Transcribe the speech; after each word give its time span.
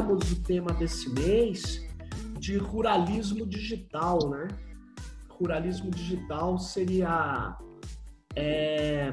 o 0.00 0.42
tema 0.42 0.72
desse 0.72 1.08
mês 1.10 1.84
de 2.38 2.56
ruralismo 2.56 3.46
digital, 3.46 4.28
né? 4.28 4.48
Ruralismo 5.28 5.90
digital 5.90 6.58
seria 6.58 7.56
é, 8.36 9.12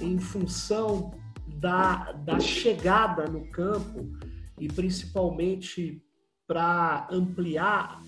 em 0.00 0.18
função 0.18 1.12
da, 1.46 2.12
da 2.12 2.40
chegada 2.40 3.26
no 3.26 3.46
campo 3.50 4.08
e 4.58 4.68
principalmente 4.68 6.02
para 6.46 7.08
ampliar 7.10 8.02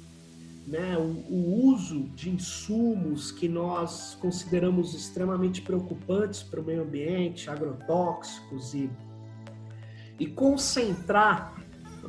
né, 0.67 0.97
o, 0.99 1.33
o, 1.33 1.67
uso 1.73 2.09
de 2.15 2.31
insumos 2.31 3.31
que 3.31 3.49
nós 3.49 4.17
consideramos 4.21 4.95
extremamente 4.95 5.63
preocupantes 5.63 6.43
para 6.43 6.61
o 6.61 6.65
meio 6.65 6.83
ambiente, 6.83 7.49
agrotóxicos 7.49 8.75
e, 8.75 8.91
e 10.19 10.27
concentrar 10.27 11.55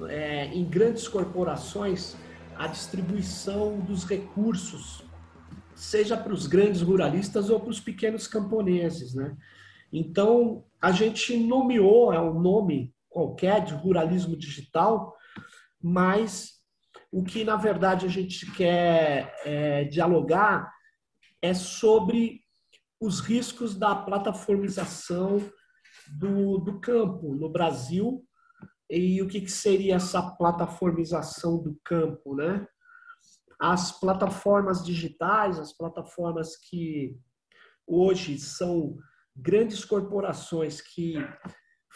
é, 0.10 0.46
em 0.48 0.66
grandes 0.66 1.08
corporações 1.08 2.16
a 2.56 2.68
distribuição 2.68 3.80
dos 3.80 4.04
recursos, 4.04 5.04
seja 5.76 6.18
para 6.18 6.34
os 6.34 6.48
grandes 6.48 6.82
ruralistas 6.82 7.50
ou 7.50 7.60
para 7.60 7.70
os 7.70 7.80
pequenos 7.80 8.28
camponeses. 8.28 9.14
Né? 9.14 9.38
Então, 9.94 10.66
a 10.82 10.92
gente 10.92 11.38
nomeou, 11.38 12.12
é 12.12 12.20
um 12.20 12.40
nome 12.40 12.94
qualquer 13.10 13.64
de 13.64 13.74
ruralismo 13.74 14.36
digital, 14.36 15.16
mas 15.82 16.58
o 17.12 17.24
que, 17.24 17.44
na 17.44 17.56
verdade, 17.56 18.06
a 18.06 18.10
gente 18.10 18.52
quer 18.52 19.34
é, 19.46 19.84
dialogar 19.86 20.72
é 21.42 21.54
sobre 21.54 22.42
os 23.00 23.20
riscos 23.20 23.76
da 23.76 23.96
plataformização 23.96 25.40
do, 26.08 26.58
do 26.58 26.80
campo 26.80 27.36
no 27.36 27.50
Brasil 27.50 28.27
e 28.90 29.22
o 29.22 29.28
que, 29.28 29.42
que 29.42 29.52
seria 29.52 29.96
essa 29.96 30.22
plataformização 30.22 31.62
do 31.62 31.80
campo, 31.84 32.36
né? 32.36 32.68
As 33.60 34.00
plataformas 34.00 34.86
digitais, 34.86 35.60
as 35.60 35.74
plataformas 35.74 36.56
que 36.56 37.18
hoje 37.86 38.38
são 38.38 38.98
grandes 39.36 39.84
corporações 39.84 40.82
que 40.82 41.16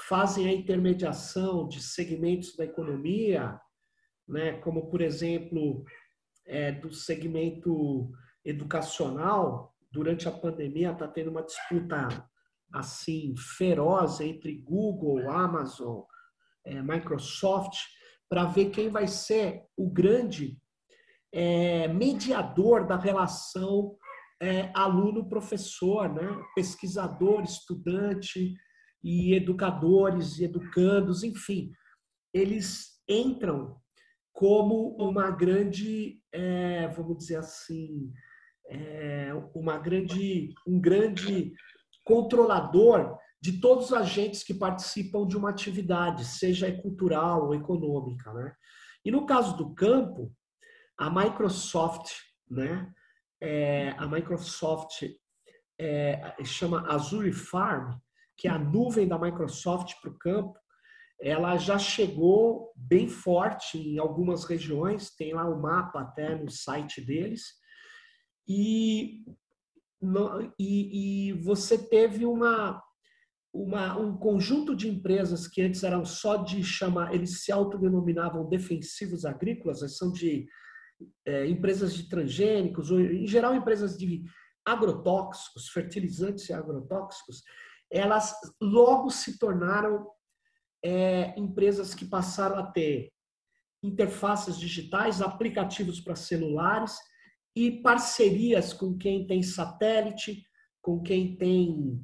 fazem 0.07 0.47
a 0.47 0.53
intermediação 0.53 1.67
de 1.67 1.81
segmentos 1.81 2.55
da 2.55 2.65
economia, 2.65 3.59
né, 4.27 4.53
como 4.59 4.89
por 4.89 5.01
exemplo 5.01 5.83
é, 6.45 6.71
do 6.71 6.93
segmento 6.93 8.11
educacional, 8.43 9.75
durante 9.91 10.27
a 10.27 10.31
pandemia 10.31 10.91
está 10.91 11.07
tendo 11.07 11.29
uma 11.29 11.43
disputa 11.43 12.07
assim 12.73 13.35
feroz 13.57 14.21
entre 14.21 14.61
Google, 14.61 15.29
Amazon, 15.29 16.03
é, 16.65 16.81
Microsoft, 16.81 17.77
para 18.29 18.45
ver 18.45 18.69
quem 18.69 18.89
vai 18.89 19.07
ser 19.07 19.63
o 19.75 19.89
grande 19.89 20.57
é, 21.33 21.87
mediador 21.87 22.87
da 22.87 22.97
relação 22.97 23.95
é, 24.41 24.71
aluno-professor, 24.73 26.11
né? 26.13 26.27
pesquisador, 26.55 27.43
estudante 27.43 28.53
e 29.03 29.33
educadores 29.33 30.39
e 30.39 30.45
educandos, 30.45 31.23
enfim, 31.23 31.71
eles 32.33 33.01
entram 33.07 33.77
como 34.33 34.95
uma 34.97 35.29
grande, 35.29 36.19
é, 36.31 36.87
vamos 36.87 37.17
dizer 37.17 37.37
assim, 37.37 38.11
é, 38.69 39.31
uma 39.53 39.77
grande, 39.77 40.53
um 40.65 40.79
grande 40.79 41.53
controlador 42.03 43.17
de 43.41 43.59
todos 43.59 43.85
os 43.85 43.93
agentes 43.93 44.43
que 44.43 44.53
participam 44.53 45.27
de 45.27 45.35
uma 45.35 45.49
atividade, 45.49 46.23
seja 46.23 46.71
cultural 46.71 47.47
ou 47.47 47.55
econômica, 47.55 48.31
né? 48.33 48.53
E 49.03 49.09
no 49.09 49.25
caso 49.25 49.57
do 49.57 49.73
campo, 49.73 50.31
a 50.97 51.09
Microsoft, 51.09 52.11
né? 52.49 52.93
É, 53.41 53.95
a 53.97 54.07
Microsoft 54.07 55.03
é, 55.79 56.35
chama 56.43 56.85
Azure 56.87 57.33
Farm, 57.33 57.97
que 58.37 58.47
é 58.47 58.51
a 58.51 58.59
nuvem 58.59 59.07
da 59.07 59.17
Microsoft 59.17 59.99
para 59.99 60.11
o 60.11 60.17
campo, 60.17 60.59
ela 61.19 61.57
já 61.57 61.77
chegou 61.77 62.71
bem 62.75 63.07
forte 63.07 63.77
em 63.77 63.99
algumas 63.99 64.43
regiões, 64.43 65.15
tem 65.15 65.33
lá 65.33 65.47
o 65.47 65.61
mapa 65.61 66.01
até 66.01 66.35
no 66.35 66.49
site 66.49 67.01
deles, 67.01 67.43
e, 68.47 69.23
e, 70.59 71.29
e 71.29 71.33
você 71.33 71.77
teve 71.77 72.25
uma, 72.25 72.81
uma, 73.53 73.97
um 73.97 74.17
conjunto 74.17 74.75
de 74.75 74.89
empresas 74.89 75.47
que 75.47 75.61
antes 75.61 75.83
eram 75.83 76.05
só 76.05 76.37
de 76.37 76.63
chamar, 76.63 77.13
eles 77.13 77.43
se 77.43 77.51
autodenominavam 77.51 78.47
defensivos 78.47 79.25
agrícolas, 79.25 79.79
são 79.97 80.11
de 80.11 80.47
é, 81.25 81.47
empresas 81.47 81.93
de 81.93 82.07
transgênicos, 82.07 82.91
ou 82.91 82.99
em 82.99 83.27
geral 83.27 83.55
empresas 83.55 83.97
de 83.97 84.23
agrotóxicos, 84.65 85.69
fertilizantes 85.69 86.47
e 86.49 86.53
agrotóxicos, 86.53 87.43
elas 87.91 88.33
logo 88.61 89.09
se 89.09 89.37
tornaram 89.37 90.07
é, 90.83 91.37
empresas 91.37 91.93
que 91.93 92.05
passaram 92.05 92.57
a 92.57 92.71
ter 92.71 93.11
interfaces 93.83 94.57
digitais, 94.57 95.21
aplicativos 95.21 95.99
para 95.99 96.15
celulares 96.15 96.95
e 97.55 97.81
parcerias 97.81 98.71
com 98.73 98.97
quem 98.97 99.25
tem 99.27 99.43
satélite, 99.43 100.43
com 100.81 101.01
quem 101.01 101.35
tem, 101.35 102.03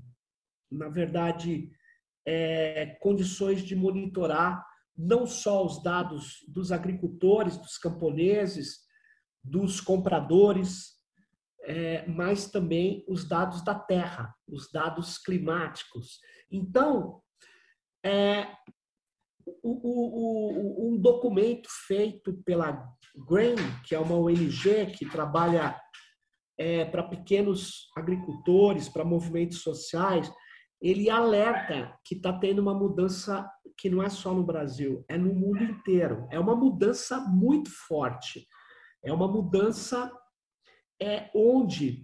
na 0.72 0.89
verdade, 0.89 1.69
é, 2.25 2.97
condições 3.00 3.61
de 3.63 3.75
monitorar 3.75 4.66
não 4.97 5.28
só 5.28 5.63
os 5.63 5.81
dados 5.83 6.44
dos 6.47 6.72
agricultores, 6.72 7.57
dos 7.57 7.78
camponeses, 7.78 8.79
dos 9.44 9.79
compradores, 9.79 10.97
é, 11.63 12.05
mas 12.07 12.50
também 12.50 13.05
os 13.07 13.28
dados 13.28 13.63
da 13.63 13.75
terra, 13.75 14.33
os 14.47 14.72
dados 14.72 15.17
climáticos. 15.17 16.19
Então, 16.51 17.22
é, 18.03 18.47
o, 19.61 19.69
o, 19.72 20.89
o, 20.89 20.94
um 20.94 20.97
documento 20.97 21.67
feito 21.88 22.34
pela 22.44 22.84
GRAIN, 23.28 23.55
que 23.85 23.94
é 23.94 23.99
uma 23.99 24.16
ONG 24.16 24.88
que 24.97 25.09
trabalha 25.09 25.79
é, 26.57 26.85
para 26.85 27.03
pequenos 27.03 27.89
agricultores, 27.95 28.89
para 28.89 29.05
movimentos 29.05 29.61
sociais, 29.61 30.31
ele 30.82 31.10
alerta 31.10 31.98
que 32.04 32.16
está 32.16 32.32
tendo 32.34 32.60
uma 32.60 32.74
mudança 32.74 33.50
que 33.78 33.90
não 33.90 34.02
é 34.02 34.10
só 34.10 34.34
no 34.34 34.44
Brasil, 34.44 35.06
é 35.08 35.18
no 35.18 35.34
mundo 35.34 35.64
inteiro. 35.64 36.28
É 36.32 36.40
uma 36.40 36.56
mudança 36.56 37.20
muito 37.20 37.70
forte. 37.70 38.48
É 39.04 39.14
uma 39.14 39.28
mudança 39.28 40.12
é, 41.02 41.30
onde 41.36 42.04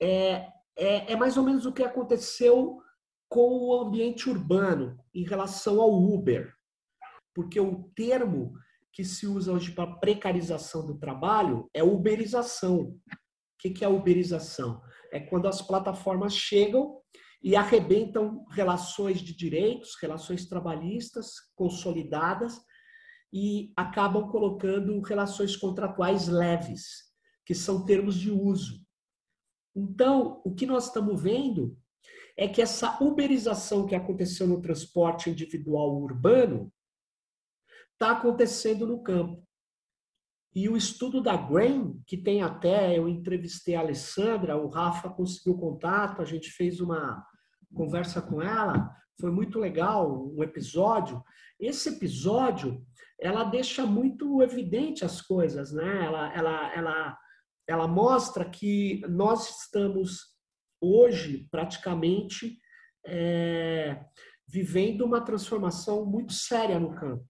é, 0.00 0.48
é, 0.76 1.12
é 1.12 1.16
mais 1.16 1.36
ou 1.36 1.44
menos 1.44 1.64
o 1.64 1.72
que 1.72 1.82
aconteceu 1.82 2.78
com 3.28 3.58
o 3.58 3.80
ambiente 3.80 4.28
urbano 4.28 4.98
em 5.14 5.24
relação 5.24 5.80
ao 5.80 5.92
Uber. 5.92 6.54
Porque 7.34 7.58
o 7.58 7.90
termo 7.94 8.54
que 8.92 9.04
se 9.04 9.26
usa 9.26 9.52
hoje 9.52 9.72
para 9.72 9.96
precarização 9.96 10.86
do 10.86 10.98
trabalho 10.98 11.68
é 11.74 11.82
uberização. 11.82 12.80
O 12.80 13.74
que 13.74 13.84
é 13.84 13.88
uberização? 13.88 14.82
É 15.12 15.18
quando 15.18 15.48
as 15.48 15.60
plataformas 15.60 16.34
chegam 16.34 17.00
e 17.42 17.54
arrebentam 17.54 18.44
relações 18.50 19.20
de 19.20 19.34
direitos, 19.34 19.96
relações 20.00 20.46
trabalhistas 20.46 21.32
consolidadas 21.54 22.60
e 23.32 23.72
acabam 23.76 24.28
colocando 24.28 25.00
relações 25.00 25.56
contratuais 25.56 26.28
leves, 26.28 27.04
que 27.44 27.54
são 27.54 27.84
termos 27.84 28.16
de 28.16 28.30
uso. 28.30 28.84
Então, 29.74 30.40
o 30.44 30.54
que 30.54 30.66
nós 30.66 30.86
estamos 30.86 31.20
vendo 31.22 31.78
é 32.36 32.48
que 32.48 32.62
essa 32.62 33.02
uberização 33.02 33.86
que 33.86 33.94
aconteceu 33.94 34.46
no 34.46 34.60
transporte 34.60 35.30
individual 35.30 35.96
urbano 35.96 36.72
está 37.92 38.12
acontecendo 38.12 38.86
no 38.86 39.02
campo. 39.02 39.46
E 40.56 40.70
o 40.70 40.76
estudo 40.76 41.20
da 41.20 41.36
Grain, 41.36 42.02
que 42.06 42.16
tem 42.16 42.40
até, 42.42 42.98
eu 42.98 43.06
entrevistei 43.06 43.74
a 43.74 43.80
Alessandra, 43.80 44.56
o 44.56 44.68
Rafa 44.68 45.10
conseguiu 45.10 45.58
contato, 45.58 46.22
a 46.22 46.24
gente 46.24 46.48
fez 46.48 46.80
uma 46.80 47.22
conversa 47.74 48.22
com 48.22 48.40
ela, 48.40 48.90
foi 49.20 49.30
muito 49.30 49.58
legal, 49.58 50.32
um 50.34 50.42
episódio. 50.42 51.22
Esse 51.60 51.90
episódio, 51.90 52.82
ela 53.20 53.44
deixa 53.44 53.84
muito 53.84 54.42
evidente 54.42 55.04
as 55.04 55.20
coisas, 55.20 55.72
né? 55.72 56.06
Ela, 56.06 56.34
ela, 56.34 56.74
ela, 56.74 57.18
ela 57.68 57.86
mostra 57.86 58.48
que 58.48 59.02
nós 59.10 59.60
estamos 59.60 60.20
hoje, 60.80 61.46
praticamente, 61.50 62.58
é, 63.04 64.02
vivendo 64.48 65.02
uma 65.02 65.20
transformação 65.20 66.06
muito 66.06 66.32
séria 66.32 66.80
no 66.80 66.94
campo. 66.94 67.28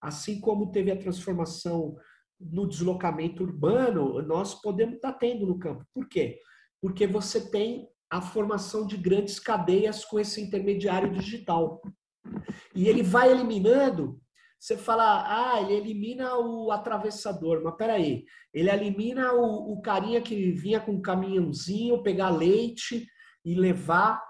Assim 0.00 0.40
como 0.40 0.70
teve 0.70 0.92
a 0.92 0.96
transformação 0.96 1.96
no 2.40 2.68
deslocamento 2.68 3.42
urbano, 3.42 4.22
nós 4.22 4.54
podemos 4.54 4.96
estar 4.96 5.12
tendo 5.14 5.46
no 5.46 5.58
campo. 5.58 5.84
Por 5.92 6.08
quê? 6.08 6.40
Porque 6.80 7.06
você 7.06 7.50
tem 7.50 7.88
a 8.10 8.20
formação 8.20 8.86
de 8.86 8.96
grandes 8.96 9.38
cadeias 9.38 10.04
com 10.04 10.18
esse 10.18 10.40
intermediário 10.40 11.12
digital. 11.12 11.82
E 12.74 12.88
ele 12.88 13.02
vai 13.02 13.30
eliminando 13.30 14.20
você 14.58 14.76
fala, 14.76 15.52
ah, 15.52 15.60
ele 15.60 15.74
elimina 15.74 16.36
o 16.36 16.72
atravessador, 16.72 17.62
mas 17.62 17.76
peraí, 17.76 18.24
ele 18.52 18.68
elimina 18.68 19.32
o, 19.32 19.72
o 19.72 19.80
carinha 19.80 20.20
que 20.20 20.50
vinha 20.50 20.80
com 20.80 20.92
um 20.92 21.02
caminhãozinho, 21.02 22.02
pegar 22.02 22.30
leite 22.30 23.06
e 23.44 23.54
levar. 23.54 24.20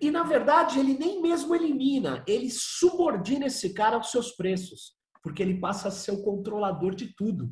E, 0.00 0.10
na 0.10 0.22
verdade, 0.22 0.78
ele 0.78 0.96
nem 0.96 1.20
mesmo 1.20 1.54
elimina, 1.54 2.24
ele 2.26 2.48
subordina 2.50 3.46
esse 3.46 3.74
cara 3.74 3.96
aos 3.96 4.10
seus 4.10 4.32
preços, 4.32 4.94
porque 5.24 5.42
ele 5.42 5.58
passa 5.58 5.88
a 5.88 5.90
ser 5.90 6.12
o 6.12 6.22
controlador 6.22 6.94
de 6.94 7.14
tudo, 7.16 7.50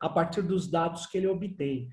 a 0.00 0.08
partir 0.08 0.40
dos 0.40 0.70
dados 0.70 1.04
que 1.04 1.18
ele 1.18 1.26
obtém. 1.26 1.90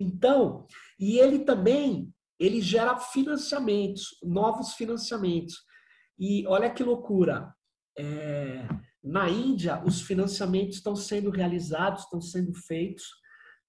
Então, 0.00 0.66
e 0.98 1.16
ele 1.18 1.38
também, 1.38 2.12
ele 2.40 2.60
gera 2.60 2.98
financiamentos, 2.98 4.08
novos 4.20 4.74
financiamentos. 4.74 5.62
E 6.18 6.44
olha 6.48 6.68
que 6.68 6.82
loucura, 6.82 7.54
é, 7.96 8.66
na 9.00 9.30
Índia, 9.30 9.80
os 9.86 10.02
financiamentos 10.02 10.78
estão 10.78 10.96
sendo 10.96 11.30
realizados, 11.30 12.02
estão 12.02 12.20
sendo 12.20 12.52
feitos 12.52 13.04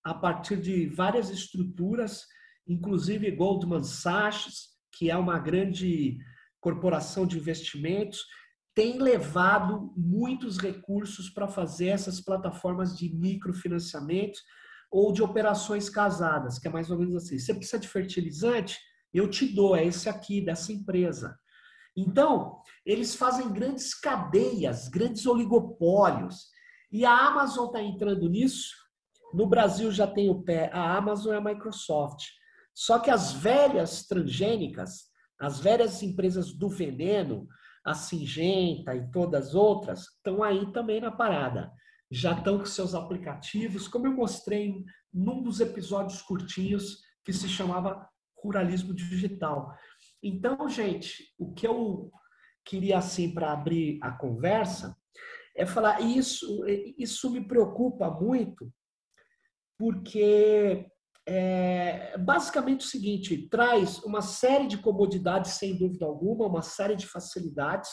a 0.03 0.13
partir 0.13 0.59
de 0.59 0.87
várias 0.87 1.29
estruturas, 1.29 2.25
inclusive 2.67 3.29
Goldman 3.29 3.83
Sachs, 3.83 4.69
que 4.91 5.11
é 5.11 5.15
uma 5.15 5.37
grande 5.37 6.17
corporação 6.59 7.27
de 7.27 7.37
investimentos, 7.37 8.25
tem 8.75 8.99
levado 8.99 9.93
muitos 9.95 10.57
recursos 10.57 11.29
para 11.29 11.47
fazer 11.47 11.87
essas 11.87 12.19
plataformas 12.19 12.95
de 12.97 13.09
microfinanciamento 13.15 14.37
ou 14.91 15.13
de 15.13 15.23
operações 15.23 15.89
casadas, 15.89 16.59
que 16.59 16.67
é 16.67 16.71
mais 16.71 16.91
ou 16.91 16.99
menos 16.99 17.15
assim. 17.15 17.39
Você 17.39 17.53
precisa 17.53 17.79
de 17.79 17.87
fertilizante? 17.87 18.77
Eu 19.13 19.29
te 19.29 19.47
dou, 19.47 19.75
é 19.77 19.85
esse 19.85 20.09
aqui, 20.09 20.41
dessa 20.41 20.73
empresa. 20.73 21.39
Então, 21.95 22.61
eles 22.85 23.15
fazem 23.15 23.51
grandes 23.51 23.95
cadeias, 23.95 24.89
grandes 24.89 25.25
oligopólios. 25.25 26.49
E 26.91 27.05
a 27.05 27.27
Amazon 27.27 27.67
está 27.67 27.81
entrando 27.81 28.29
nisso. 28.29 28.75
No 29.33 29.47
Brasil 29.47 29.89
já 29.89 30.05
tem 30.05 30.29
o 30.29 30.43
pé, 30.43 30.69
a 30.73 30.97
Amazon 30.97 31.33
e 31.33 31.37
a 31.37 31.41
Microsoft. 31.41 32.25
Só 32.73 32.99
que 32.99 33.09
as 33.09 33.31
velhas 33.31 34.05
transgênicas, 34.05 35.05
as 35.39 35.61
velhas 35.61 36.03
empresas 36.03 36.51
do 36.51 36.67
veneno, 36.67 37.47
a 37.85 37.93
Singenta 37.93 38.95
e 38.95 39.09
todas 39.11 39.49
as 39.49 39.55
outras, 39.55 40.01
estão 40.01 40.41
aí 40.41 40.71
também 40.71 40.99
na 40.99 41.11
parada. 41.11 41.71
Já 42.11 42.33
estão 42.33 42.57
com 42.57 42.65
seus 42.65 42.95
aplicativos, 42.95 43.87
como 43.87 44.07
eu 44.07 44.13
mostrei 44.13 44.83
num 45.13 45.43
dos 45.43 45.59
episódios 45.59 46.21
curtinhos 46.21 46.99
que 47.23 47.31
se 47.31 47.47
chamava 47.47 48.07
Ruralismo 48.43 48.93
Digital. 48.93 49.73
Então, 50.21 50.67
gente, 50.67 51.33
o 51.37 51.53
que 51.53 51.67
eu 51.67 52.11
queria 52.63 52.97
assim 52.97 53.33
para 53.33 53.51
abrir 53.51 53.99
a 54.01 54.11
conversa 54.11 54.97
é 55.55 55.65
falar 55.65 56.01
isso. 56.01 56.65
Isso 56.97 57.29
me 57.29 57.47
preocupa 57.47 58.09
muito 58.09 58.71
porque 59.77 60.87
é 61.27 62.17
basicamente 62.17 62.85
o 62.85 62.89
seguinte: 62.89 63.47
traz 63.49 63.99
uma 63.99 64.21
série 64.21 64.67
de 64.67 64.77
comodidades 64.77 65.51
sem 65.51 65.77
dúvida 65.77 66.05
alguma, 66.05 66.45
uma 66.45 66.61
série 66.61 66.95
de 66.95 67.07
facilidades, 67.07 67.89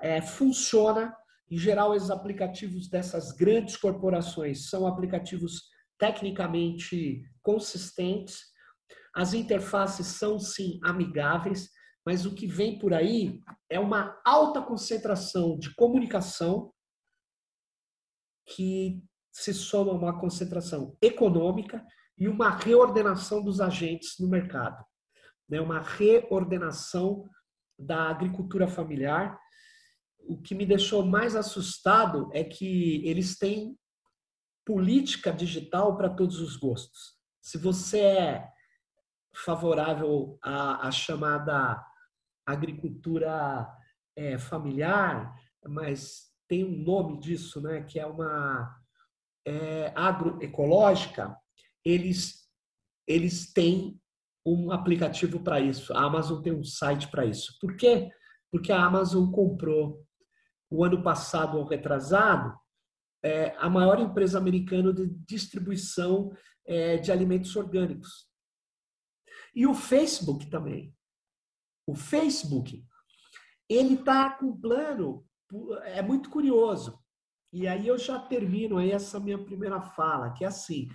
é, 0.00 0.20
funciona. 0.20 1.14
Em 1.50 1.58
geral, 1.58 1.90
os 1.90 2.10
aplicativos 2.10 2.88
dessas 2.88 3.32
grandes 3.32 3.76
corporações 3.76 4.68
são 4.68 4.86
aplicativos 4.86 5.62
tecnicamente 5.98 7.22
consistentes, 7.42 8.38
as 9.14 9.34
interfaces 9.34 10.06
são 10.06 10.38
sim 10.38 10.78
amigáveis, 10.84 11.68
mas 12.06 12.24
o 12.24 12.34
que 12.34 12.46
vem 12.46 12.78
por 12.78 12.94
aí 12.94 13.40
é 13.68 13.80
uma 13.80 14.20
alta 14.24 14.62
concentração 14.62 15.58
de 15.58 15.74
comunicação 15.74 16.72
que 18.46 19.02
se 19.32 19.52
soma 19.52 19.92
a 19.92 19.96
uma 19.96 20.20
concentração 20.20 20.96
econômica 21.02 21.84
e 22.20 22.28
uma 22.28 22.50
reordenação 22.50 23.42
dos 23.42 23.62
agentes 23.62 24.18
no 24.20 24.28
mercado. 24.28 24.84
Né? 25.48 25.58
Uma 25.58 25.80
reordenação 25.80 27.26
da 27.78 28.10
agricultura 28.10 28.68
familiar. 28.68 29.40
O 30.18 30.40
que 30.40 30.54
me 30.54 30.66
deixou 30.66 31.04
mais 31.04 31.34
assustado 31.34 32.28
é 32.34 32.44
que 32.44 33.02
eles 33.08 33.38
têm 33.38 33.74
política 34.66 35.32
digital 35.32 35.96
para 35.96 36.10
todos 36.10 36.38
os 36.40 36.56
gostos. 36.56 37.18
Se 37.40 37.56
você 37.56 38.00
é 38.00 38.48
favorável 39.34 40.38
à, 40.42 40.86
à 40.86 40.90
chamada 40.90 41.82
agricultura 42.46 43.66
é, 44.14 44.38
familiar, 44.38 45.34
mas 45.66 46.30
tem 46.46 46.64
um 46.64 46.82
nome 46.82 47.18
disso, 47.18 47.62
né, 47.62 47.82
que 47.82 47.98
é 47.98 48.06
uma 48.06 48.76
é, 49.46 49.92
agroecológica, 49.94 51.34
eles, 51.84 52.48
eles 53.06 53.52
têm 53.52 54.00
um 54.44 54.70
aplicativo 54.70 55.40
para 55.40 55.60
isso. 55.60 55.92
A 55.92 56.04
Amazon 56.04 56.42
tem 56.42 56.52
um 56.52 56.64
site 56.64 57.08
para 57.08 57.24
isso. 57.24 57.56
Por 57.60 57.76
quê? 57.76 58.10
Porque 58.50 58.72
a 58.72 58.84
Amazon 58.84 59.30
comprou 59.30 60.04
o 60.70 60.84
ano 60.84 61.02
passado 61.02 61.58
ou 61.58 61.64
retrasado 61.64 62.58
é, 63.22 63.54
a 63.58 63.68
maior 63.68 63.98
empresa 64.00 64.38
americana 64.38 64.92
de 64.92 65.08
distribuição 65.26 66.34
é, 66.66 66.96
de 66.96 67.12
alimentos 67.12 67.54
orgânicos. 67.56 68.28
E 69.54 69.66
o 69.66 69.74
Facebook 69.74 70.48
também. 70.48 70.94
O 71.86 71.94
Facebook, 71.94 72.84
ele 73.68 73.94
está 73.94 74.30
com 74.30 74.46
um 74.46 74.60
plano, 74.60 75.26
é 75.84 76.00
muito 76.00 76.30
curioso. 76.30 76.98
E 77.52 77.66
aí 77.66 77.88
eu 77.88 77.98
já 77.98 78.18
termino 78.18 78.78
aí 78.78 78.92
essa 78.92 79.18
minha 79.18 79.42
primeira 79.42 79.80
fala, 79.80 80.32
que 80.32 80.44
é 80.44 80.46
assim, 80.48 80.88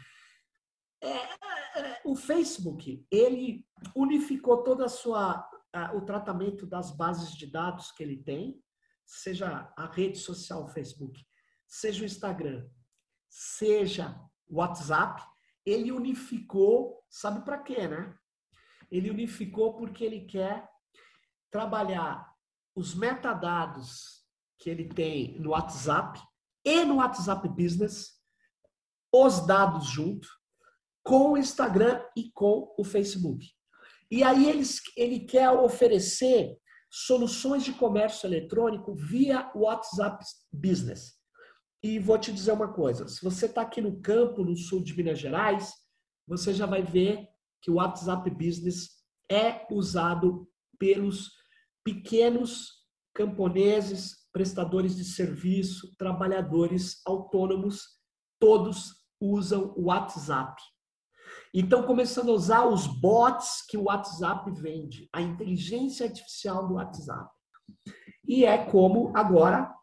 é, 1.06 2.02
o 2.04 2.16
Facebook, 2.16 3.06
ele 3.12 3.66
unificou 3.96 4.64
toda 4.64 4.86
a 4.86 4.90
sua, 4.90 5.48
a, 5.74 5.96
o 5.96 6.02
tratamento 6.02 6.66
das 6.66 6.92
bases 6.92 7.36
de 7.36 7.48
dados 7.48 7.92
que 7.92 8.04
ele 8.04 8.24
tem, 8.24 8.62
seja 9.06 9.72
a 9.78 9.86
rede 9.86 10.18
social 10.18 10.68
Facebook, 10.68 11.24
seja 11.68 12.04
o 12.04 12.06
Instagram, 12.06 12.68
seja 13.30 14.20
o 14.48 14.58
WhatsApp, 14.58 15.22
ele 15.66 15.92
unificou, 15.92 17.04
sabe 17.10 17.44
para 17.44 17.60
quê, 17.60 17.88
né? 17.88 18.18
Ele 18.92 19.10
unificou 19.10 19.76
porque 19.76 20.04
ele 20.04 20.22
quer 20.26 20.70
trabalhar 21.52 22.34
os 22.76 22.94
metadados 22.94 24.26
que 24.60 24.70
ele 24.70 24.88
tem 24.90 25.40
no 25.40 25.52
WhatsApp 25.52 26.22
e 26.64 26.84
no 26.84 26.98
WhatsApp 26.98 27.48
Business, 27.50 28.20
os 29.12 29.46
dados 29.46 29.86
junto, 29.88 30.28
com 31.06 31.34
o 31.34 31.38
Instagram 31.38 32.04
e 32.18 32.32
com 32.32 32.74
o 32.78 32.84
Facebook. 32.84 33.46
E 34.10 34.24
aí 34.24 34.50
ele, 34.50 34.64
ele 34.98 35.20
quer 35.20 35.52
oferecer 35.52 36.58
soluções 36.90 37.64
de 37.64 37.74
comércio 37.74 38.26
eletrônico 38.26 38.96
via 38.96 39.52
WhatsApp 39.56 40.24
Business. 40.52 41.14
E 41.84 42.00
vou 42.00 42.18
te 42.18 42.32
dizer 42.32 42.52
uma 42.52 42.74
coisa: 42.74 43.08
se 43.08 43.24
você 43.24 43.46
está 43.46 43.62
aqui 43.62 43.82
no 43.82 44.02
campo, 44.02 44.44
no 44.44 44.58
sul 44.58 44.84
de 44.84 44.96
Minas 44.98 45.20
Gerais, 45.20 45.72
você 46.28 46.52
já 46.54 46.66
vai 46.66 46.82
ver 46.82 47.28
que 47.62 47.70
o 47.70 47.76
WhatsApp 47.76 48.28
Business 48.32 48.90
é 49.32 49.66
usado 49.72 50.50
pelos 50.80 51.32
pequenos 51.84 52.84
camponeses, 53.14 54.28
prestadores 54.34 54.96
de 54.96 55.06
serviço, 55.06 55.96
trabalhadores 55.98 57.02
autônomos, 57.06 57.84
todos 58.40 59.06
usam 59.22 59.74
o 59.78 59.86
WhatsApp. 59.86 60.62
Então, 61.58 61.84
começando 61.84 62.32
a 62.32 62.34
usar 62.34 62.66
os 62.66 62.86
bots 62.86 63.66
que 63.66 63.78
o 63.78 63.84
WhatsApp 63.84 64.52
vende, 64.60 65.08
a 65.14 65.22
inteligência 65.22 66.06
artificial 66.06 66.68
do 66.68 66.74
WhatsApp. 66.74 67.30
E 68.28 68.44
é 68.44 68.58
como 68.58 69.16
agora, 69.16 69.74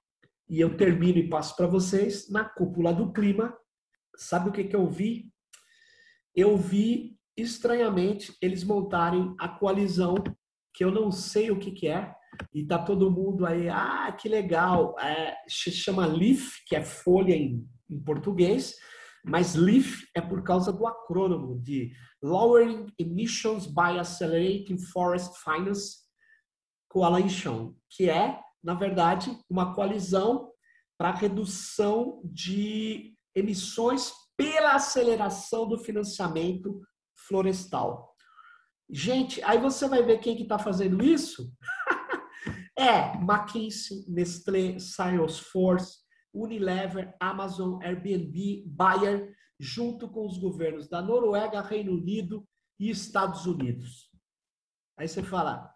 e 0.50 0.60
eu 0.60 0.76
termino 0.76 1.16
e 1.16 1.30
passo 1.30 1.56
para 1.56 1.66
vocês, 1.66 2.28
na 2.28 2.44
cúpula 2.44 2.92
do 2.92 3.10
clima, 3.10 3.56
sabe 4.14 4.50
o 4.50 4.52
que, 4.52 4.64
que 4.64 4.76
eu 4.76 4.86
vi? 4.86 5.32
Eu 6.36 6.58
vi 6.58 7.16
estranhamente, 7.34 8.36
eles 8.42 8.64
montarem 8.64 9.34
a 9.40 9.48
coalizão, 9.48 10.16
que 10.74 10.84
eu 10.84 10.90
não 10.90 11.10
sei 11.10 11.50
o 11.50 11.58
que, 11.58 11.70
que 11.70 11.88
é, 11.88 12.14
e 12.52 12.66
tá 12.66 12.78
todo 12.78 13.10
mundo 13.10 13.46
aí, 13.46 13.70
ah, 13.70 14.12
que 14.12 14.28
legal, 14.28 14.94
é, 15.00 15.34
se 15.48 15.70
chama 15.70 16.04
LEAF, 16.04 16.50
que 16.66 16.76
é 16.76 16.84
folha 16.84 17.34
em, 17.34 17.66
em 17.88 17.98
português, 17.98 18.74
mas 19.24 19.54
LEAF 19.54 20.06
é 20.14 20.20
por 20.20 20.42
causa 20.42 20.72
do 20.72 20.86
acrônimo 20.86 21.60
de 21.60 21.92
Lowering 22.22 22.92
Emissions 22.98 23.66
by 23.66 23.98
Accelerating 23.98 24.78
Forest 24.78 25.38
Finance 25.42 25.98
Coalition, 26.88 27.74
que 27.88 28.10
é, 28.10 28.40
na 28.62 28.74
verdade, 28.74 29.38
uma 29.48 29.74
coalizão 29.74 30.50
para 30.98 31.12
redução 31.12 32.20
de 32.24 33.16
emissões 33.34 34.12
pela 34.36 34.74
aceleração 34.74 35.68
do 35.68 35.78
financiamento 35.78 36.80
florestal. 37.16 38.14
Gente, 38.90 39.42
aí 39.42 39.58
você 39.58 39.88
vai 39.88 40.02
ver 40.02 40.18
quem 40.18 40.36
que 40.36 40.42
está 40.42 40.58
fazendo 40.58 41.02
isso. 41.02 41.50
É 42.78 43.14
McKinsey, 43.16 44.04
Nestlé, 44.08 44.78
Salesforce, 44.78 45.98
Unilever, 46.32 47.14
Amazon, 47.20 47.82
Airbnb, 47.82 48.64
Bayer, 48.66 49.36
junto 49.58 50.08
com 50.08 50.26
os 50.26 50.38
governos 50.38 50.88
da 50.88 51.02
Noruega, 51.02 51.60
Reino 51.60 51.92
Unido 51.92 52.48
e 52.78 52.90
Estados 52.90 53.46
Unidos. 53.46 54.10
Aí 54.96 55.06
você 55.06 55.22
fala, 55.22 55.72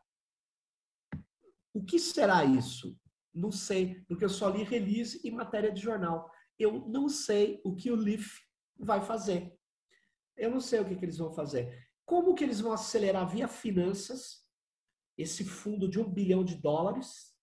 o 1.72 1.84
que 1.84 1.98
será 1.98 2.44
isso? 2.44 2.98
Não 3.32 3.52
sei, 3.52 4.00
porque 4.08 4.24
eu 4.24 4.30
só 4.30 4.48
li 4.48 4.62
release 4.62 5.20
e 5.22 5.30
matéria 5.30 5.70
de 5.70 5.80
jornal. 5.80 6.30
Eu 6.58 6.88
não 6.88 7.08
sei 7.08 7.60
o 7.64 7.76
que 7.76 7.90
o 7.90 7.96
Leaf 7.96 8.40
vai 8.78 9.02
fazer. 9.02 9.54
Eu 10.36 10.50
não 10.50 10.60
sei 10.60 10.80
o 10.80 10.84
que, 10.84 10.96
que 10.96 11.04
eles 11.04 11.18
vão 11.18 11.32
fazer. 11.32 11.86
Como 12.04 12.34
que 12.34 12.44
eles 12.44 12.60
vão 12.60 12.72
acelerar 12.72 13.28
via 13.28 13.46
finanças 13.46 14.46
esse 15.18 15.44
fundo 15.44 15.88
de 15.88 16.00
um 16.00 16.08
bilhão 16.08 16.44
de 16.44 16.54
dólares? 16.56 17.34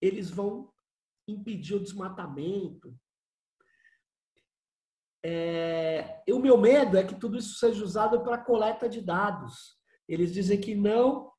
Eles 0.00 0.30
vão 0.30 0.72
impedir 1.32 1.74
o 1.74 1.82
desmatamento. 1.82 2.94
É, 5.24 6.22
o 6.30 6.38
meu 6.38 6.56
medo 6.56 6.96
é 6.96 7.04
que 7.04 7.14
tudo 7.14 7.36
isso 7.36 7.58
seja 7.58 7.82
usado 7.82 8.22
para 8.22 8.38
coleta 8.38 8.88
de 8.88 9.00
dados. 9.00 9.76
Eles 10.08 10.32
dizem 10.32 10.60
que 10.60 10.74
não 10.74 11.30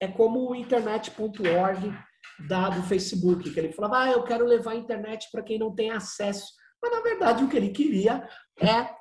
é 0.00 0.08
como 0.08 0.50
o 0.50 0.54
internet.org 0.54 1.92
do 2.40 2.82
Facebook, 2.88 3.50
que 3.50 3.58
ele 3.58 3.72
falava, 3.72 4.00
ah, 4.00 4.10
eu 4.10 4.24
quero 4.24 4.44
levar 4.44 4.72
a 4.72 4.76
internet 4.76 5.28
para 5.30 5.42
quem 5.42 5.58
não 5.58 5.74
tem 5.74 5.90
acesso. 5.90 6.52
Mas, 6.82 6.90
na 6.90 7.00
verdade, 7.00 7.44
o 7.44 7.48
que 7.48 7.56
ele 7.56 7.70
queria 7.70 8.28
é, 8.60 8.94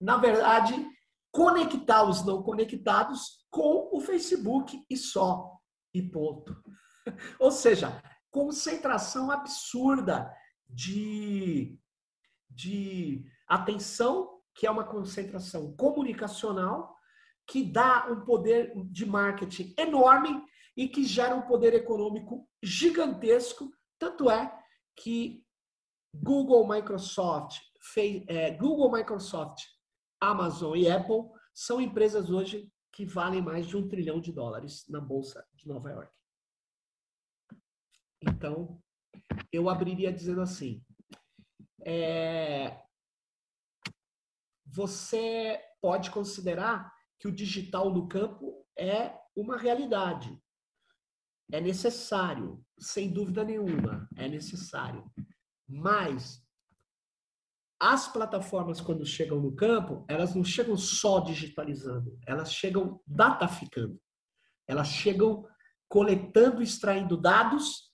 na 0.00 0.16
verdade, 0.16 0.74
conectar 1.32 2.02
os 2.02 2.24
não 2.24 2.42
conectados 2.42 3.46
com 3.50 3.88
o 3.92 4.00
Facebook 4.00 4.84
e 4.90 4.96
só. 4.96 5.52
E 5.94 6.02
ponto. 6.02 6.56
Ou 7.38 7.50
seja, 7.50 8.02
concentração 8.30 9.30
absurda 9.30 10.32
de, 10.68 11.78
de 12.50 13.24
atenção, 13.46 14.40
que 14.54 14.66
é 14.66 14.70
uma 14.70 14.84
concentração 14.84 15.74
comunicacional, 15.76 16.96
que 17.46 17.64
dá 17.64 18.06
um 18.10 18.24
poder 18.24 18.72
de 18.90 19.06
marketing 19.06 19.74
enorme 19.78 20.44
e 20.76 20.88
que 20.88 21.04
gera 21.04 21.34
um 21.34 21.42
poder 21.42 21.74
econômico 21.74 22.48
gigantesco. 22.62 23.70
Tanto 23.98 24.30
é 24.30 24.52
que 24.96 25.44
Google, 26.14 26.68
Microsoft, 26.68 27.58
é, 28.26 28.50
Google, 28.52 28.92
Microsoft, 28.92 29.62
Amazon 30.20 30.76
e 30.76 30.90
Apple 30.90 31.30
são 31.54 31.80
empresas 31.80 32.30
hoje 32.30 32.70
que 32.92 33.04
valem 33.04 33.40
mais 33.40 33.66
de 33.66 33.76
um 33.76 33.88
trilhão 33.88 34.20
de 34.20 34.32
dólares 34.32 34.84
na 34.88 35.00
bolsa 35.00 35.44
de 35.54 35.68
Nova 35.68 35.90
York. 35.90 36.17
Então, 38.22 38.80
eu 39.52 39.68
abriria 39.68 40.12
dizendo 40.12 40.40
assim: 40.40 40.82
é, 41.84 42.80
você 44.66 45.60
pode 45.80 46.10
considerar 46.10 46.92
que 47.18 47.28
o 47.28 47.32
digital 47.32 47.92
no 47.92 48.08
campo 48.08 48.66
é 48.76 49.18
uma 49.34 49.56
realidade. 49.56 50.36
É 51.50 51.60
necessário, 51.60 52.62
sem 52.78 53.10
dúvida 53.10 53.42
nenhuma, 53.42 54.08
é 54.16 54.28
necessário. 54.28 55.10
Mas 55.66 56.44
as 57.80 58.08
plataformas, 58.08 58.80
quando 58.80 59.06
chegam 59.06 59.40
no 59.40 59.54
campo, 59.54 60.04
elas 60.08 60.34
não 60.34 60.44
chegam 60.44 60.76
só 60.76 61.20
digitalizando, 61.20 62.18
elas 62.26 62.52
chegam 62.52 63.00
dataficando. 63.06 64.00
Elas 64.66 64.88
chegam 64.88 65.46
coletando, 65.88 66.60
extraindo 66.60 67.16
dados, 67.16 67.87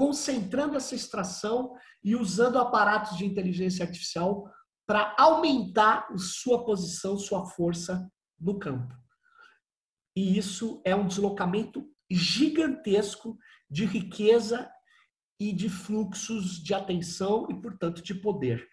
concentrando 0.00 0.78
essa 0.78 0.94
extração 0.94 1.74
e 2.02 2.16
usando 2.16 2.58
aparatos 2.58 3.18
de 3.18 3.26
inteligência 3.26 3.84
artificial 3.84 4.50
para 4.86 5.14
aumentar 5.18 6.08
sua 6.16 6.64
posição, 6.64 7.18
sua 7.18 7.44
força 7.44 8.10
no 8.40 8.58
campo. 8.58 8.94
E 10.16 10.38
isso 10.38 10.80
é 10.86 10.96
um 10.96 11.06
deslocamento 11.06 11.86
gigantesco 12.10 13.36
de 13.68 13.84
riqueza 13.84 14.70
e 15.38 15.52
de 15.52 15.68
fluxos 15.68 16.64
de 16.64 16.72
atenção 16.72 17.46
e, 17.50 17.60
portanto, 17.60 18.02
de 18.02 18.14
poder. 18.14 18.66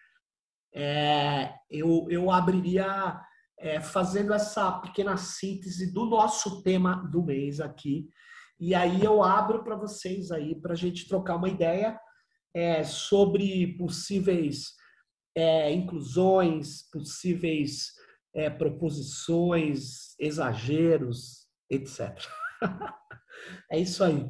É, 0.73 1.53
eu, 1.69 2.07
eu 2.09 2.31
abriria 2.31 3.21
é, 3.59 3.81
fazendo 3.81 4.33
essa 4.33 4.79
pequena 4.79 5.17
síntese 5.17 5.91
do 5.91 6.05
nosso 6.05 6.63
tema 6.63 7.05
do 7.11 7.21
mês 7.21 7.59
aqui. 7.59 8.09
E 8.59 8.73
aí 8.73 9.03
eu 9.03 9.21
abro 9.21 9.63
para 9.63 9.75
vocês 9.75 10.31
aí 10.31 10.59
para 10.59 10.73
a 10.73 10.75
gente 10.75 11.07
trocar 11.07 11.35
uma 11.35 11.49
ideia 11.49 11.99
é, 12.55 12.83
sobre 12.83 13.77
possíveis 13.77 14.73
é, 15.35 15.71
inclusões, 15.71 16.89
possíveis 16.89 17.93
é, 18.33 18.49
proposições, 18.49 20.15
exageros, 20.19 21.47
etc. 21.69 22.17
é 23.71 23.79
isso 23.79 24.03
aí. 24.03 24.27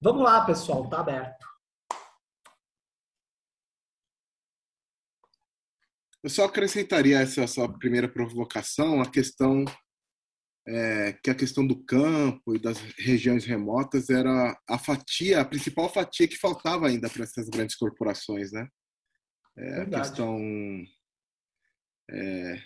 Vamos 0.00 0.22
lá, 0.22 0.44
pessoal, 0.44 0.88
tá 0.90 1.00
aberto. 1.00 1.46
Eu 6.22 6.30
só 6.30 6.44
acrescentaria 6.44 7.18
essa 7.18 7.46
sua 7.46 7.72
primeira 7.78 8.08
provocação 8.08 9.00
a 9.00 9.10
questão 9.10 9.64
é, 10.66 11.12
que 11.22 11.30
a 11.30 11.34
questão 11.34 11.66
do 11.66 11.82
campo 11.84 12.54
e 12.54 12.58
das 12.58 12.78
regiões 12.98 13.44
remotas 13.44 14.10
era 14.10 14.56
a 14.68 14.78
fatia, 14.78 15.40
a 15.40 15.44
principal 15.44 15.92
fatia 15.92 16.28
que 16.28 16.36
faltava 16.38 16.86
ainda 16.86 17.10
para 17.10 17.24
essas 17.24 17.48
grandes 17.48 17.76
corporações, 17.76 18.52
né? 18.52 18.68
É, 19.56 19.82
a 19.82 19.86
questão 19.86 20.38
é, 22.10 22.62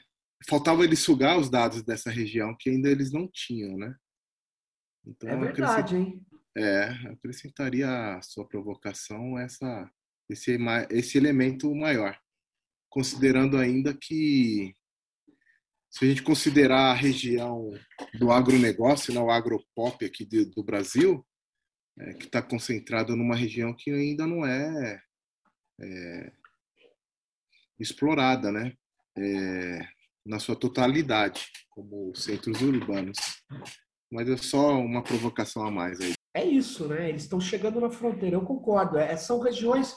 faltava 0.48 0.84
eles 0.84 1.00
sugar 1.00 1.38
os 1.38 1.50
dados 1.50 1.82
dessa 1.82 2.10
região 2.10 2.54
que 2.58 2.70
ainda 2.70 2.88
eles 2.88 3.12
não 3.12 3.28
tinham, 3.32 3.76
né? 3.76 3.94
Então, 5.04 5.30
é 5.30 5.36
verdade, 5.36 5.96
hein? 5.96 6.26
É, 6.56 6.84
acrescentaria 7.10 8.16
a 8.16 8.22
sua 8.22 8.46
provocação 8.46 9.38
essa, 9.38 9.90
esse, 10.28 10.58
esse 10.90 11.18
elemento 11.18 11.74
maior, 11.74 12.18
considerando 12.88 13.56
ainda 13.56 13.94
que 13.94 14.74
se 15.96 16.04
a 16.04 16.08
gente 16.08 16.22
considerar 16.22 16.90
a 16.90 16.94
região 16.94 17.70
do 18.18 18.30
agronegócio, 18.30 19.14
né, 19.14 19.20
o 19.20 19.30
agropop 19.30 20.04
aqui 20.04 20.26
do, 20.26 20.44
do 20.50 20.62
Brasil, 20.62 21.26
é, 21.98 22.12
que 22.12 22.26
está 22.26 22.42
concentrado 22.42 23.16
numa 23.16 23.34
região 23.34 23.74
que 23.74 23.90
ainda 23.90 24.26
não 24.26 24.44
é, 24.44 25.00
é 25.80 26.32
explorada, 27.80 28.52
né? 28.52 28.74
É, 29.16 29.88
na 30.26 30.38
sua 30.38 30.54
totalidade, 30.54 31.46
como 31.70 32.14
centros 32.14 32.60
urbanos. 32.60 33.16
Mas 34.12 34.28
é 34.28 34.36
só 34.36 34.78
uma 34.78 35.02
provocação 35.02 35.66
a 35.66 35.70
mais 35.70 35.98
aí. 35.98 36.12
É 36.34 36.44
isso, 36.44 36.86
né? 36.88 37.08
Eles 37.08 37.22
estão 37.22 37.40
chegando 37.40 37.80
na 37.80 37.88
fronteira, 37.88 38.36
eu 38.36 38.44
concordo. 38.44 38.98
É, 38.98 39.16
são 39.16 39.40
regiões 39.40 39.96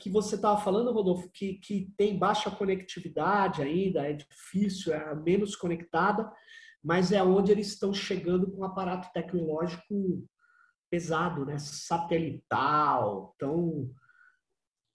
que 0.00 0.10
você 0.10 0.34
estava 0.34 0.60
falando, 0.60 0.90
Rodolfo, 0.90 1.30
que, 1.30 1.54
que 1.54 1.92
tem 1.96 2.18
baixa 2.18 2.50
conectividade 2.50 3.62
ainda, 3.62 4.08
é 4.08 4.14
difícil, 4.14 4.94
é 4.94 5.14
menos 5.14 5.54
conectada, 5.54 6.30
mas 6.82 7.12
é 7.12 7.22
onde 7.22 7.52
eles 7.52 7.68
estão 7.68 7.92
chegando 7.92 8.50
com 8.50 8.62
um 8.62 8.64
aparato 8.64 9.12
tecnológico 9.12 10.26
pesado, 10.90 11.44
né? 11.44 11.58
Satelital. 11.58 13.34
Então, 13.36 13.90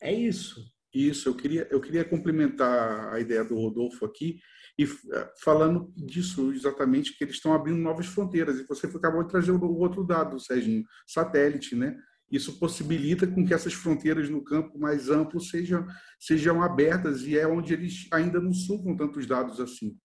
é 0.01 0.11
isso. 0.11 0.65
Isso, 0.93 1.29
eu 1.29 1.35
queria, 1.35 1.67
eu 1.69 1.79
queria 1.79 2.05
complementar 2.05 3.13
a 3.13 3.19
ideia 3.19 3.43
do 3.43 3.55
Rodolfo 3.55 4.05
aqui, 4.05 4.39
e 4.79 4.83
eh, 4.83 5.33
falando 5.43 5.93
disso 5.95 6.53
exatamente, 6.53 7.17
que 7.17 7.23
eles 7.23 7.35
estão 7.35 7.53
abrindo 7.53 7.77
novas 7.77 8.07
fronteiras. 8.07 8.59
E 8.59 8.65
você 8.65 8.87
acabou 8.87 9.23
de 9.23 9.29
trazer 9.29 9.51
o 9.51 9.77
outro 9.77 10.05
dado, 10.05 10.39
Serginho, 10.39 10.83
satélite, 11.05 11.75
né? 11.75 11.97
Isso 12.31 12.59
possibilita 12.59 13.27
com 13.27 13.45
que 13.45 13.53
essas 13.53 13.73
fronteiras 13.73 14.29
no 14.29 14.43
campo 14.43 14.79
mais 14.79 15.09
amplo 15.09 15.39
sejam, 15.39 15.85
sejam 16.19 16.61
abertas 16.61 17.21
e 17.21 17.37
é 17.37 17.47
onde 17.47 17.73
eles 17.73 18.07
ainda 18.11 18.41
não 18.41 18.53
sugam 18.53 18.95
tantos 18.95 19.25
dados 19.25 19.59
assim. 19.59 19.95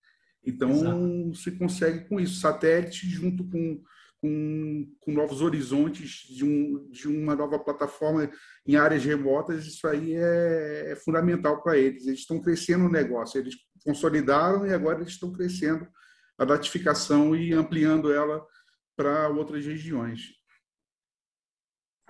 Então, 0.45 0.71
Exato. 0.71 1.35
se 1.35 1.50
consegue 1.53 2.09
com 2.09 2.21
isso, 2.21 2.41
satélite 2.41 3.09
junto 3.09 3.45
com 3.45 3.83
com, 4.21 4.87
com 5.00 5.12
novos 5.12 5.41
horizontes 5.41 6.27
de, 6.29 6.45
um, 6.45 6.89
de 6.91 7.09
uma 7.09 7.35
nova 7.35 7.59
plataforma 7.59 8.31
em 8.67 8.77
áreas 8.77 9.05
remotas, 9.05 9.67
isso 9.67 9.87
aí 9.89 10.15
é, 10.15 10.93
é 10.93 10.97
fundamental 10.97 11.62
para 11.62 11.79
eles. 11.79 12.07
Eles 12.07 12.21
estão 12.21 12.41
crescendo 12.41 12.85
o 12.85 12.91
negócio, 12.91 13.41
eles 13.41 13.57
consolidaram 13.85 14.67
e 14.67 14.75
agora 14.75 14.99
eles 14.99 15.15
estão 15.15 15.33
crescendo 15.33 15.89
a 16.39 16.45
datificação 16.45 17.35
e 17.35 17.53
ampliando 17.53 18.12
ela 18.12 18.45
para 18.95 19.29
outras 19.29 19.65
regiões. 19.65 20.39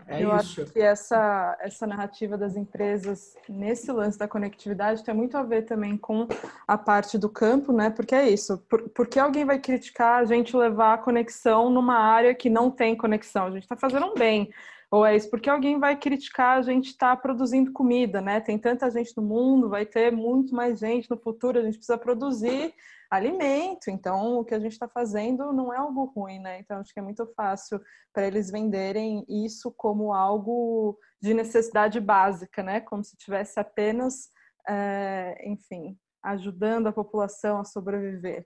É 0.07 0.23
eu 0.23 0.29
isso. 0.29 0.63
acho 0.63 0.73
que 0.73 0.81
essa, 0.81 1.57
essa 1.61 1.87
narrativa 1.87 2.37
das 2.37 2.57
empresas 2.57 3.37
nesse 3.49 3.91
lance 3.93 4.19
da 4.19 4.27
conectividade 4.27 5.05
tem 5.05 5.15
muito 5.15 5.37
a 5.37 5.43
ver 5.43 5.63
também 5.63 5.97
com 5.97 6.27
a 6.67 6.77
parte 6.77 7.17
do 7.19 7.29
campo, 7.29 7.73
né? 7.73 7.91
Porque 7.91 8.15
é 8.15 8.29
isso. 8.29 8.59
Por, 8.69 8.89
por 8.89 9.07
que 9.07 9.19
alguém 9.19 9.45
vai 9.45 9.59
criticar 9.59 10.21
a 10.21 10.25
gente 10.25 10.57
levar 10.57 10.95
a 10.95 10.99
conexão 10.99 11.71
numa 11.71 11.99
área 11.99 12.35
que 12.35 12.51
não 12.51 12.71
tem 12.71 12.97
conexão? 12.97 13.47
A 13.47 13.51
gente 13.51 13.63
está 13.63 13.77
fazendo 13.77 14.07
um 14.07 14.15
bem. 14.15 14.51
Ou 14.91 15.07
é 15.07 15.15
isso 15.15 15.31
porque 15.31 15.49
alguém 15.49 15.79
vai 15.79 15.97
criticar 15.97 16.59
a 16.59 16.63
gente 16.63 16.89
estar 16.89 17.15
tá 17.15 17.23
produzindo 17.23 17.73
comida, 17.73 18.21
né? 18.21 18.41
Tem 18.41 18.59
tanta 18.59 18.91
gente 18.91 19.17
no 19.17 19.23
mundo, 19.23 19.69
vai 19.69 19.87
ter 19.87 20.11
muito 20.11 20.53
mais 20.53 20.81
gente 20.81 21.09
no 21.09 21.17
futuro, 21.17 21.59
a 21.59 21.63
gente 21.63 21.77
precisa 21.77 21.97
produzir 21.97 22.75
alimento. 23.09 23.89
Então, 23.89 24.39
o 24.39 24.45
que 24.45 24.55
a 24.55 24.59
gente 24.59 24.73
está 24.73 24.89
fazendo 24.89 25.53
não 25.53 25.73
é 25.73 25.77
algo 25.77 26.05
ruim, 26.07 26.41
né? 26.41 26.59
Então, 26.59 26.79
acho 26.79 26.93
que 26.93 26.99
é 26.99 27.03
muito 27.03 27.25
fácil 27.35 27.81
para 28.13 28.27
eles 28.27 28.51
venderem 28.51 29.25
isso 29.29 29.73
como 29.77 30.13
algo 30.13 30.99
de 31.21 31.35
necessidade 31.35 32.01
básica, 32.01 32.61
né? 32.61 32.81
Como 32.81 33.05
se 33.05 33.17
tivesse 33.17 33.61
apenas, 33.61 34.31
é, 34.69 35.49
enfim, 35.49 35.97
ajudando 36.21 36.89
a 36.89 36.93
população 36.93 37.61
a 37.61 37.65
sobreviver. 37.65 38.45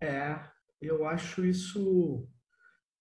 É, 0.00 0.38
eu 0.80 1.06
acho 1.06 1.44
isso 1.44 2.28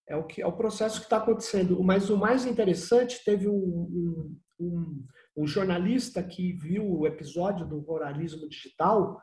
é 0.07 0.15
o 0.15 0.25
que 0.25 0.41
é 0.41 0.48
o 0.48 0.55
processo 0.55 1.00
que 1.00 1.05
está 1.05 1.17
acontecendo. 1.17 1.81
Mas 1.83 2.10
o 2.10 2.17
mais 2.17 2.45
interessante 2.45 3.24
teve 3.24 3.48
um, 3.48 4.36
um, 4.60 5.05
um, 5.38 5.48
jornalista 5.48 6.22
que 6.22 6.53
viu 6.53 6.86
o 6.86 7.07
episódio 7.07 7.65
do 7.65 7.79
ruralismo 7.79 8.48
digital 8.48 9.19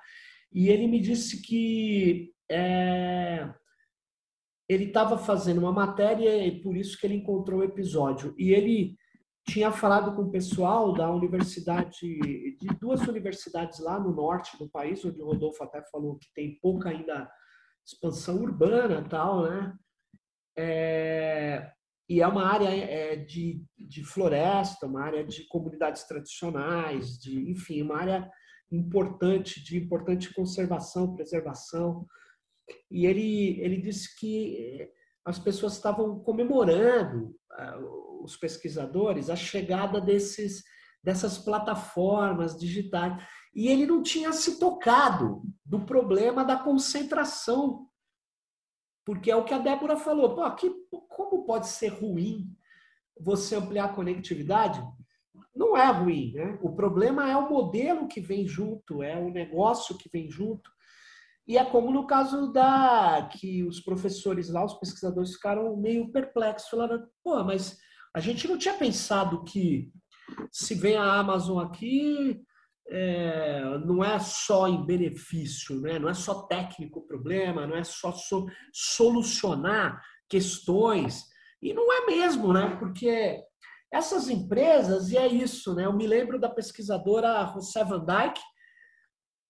e 0.52 0.68
ele 0.68 0.86
me 0.86 1.00
disse 1.00 1.42
que 1.42 2.32
é, 2.50 3.52
ele 4.68 4.84
estava 4.84 5.18
fazendo 5.18 5.58
uma 5.58 5.72
matéria 5.72 6.46
e 6.46 6.60
por 6.60 6.76
isso 6.76 6.98
que 6.98 7.06
ele 7.06 7.16
encontrou 7.16 7.60
o 7.60 7.64
episódio. 7.64 8.34
E 8.38 8.52
ele 8.52 8.96
tinha 9.48 9.72
falado 9.72 10.14
com 10.14 10.22
o 10.22 10.30
pessoal 10.30 10.92
da 10.92 11.10
universidade, 11.10 11.98
de 12.00 12.68
duas 12.80 13.00
universidades 13.06 13.80
lá 13.80 13.98
no 13.98 14.14
norte 14.14 14.56
do 14.58 14.68
país, 14.68 15.04
onde 15.04 15.20
o 15.20 15.26
Rodolfo 15.26 15.64
até 15.64 15.82
falou 15.90 16.16
que 16.18 16.32
tem 16.34 16.58
pouca 16.60 16.90
ainda 16.90 17.30
expansão 17.84 18.36
urbana 18.36 19.04
tal, 19.08 19.42
né? 19.42 19.74
É, 20.62 21.70
e 22.08 22.20
é 22.20 22.26
uma 22.26 22.44
área 22.44 22.68
é, 22.68 23.16
de, 23.16 23.64
de 23.78 24.04
floresta, 24.04 24.86
uma 24.86 25.02
área 25.02 25.24
de 25.24 25.46
comunidades 25.48 26.04
tradicionais, 26.04 27.18
de, 27.18 27.50
enfim, 27.50 27.82
uma 27.82 27.96
área 27.96 28.30
importante, 28.70 29.62
de 29.64 29.78
importante 29.78 30.34
conservação, 30.34 31.14
preservação. 31.14 32.06
E 32.90 33.06
ele, 33.06 33.58
ele 33.60 33.80
disse 33.80 34.14
que 34.18 34.88
as 35.24 35.38
pessoas 35.38 35.74
estavam 35.74 36.20
comemorando, 36.20 37.34
os 38.22 38.36
pesquisadores, 38.36 39.30
a 39.30 39.36
chegada 39.36 40.00
desses, 40.00 40.62
dessas 41.02 41.38
plataformas 41.38 42.58
digitais. 42.58 43.22
E 43.54 43.68
ele 43.68 43.86
não 43.86 44.02
tinha 44.02 44.32
se 44.32 44.58
tocado 44.58 45.42
do 45.64 45.80
problema 45.84 46.44
da 46.44 46.56
concentração 46.56 47.89
porque 49.04 49.30
é 49.30 49.36
o 49.36 49.44
que 49.44 49.54
a 49.54 49.58
Débora 49.58 49.96
falou. 49.96 50.34
Pô, 50.34 50.42
aqui, 50.42 50.70
como 51.08 51.44
pode 51.44 51.68
ser 51.68 51.88
ruim 51.88 52.54
você 53.18 53.56
ampliar 53.56 53.86
a 53.86 53.92
conectividade? 53.92 54.82
Não 55.54 55.76
é 55.76 55.90
ruim, 55.90 56.32
né? 56.32 56.58
O 56.62 56.74
problema 56.74 57.28
é 57.28 57.36
o 57.36 57.48
modelo 57.48 58.06
que 58.06 58.20
vem 58.20 58.46
junto, 58.46 59.02
é 59.02 59.16
o 59.18 59.30
negócio 59.30 59.96
que 59.96 60.08
vem 60.08 60.30
junto. 60.30 60.70
E 61.46 61.58
é 61.58 61.64
como 61.64 61.90
no 61.90 62.06
caso 62.06 62.52
da 62.52 63.28
que 63.32 63.64
os 63.64 63.80
professores 63.80 64.48
lá, 64.48 64.64
os 64.64 64.74
pesquisadores 64.74 65.34
ficaram 65.34 65.76
meio 65.76 66.10
perplexos, 66.12 66.70
falando, 66.70 67.08
pô, 67.24 67.42
mas 67.42 67.78
a 68.14 68.20
gente 68.20 68.46
não 68.46 68.56
tinha 68.56 68.74
pensado 68.74 69.42
que 69.44 69.90
se 70.52 70.74
vem 70.74 70.96
a 70.96 71.14
Amazon 71.14 71.58
aqui, 71.58 72.40
é, 72.90 73.78
não 73.86 74.04
é 74.04 74.18
só 74.18 74.66
em 74.66 74.84
benefício, 74.84 75.80
né? 75.80 75.98
não 75.98 76.08
é 76.08 76.14
só 76.14 76.42
técnico 76.42 77.00
o 77.00 77.06
problema, 77.06 77.66
não 77.66 77.76
é 77.76 77.84
só 77.84 78.10
so, 78.12 78.46
solucionar 78.72 80.02
questões. 80.28 81.24
E 81.62 81.72
não 81.72 81.92
é 81.92 82.06
mesmo, 82.06 82.52
né? 82.52 82.76
Porque 82.76 83.40
essas 83.92 84.28
empresas, 84.28 85.10
e 85.10 85.16
é 85.16 85.26
isso, 85.26 85.74
né? 85.74 85.84
Eu 85.84 85.92
me 85.92 86.06
lembro 86.06 86.38
da 86.38 86.48
pesquisadora 86.48 87.46
José 87.52 87.84
Van 87.84 88.04
Dyke. 88.04 88.40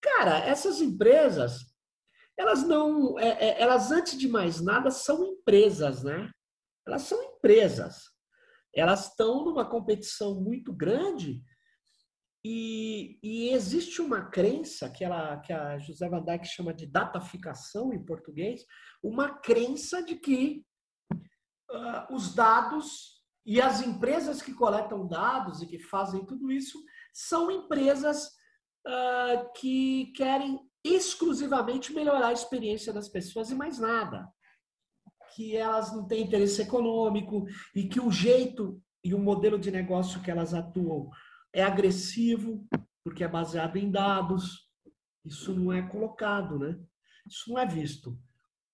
Cara, 0.03 0.39
essas 0.41 0.81
empresas, 0.81 1.61
elas 2.37 2.63
não. 2.63 3.19
É, 3.19 3.29
é, 3.29 3.63
elas, 3.63 3.93
antes 3.93 4.19
de 4.19 4.29
mais 4.29 4.61
nada, 4.61 4.91
são 4.91 5.25
empresas, 5.25 6.03
né? 6.03 6.31
Elas 6.87 7.03
são 7.03 7.23
empresas. 7.23 8.11
Elas 8.75 9.09
estão 9.09 9.45
numa 9.45 9.69
competição 9.69 10.41
muito 10.41 10.73
grande 10.73 11.43
e, 12.45 13.19
e, 13.23 13.51
existe 13.51 14.01
uma 14.01 14.23
crença 14.31 14.89
que, 14.89 15.05
ela, 15.05 15.39
que 15.41 15.53
a 15.53 15.79
José 15.79 16.09
Van 16.09 16.23
Dyke 16.23 16.47
chama 16.47 16.73
de 16.73 16.87
dataficação 16.87 17.93
em 17.93 18.03
português, 18.03 18.65
uma 19.03 19.29
crença 19.41 20.03
de 20.03 20.17
que 20.17 20.65
uh, 21.71 22.15
os 22.15 22.35
dados 22.35 23.21
e 23.45 23.61
as 23.61 23.83
empresas 23.83 24.41
que 24.41 24.55
coletam 24.55 25.07
dados 25.07 25.61
e 25.61 25.67
que 25.67 25.79
fazem 25.79 26.25
tudo 26.25 26.51
isso 26.51 26.83
são 27.13 27.51
empresas 27.51 28.27
uh, 28.87 29.53
que 29.57 30.13
querem 30.17 30.61
exclusivamente 30.83 31.93
melhorar 31.93 32.29
a 32.29 32.33
experiência 32.33 32.93
das 32.93 33.09
pessoas 33.09 33.51
e 33.51 33.55
mais 33.55 33.79
nada. 33.79 34.27
Que 35.35 35.57
elas 35.57 35.93
não 35.93 36.07
têm 36.07 36.25
interesse 36.25 36.63
econômico 36.63 37.45
e 37.75 37.87
que 37.87 38.01
o 38.01 38.11
jeito 38.11 38.83
e 39.05 39.15
o 39.15 39.19
modelo 39.19 39.59
de 39.59 39.71
negócio 39.71 40.23
que 40.23 40.31
elas 40.31 40.55
atuam 40.55 41.11
é 41.53 41.63
agressivo, 41.63 42.67
porque 43.05 43.25
é 43.25 43.29
baseado 43.29 43.77
em 43.77 43.91
dados. 43.91 44.69
Isso 45.25 45.55
não 45.55 45.73
é 45.73 45.83
colocado, 45.83 46.59
né? 46.59 46.79
Isso 47.27 47.51
não 47.51 47.59
é 47.59 47.67
visto. 47.67 48.19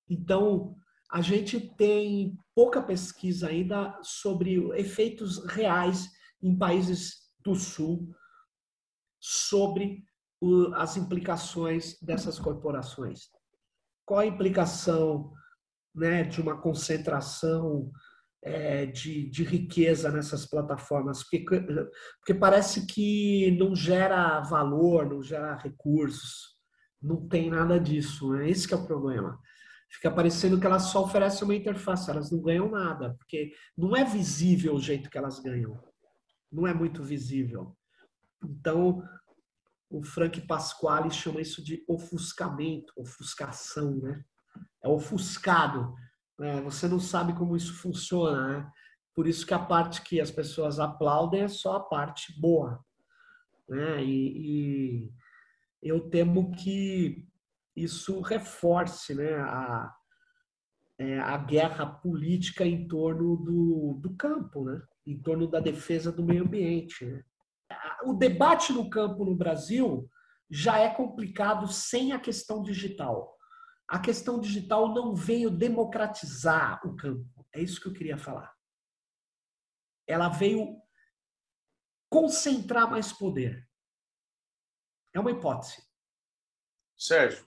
Então, 0.09 0.77
a 1.11 1.21
gente 1.21 1.61
tem 1.61 2.37
pouca 2.55 2.83
pesquisa 2.83 3.49
ainda 3.49 3.99
sobre 4.03 4.57
efeitos 4.79 5.45
reais 5.47 6.11
em 6.43 6.57
países 6.57 7.31
do 7.45 7.55
Sul 7.55 8.15
sobre 9.21 10.05
as 10.75 10.97
implicações 10.97 11.99
dessas 12.01 12.39
corporações. 12.39 13.31
Qual 14.05 14.21
a 14.21 14.27
implicação 14.27 15.33
né, 15.95 16.25
de 16.25 16.41
uma 16.41 16.61
concentração 16.61 17.91
é, 18.47 18.87
de, 18.87 19.29
de, 19.29 19.43
riqueza 19.43 20.09
nessas 20.09 20.47
plataformas, 20.47 21.25
porque, 21.25 21.41
porque 22.21 22.33
parece 22.39 22.87
que 22.87 23.51
não 23.59 23.75
gera 23.75 24.41
valor, 24.41 25.05
não 25.05 25.21
gera 25.21 25.57
recursos, 25.57 26.55
não 27.03 27.27
tem 27.29 27.51
nada 27.51 27.81
disso. 27.81 28.31
Né? 28.33 28.49
Esse 28.49 28.73
é 28.73 28.77
o 28.77 28.87
problema. 28.87 29.37
Fica 29.91 30.13
parecendo 30.13 30.61
que 30.61 30.67
elas 30.67 30.85
só 30.85 31.03
oferecem 31.03 31.43
uma 31.43 31.57
interface, 31.57 32.09
elas 32.09 32.31
não 32.31 32.41
ganham 32.41 32.71
nada, 32.71 33.17
porque 33.19 33.53
não 33.77 33.97
é 33.97 34.05
visível 34.05 34.77
o 34.77 34.81
jeito 34.81 35.11
que 35.11 35.19
elas 35.19 35.41
ganham. 35.41 35.77
Não 36.53 36.69
é 36.69 36.73
muito 36.73 37.03
visível. 37.03 37.77
Então, 38.45 39.03
o 39.91 40.05
Frank 40.05 40.41
Pasquale 40.47 41.11
chama 41.11 41.41
isso 41.41 41.65
de 41.65 41.85
ofuscamento, 41.89 42.93
ofuscação, 42.97 43.97
né? 43.97 44.25
É 44.85 44.89
ofuscado 44.89 45.93
é, 46.41 46.61
você 46.61 46.87
não 46.87 47.01
sabe 47.01 47.33
como 47.33 47.57
isso 47.57 47.75
funciona, 47.75 48.49
né? 48.49 48.73
Por 49.15 49.27
isso 49.27 49.47
que 49.47 49.55
a 49.55 49.59
parte 49.59 50.03
que 50.03 50.21
as 50.21 50.31
pessoas 50.31 50.79
aplaudem 50.79 51.41
é 51.41 51.49
só 51.49 51.77
a 51.77 51.81
parte 51.81 52.39
boa. 52.39 52.85
Né? 53.67 54.05
E, 54.05 55.07
e 55.07 55.13
eu 55.83 56.11
temo 56.11 56.53
que 56.53 57.27
isso 57.75 58.21
reforce 58.21 59.15
né, 59.15 59.35
a, 59.37 59.95
é, 60.99 61.19
a 61.19 61.39
guerra 61.39 61.87
política 61.87 62.65
em 62.67 62.87
torno 62.87 63.37
do, 63.37 63.99
do 64.03 64.15
campo, 64.17 64.65
né? 64.65 64.83
em 65.07 65.19
torno 65.19 65.47
da 65.47 65.61
defesa 65.61 66.13
do 66.13 66.23
meio 66.23 66.45
ambiente. 66.45 67.07
Né? 67.07 67.23
O 68.05 68.13
debate 68.13 68.71
no 68.71 68.91
campo 68.91 69.25
no 69.25 69.35
Brasil 69.35 70.11
já 70.51 70.79
é 70.79 70.91
complicado 70.91 71.67
sem 71.69 72.13
a 72.13 72.21
questão 72.21 72.63
digital 72.63 73.36
a 73.89 73.99
questão 73.99 74.41
digital 74.41 74.93
não 74.93 75.15
veio 75.15 75.51
democratizar 75.51 76.85
o 76.87 76.97
campo. 76.97 77.47
É 77.53 77.61
isso 77.61 77.81
que 77.81 77.87
eu 77.87 77.93
queria 77.93 78.19
falar. 78.19 78.55
Ela 80.07 80.29
veio 80.29 80.81
concentrar 82.11 82.91
mais 82.91 83.13
poder. 83.13 83.69
É 85.15 85.21
uma 85.21 85.31
hipótese. 85.31 85.83
Sérgio, 86.97 87.47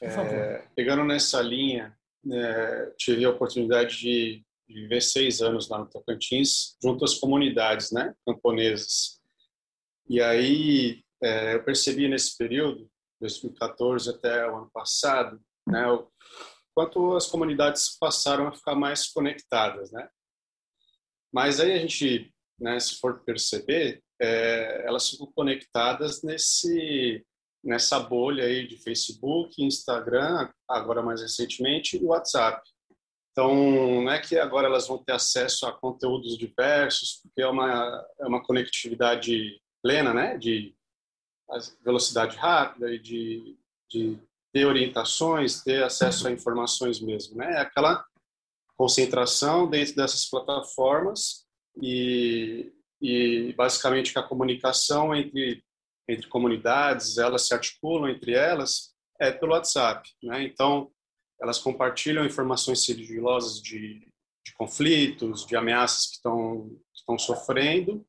é, 0.00 0.68
pegando 0.74 1.04
nessa 1.04 1.40
linha, 1.40 1.96
é, 2.30 2.90
tive 2.96 3.24
a 3.24 3.30
oportunidade 3.30 3.98
de 3.98 4.44
viver 4.66 5.00
seis 5.00 5.40
anos 5.40 5.68
lá 5.68 5.78
no 5.78 5.86
Tocantins, 5.86 6.76
junto 6.82 7.04
às 7.04 7.14
comunidades 7.14 7.92
né, 7.92 8.14
camponesas. 8.26 9.20
E 10.08 10.20
aí 10.20 11.04
é, 11.22 11.54
eu 11.54 11.64
percebi 11.64 12.08
nesse 12.08 12.36
período 12.36 12.90
2014 13.24 14.10
até 14.10 14.46
o 14.50 14.56
ano 14.56 14.70
passado, 14.72 15.40
né, 15.66 15.86
o 15.90 16.08
quanto 16.74 17.14
as 17.14 17.26
comunidades 17.26 17.96
passaram 17.98 18.48
a 18.48 18.52
ficar 18.52 18.74
mais 18.74 19.10
conectadas, 19.10 19.90
né? 19.92 20.08
Mas 21.32 21.60
aí 21.60 21.72
a 21.72 21.78
gente, 21.78 22.32
né, 22.60 22.78
se 22.78 22.96
for 22.96 23.24
perceber, 23.24 24.02
é, 24.20 24.84
elas 24.86 25.08
ficam 25.08 25.30
conectadas 25.32 26.22
nesse 26.22 27.24
nessa 27.62 27.98
bolha 27.98 28.44
aí 28.44 28.68
de 28.68 28.76
Facebook, 28.76 29.62
Instagram, 29.64 30.50
agora 30.68 31.02
mais 31.02 31.22
recentemente, 31.22 31.96
e 31.96 32.04
WhatsApp. 32.04 32.60
Então, 33.32 34.02
não 34.02 34.12
é 34.12 34.20
que 34.20 34.38
agora 34.38 34.66
elas 34.66 34.86
vão 34.86 35.02
ter 35.02 35.12
acesso 35.12 35.66
a 35.66 35.72
conteúdos 35.72 36.36
diversos, 36.36 37.20
porque 37.22 37.40
é 37.40 37.48
uma, 37.48 38.06
é 38.20 38.26
uma 38.26 38.42
conectividade 38.42 39.58
plena, 39.82 40.12
né, 40.12 40.36
de 40.36 40.74
velocidade 41.84 42.36
rápida 42.36 42.92
e 42.92 42.98
de, 42.98 43.56
de 43.90 44.18
ter 44.52 44.66
orientações, 44.66 45.62
ter 45.62 45.82
acesso 45.82 46.26
a 46.26 46.32
informações 46.32 47.00
mesmo, 47.00 47.36
né? 47.36 47.54
É 47.54 47.58
aquela 47.58 48.04
concentração 48.76 49.68
dentro 49.68 49.94
dessas 49.94 50.28
plataformas 50.28 51.44
e, 51.80 52.72
e 53.00 53.52
basicamente 53.56 54.12
que 54.12 54.18
a 54.18 54.22
comunicação 54.22 55.14
entre 55.14 55.62
entre 56.06 56.28
comunidades, 56.28 57.16
elas 57.16 57.46
se 57.46 57.54
articulam 57.54 58.10
entre 58.10 58.34
elas 58.34 58.94
é 59.18 59.32
pelo 59.32 59.52
WhatsApp, 59.52 60.06
né? 60.22 60.42
Então, 60.44 60.90
elas 61.40 61.58
compartilham 61.58 62.26
informações 62.26 62.84
sigilosas 62.84 63.60
de, 63.60 64.06
de 64.44 64.54
conflitos, 64.54 65.46
de 65.46 65.56
ameaças 65.56 66.06
que 66.06 66.16
estão 66.16 66.68
que 66.68 66.98
estão 66.98 67.18
sofrendo 67.18 68.06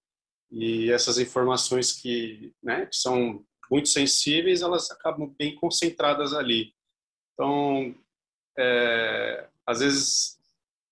e 0.51 0.91
essas 0.91 1.17
informações 1.17 1.93
que, 1.93 2.53
né, 2.63 2.85
que 2.85 2.95
são 2.95 3.43
muito 3.69 3.89
sensíveis, 3.89 4.61
elas 4.61 4.91
acabam 4.91 5.33
bem 5.37 5.55
concentradas 5.55 6.33
ali. 6.33 6.73
Então, 7.33 7.95
é, 8.57 9.47
às 9.65 9.79
vezes 9.79 10.35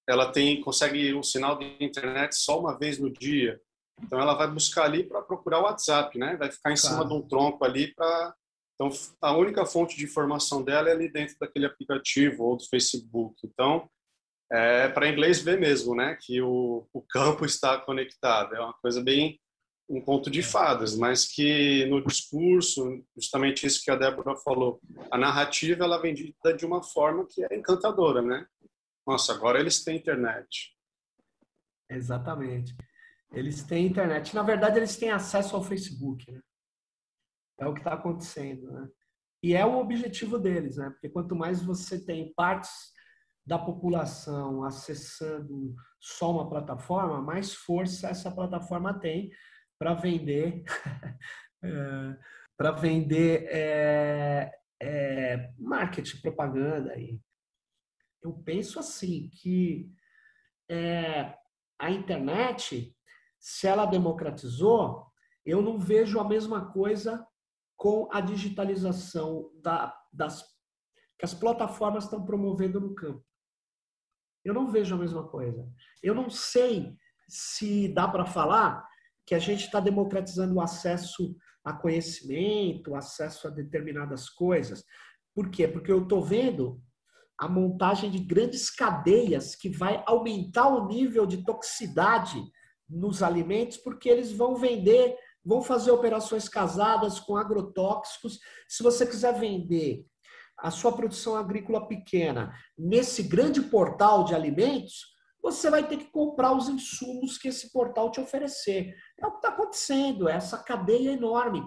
ela 0.08 0.32
tem 0.32 0.60
consegue 0.62 1.14
um 1.14 1.24
sinal 1.24 1.58
de 1.58 1.66
internet 1.80 2.36
só 2.36 2.60
uma 2.60 2.78
vez 2.78 3.00
no 3.00 3.12
dia. 3.12 3.60
Então 4.02 4.20
ela 4.20 4.34
vai 4.34 4.50
buscar 4.50 4.84
ali 4.84 5.04
para 5.04 5.22
procurar 5.22 5.60
o 5.60 5.64
WhatsApp, 5.64 6.18
né? 6.18 6.36
Vai 6.36 6.52
ficar 6.52 6.72
em 6.72 6.76
claro. 6.76 6.96
cima 6.96 7.08
de 7.08 7.14
um 7.14 7.22
tronco 7.22 7.64
ali 7.64 7.94
para 7.94 8.36
então 8.76 8.90
a 9.22 9.38
única 9.38 9.66
fonte 9.66 9.96
de 9.96 10.04
informação 10.04 10.64
dela 10.64 10.90
é 10.90 10.94
ali 10.94 11.08
dentro 11.08 11.36
daquele 11.40 11.66
aplicativo 11.66 12.44
ou 12.44 12.58
do 12.58 12.66
Facebook. 12.66 13.36
Então 13.46 13.90
é 14.52 14.90
para 14.90 15.08
inglês 15.08 15.42
ver 15.42 15.60
mesmo, 15.60 15.96
né? 15.96 16.18
Que 16.20 16.42
o, 16.42 16.86
o 16.92 17.02
campo 17.02 17.46
está 17.46 17.80
conectado. 17.80 18.56
É 18.56 18.60
uma 18.60 18.74
coisa 18.74 19.02
bem 19.02 19.40
um 19.98 20.02
conto 20.02 20.30
de 20.30 20.42
fadas, 20.42 20.96
mas 20.96 21.26
que 21.26 21.86
no 21.86 22.04
discurso, 22.04 23.04
justamente 23.16 23.68
isso 23.68 23.84
que 23.84 23.92
a 23.92 23.96
Débora 23.96 24.36
falou, 24.38 24.82
a 25.12 25.18
narrativa 25.18 25.84
ela 25.84 25.98
é 25.98 26.02
vendida 26.02 26.54
de 26.56 26.66
uma 26.66 26.82
forma 26.82 27.28
que 27.30 27.44
é 27.44 27.56
encantadora, 27.56 28.22
né? 28.22 28.46
Nossa, 29.06 29.34
agora 29.34 29.60
eles 29.60 29.84
têm 29.84 29.98
internet. 29.98 30.76
Exatamente. 31.90 32.76
Eles 33.32 33.64
têm 33.64 33.86
internet. 33.86 34.34
Na 34.34 34.44
verdade, 34.44 34.80
eles 34.80 34.98
têm 34.98 35.12
acesso 35.12 35.56
ao 35.56 35.64
Facebook, 35.64 36.32
né? 36.32 36.42
É 37.60 37.68
o 37.68 37.74
que 37.74 37.82
está 37.82 37.94
acontecendo, 37.94 38.72
né? 38.72 38.90
E 39.44 39.54
é 39.54 39.66
o 39.66 39.78
objetivo 39.78 40.40
deles, 40.40 40.78
né? 40.78 40.90
Porque 40.90 41.10
quanto 41.10 41.36
mais 41.36 41.62
você 41.62 42.04
tem 42.04 42.34
partes 42.34 42.72
da 43.46 43.60
população 43.60 44.64
acessando 44.64 45.76
só 46.00 46.32
uma 46.32 46.50
plataforma, 46.50 47.22
mais 47.22 47.54
força 47.54 48.08
essa 48.08 48.32
plataforma 48.32 48.98
tem 48.98 49.32
para 49.78 49.94
vender, 49.94 50.64
é, 51.64 52.18
para 52.58 52.72
vender 52.72 53.48
é, 53.50 54.52
é, 54.82 55.54
marketing, 55.58 56.22
propaganda. 56.22 56.98
E 56.98 57.20
eu 58.22 58.34
penso 58.34 58.80
assim 58.80 59.30
que 59.30 59.92
é, 60.70 61.36
a 61.80 61.92
internet, 61.92 62.96
se 63.40 63.68
ela 63.68 63.86
democratizou, 63.86 65.08
eu 65.46 65.62
não 65.62 65.78
vejo 65.78 66.20
a 66.20 66.28
mesma 66.28 66.72
coisa 66.72 67.26
com 67.76 68.08
a 68.12 68.22
digitalização 68.22 69.52
da, 69.62 69.94
das 70.12 70.42
que 71.18 71.26
as 71.26 71.34
plataformas 71.34 72.06
estão 72.06 72.26
promovendo 72.26 72.80
no 72.80 72.96
campo. 72.96 73.24
Eu 74.44 74.54
não 74.54 74.70
vejo 74.70 74.96
a 74.96 74.98
mesma 74.98 75.28
coisa. 75.28 75.70
Eu 76.02 76.14
não 76.14 76.30
sei 76.30 76.98
se 77.28 77.88
dá 77.88 78.08
para 78.08 78.26
falar 78.26 78.88
que 79.26 79.36
a 79.36 79.40
gente 79.40 79.66
está 79.66 79.80
democratizando 79.80 80.56
o 80.56 80.62
acesso 80.62 81.36
a 81.64 81.74
conhecimento, 81.74 82.92
o 82.92 82.96
acesso 82.96 83.48
a 83.48 83.52
determinadas 83.52 84.30
coisas. 84.30 84.84
Por 85.34 85.50
quê? 85.50 85.68
Porque 85.68 85.92
eu 85.92 86.04
estou 86.04 86.24
vendo 86.24 86.82
a 87.40 87.48
montagem 87.48 88.12
de 88.12 88.20
grandes 88.20 88.70
cadeias 88.70 89.56
que 89.56 89.70
vai 89.70 90.04
aumentar 90.06 90.68
o 90.68 90.88
nível 90.88 91.26
de 91.26 91.44
toxicidade 91.44 92.42
nos 92.90 93.24
alimentos, 93.24 93.78
porque 93.78 94.08
eles 94.08 94.32
vão 94.32 94.56
vender, 94.56 95.16
vão 95.44 95.62
fazer 95.62 95.92
operações 95.92 96.48
casadas 96.48 97.20
com 97.20 97.36
agrotóxicos. 97.36 98.40
Se 98.68 98.84
você 98.84 99.06
quiser 99.06 99.40
vender 99.40 100.06
a 100.58 100.70
sua 100.70 100.92
produção 100.92 101.36
agrícola 101.36 101.88
pequena 101.88 102.54
nesse 102.78 103.24
grande 103.24 103.62
portal 103.62 104.24
de 104.24 104.36
alimentos, 104.36 105.13
você 105.44 105.70
vai 105.70 105.86
ter 105.86 105.98
que 105.98 106.10
comprar 106.10 106.54
os 106.54 106.70
insumos 106.70 107.38
que 107.38 107.50
esse 107.50 107.70
portal 107.72 108.10
te 108.10 108.22
oferecer. 108.22 108.96
É 109.20 109.28
o 109.28 109.32
que 109.32 109.38
está 109.38 109.50
acontecendo, 109.50 110.30
é 110.30 110.36
essa 110.38 110.58
cadeia 110.58 111.12
enorme. 111.12 111.62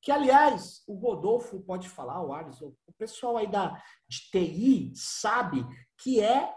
Que, 0.00 0.12
aliás, 0.12 0.84
o 0.86 0.94
Rodolfo 0.94 1.60
pode 1.64 1.88
falar, 1.88 2.22
o 2.22 2.32
Alisson, 2.32 2.72
o 2.86 2.92
pessoal 2.92 3.36
aí 3.36 3.50
da, 3.50 3.82
de 4.08 4.30
TI 4.30 4.92
sabe 4.94 5.66
que 5.98 6.22
é 6.22 6.54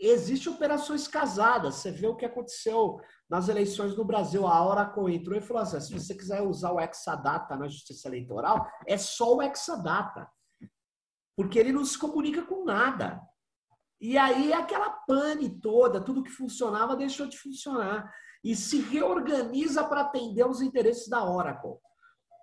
existe 0.00 0.48
operações 0.48 1.06
casadas. 1.06 1.74
Você 1.74 1.90
vê 1.90 2.06
o 2.06 2.16
que 2.16 2.24
aconteceu 2.24 2.98
nas 3.28 3.48
eleições 3.48 3.94
no 3.94 4.04
Brasil. 4.04 4.46
A 4.46 4.66
Oracle 4.66 5.14
entrou 5.14 5.36
e 5.36 5.42
falou 5.42 5.62
assim: 5.62 5.80
se 5.80 5.92
você 5.92 6.14
quiser 6.14 6.40
usar 6.40 6.72
o 6.72 6.80
Exadata 6.80 7.54
na 7.56 7.68
justiça 7.68 8.08
eleitoral, 8.08 8.66
é 8.86 8.96
só 8.96 9.36
o 9.36 9.42
Exadata. 9.42 10.26
Porque 11.36 11.58
ele 11.58 11.72
não 11.72 11.84
se 11.84 11.98
comunica 11.98 12.42
com 12.42 12.64
nada. 12.64 13.20
E 14.02 14.18
aí 14.18 14.52
aquela 14.52 14.90
pane 14.90 15.60
toda, 15.60 16.00
tudo 16.00 16.24
que 16.24 16.30
funcionava 16.30 16.96
deixou 16.96 17.28
de 17.28 17.38
funcionar. 17.38 18.12
E 18.42 18.56
se 18.56 18.80
reorganiza 18.80 19.84
para 19.84 20.00
atender 20.00 20.44
os 20.44 20.60
interesses 20.60 21.08
da 21.08 21.24
Oracle. 21.24 21.76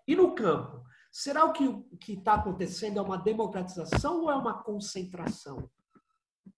E 0.08 0.16
no 0.16 0.34
campo? 0.34 0.82
Será 1.12 1.44
o 1.44 1.52
que 1.52 2.14
está 2.14 2.36
acontecendo 2.36 2.98
é 2.98 3.02
uma 3.02 3.18
democratização 3.18 4.22
ou 4.22 4.32
é 4.32 4.36
uma 4.36 4.64
concentração? 4.64 5.70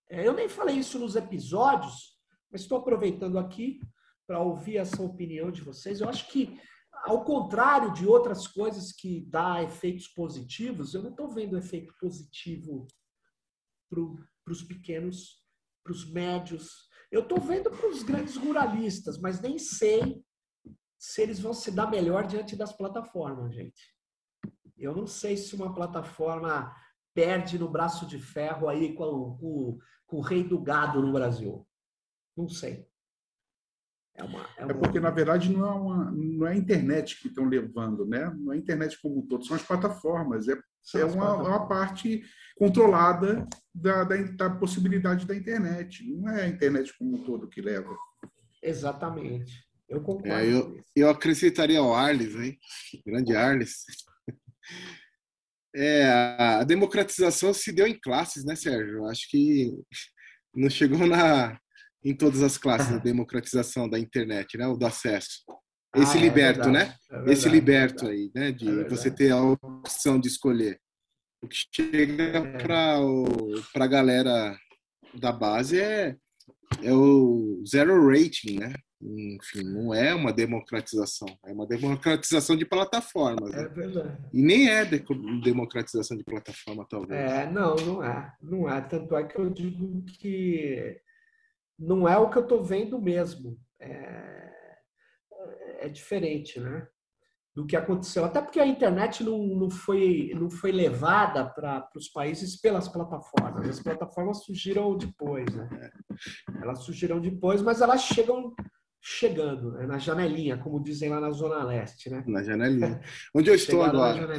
É, 0.08 0.28
eu 0.28 0.34
nem 0.34 0.48
falei 0.48 0.76
isso 0.76 1.00
nos 1.00 1.16
episódios, 1.16 2.16
mas 2.52 2.62
estou 2.62 2.78
aproveitando 2.78 3.40
aqui 3.40 3.80
para 4.28 4.40
ouvir 4.40 4.78
essa 4.78 5.02
opinião 5.02 5.50
de 5.50 5.64
vocês. 5.64 6.00
Eu 6.00 6.10
acho 6.10 6.28
que, 6.28 6.62
ao 7.06 7.24
contrário 7.24 7.92
de 7.92 8.06
outras 8.06 8.48
coisas 8.48 8.92
que 8.92 9.26
dá 9.32 9.64
efeitos 9.64 10.08
positivos, 10.10 10.94
eu 10.94 11.02
não 11.02 11.10
estou 11.10 11.28
vendo 11.28 11.58
efeito 11.58 11.92
positivo 12.00 12.86
para 14.52 14.54
os 14.54 14.64
pequenos, 14.64 15.42
para 15.84 15.94
os 15.94 16.12
médios. 16.12 16.90
Eu 17.10 17.22
estou 17.22 17.40
vendo 17.40 17.72
para 17.72 17.90
os 17.90 18.04
grandes 18.04 18.36
ruralistas, 18.36 19.18
mas 19.18 19.40
nem 19.40 19.58
sei 19.58 20.22
se 21.00 21.22
eles 21.22 21.40
vão 21.40 21.54
se 21.54 21.72
dar 21.72 21.90
melhor 21.90 22.28
diante 22.28 22.56
das 22.56 22.74
plataformas, 22.74 23.56
gente. 23.56 23.96
Eu 24.78 24.96
não 24.96 25.08
sei 25.08 25.38
se 25.38 25.56
uma 25.56 25.74
plataforma 25.74 26.76
perde 27.14 27.58
no 27.58 27.70
braço 27.70 28.06
de 28.06 28.20
ferro 28.20 28.68
aí 28.68 28.94
com, 28.94 29.38
com, 29.38 29.80
com 30.06 30.18
o 30.18 30.22
rei 30.22 30.44
do 30.44 30.60
gado 30.60 31.02
no 31.02 31.14
Brasil. 31.14 31.68
Não 32.36 32.50
sei. 32.50 32.88
É, 34.16 34.24
uma, 34.24 34.42
é, 34.58 34.66
uma... 34.66 34.72
é, 34.72 34.74
porque, 34.74 35.00
na 35.00 35.12
verdade, 35.12 35.52
não 35.52 35.66
é, 35.66 35.72
uma, 35.72 36.12
não 36.12 36.48
é 36.48 36.52
a 36.52 36.56
internet 36.56 37.20
que 37.22 37.28
estão 37.28 37.46
levando, 37.46 38.06
né? 38.06 38.30
Não 38.38 38.52
é 38.52 38.56
a 38.56 38.60
internet 38.60 39.00
como 39.02 39.20
um 39.20 39.28
todo, 39.28 39.46
são 39.46 39.56
as 39.56 39.64
plataformas. 39.64 40.48
É, 40.48 40.56
é 40.96 41.06
uma, 41.06 41.36
uma 41.36 41.68
parte 41.68 42.24
controlada 42.58 43.48
da, 43.74 44.04
da, 44.04 44.16
da, 44.18 44.50
possibilidade 44.50 45.26
da 45.26 45.36
internet. 45.36 46.04
Não 46.04 46.30
é 46.30 46.44
a 46.44 46.48
internet 46.48 46.94
como 46.98 47.16
um 47.16 47.24
todo 47.24 47.48
que 47.48 47.62
leva. 47.62 47.96
Exatamente. 48.62 49.66
Eu 49.88 50.02
concordo. 50.02 50.30
É, 50.30 50.46
eu, 50.46 50.82
eu 50.96 51.10
acrescentaria 51.10 51.82
o 51.82 51.94
Arles, 51.94 52.36
hein? 52.36 52.58
Grande 53.06 53.36
Arles. 53.36 53.84
É, 55.76 56.06
a 56.06 56.64
democratização 56.64 57.54
se 57.54 57.72
deu 57.72 57.88
em 57.88 58.00
classes, 58.00 58.44
né, 58.44 58.56
Sérgio? 58.56 59.06
Acho 59.06 59.30
que 59.30 59.72
não 60.54 60.70
chegou 60.70 61.08
na, 61.08 61.58
em 62.04 62.16
todas 62.16 62.42
as 62.42 62.58
classes 62.58 62.92
a 62.92 62.98
democratização 63.00 63.90
da 63.90 63.98
internet, 63.98 64.58
né? 64.58 64.68
O 64.68 64.76
do 64.76 64.86
acesso. 64.86 65.44
Esse 65.96 66.18
ah, 66.18 66.22
é 66.22 66.24
liberto, 66.24 66.70
é 66.70 66.72
né? 66.72 66.96
É 67.12 67.32
Esse 67.32 67.50
liberto 67.50 68.08
aí, 68.08 68.32
né? 68.34 68.52
De 68.52 68.82
é 68.82 68.88
você 68.88 69.12
ter 69.12 69.32
a 69.32 69.42
opção 69.42 70.20
de 70.20 70.28
escolher. 70.28 70.80
O 71.44 71.48
que 71.48 71.66
chega 71.74 72.42
para 72.60 73.86
a 73.86 73.88
galera 73.88 74.56
da 75.14 75.32
base 75.32 75.80
é, 75.80 76.16
é 76.84 76.94
o 76.94 77.64
zero 77.66 78.08
rating, 78.08 78.60
né? 78.60 78.74
Enfim, 79.02 79.64
não 79.64 79.94
é 79.94 80.14
uma 80.14 80.32
democratização, 80.32 81.28
é 81.44 81.52
uma 81.52 81.66
democratização 81.66 82.56
de 82.56 82.66
plataformas. 82.66 83.52
Né? 83.52 83.64
É 83.64 83.68
verdade. 83.68 84.18
E 84.32 84.42
nem 84.44 84.70
é 84.70 84.86
de 84.86 85.04
democratização 85.44 86.16
de 86.16 86.24
plataforma, 86.24 86.86
talvez. 86.88 87.20
É, 87.20 87.50
não, 87.50 87.76
não 87.78 88.04
é. 88.04 88.34
Não 88.40 88.70
é. 88.70 88.80
Tanto 88.82 89.16
é 89.16 89.24
que 89.24 89.40
eu 89.40 89.50
digo 89.50 90.04
que 90.06 91.02
não 91.80 92.08
é 92.08 92.16
o 92.18 92.30
que 92.30 92.38
eu 92.38 92.44
estou 92.44 92.64
vendo 92.64 93.02
mesmo. 93.02 93.60
é, 93.80 94.42
é 95.82 95.90
diferente, 95.90 96.60
né? 96.60 96.88
Do 97.54 97.66
que 97.66 97.76
aconteceu. 97.76 98.24
Até 98.24 98.42
porque 98.42 98.62
a 98.62 98.66
internet 98.66 99.24
não, 99.26 99.38
não, 99.38 99.70
foi, 99.70 100.32
não 100.36 100.50
foi 100.50 100.72
levada 100.72 101.46
para 101.46 101.86
os 101.98 102.08
países 102.08 102.56
pelas 102.56 102.88
plataformas. 102.88 103.68
As 103.68 103.80
plataformas 103.82 104.46
surgiram 104.46 104.98
depois, 104.98 105.54
né? 105.54 105.92
Elas 106.62 106.84
surgiram 106.86 107.20
depois, 107.20 107.62
mas 107.62 107.82
elas 107.82 108.04
chegam 108.04 108.54
chegando, 109.02 109.72
né? 109.72 109.88
na 109.88 109.98
janelinha, 109.98 110.58
como 110.58 110.82
dizem 110.82 111.10
lá 111.10 111.20
na 111.20 111.32
Zona 111.32 111.64
Leste, 111.64 112.10
né? 112.10 112.24
Na 112.28 112.44
janelinha. 112.44 113.02
Onde 113.34 113.50
eu 113.50 113.56
estou 113.56 113.82
agora. 113.82 114.38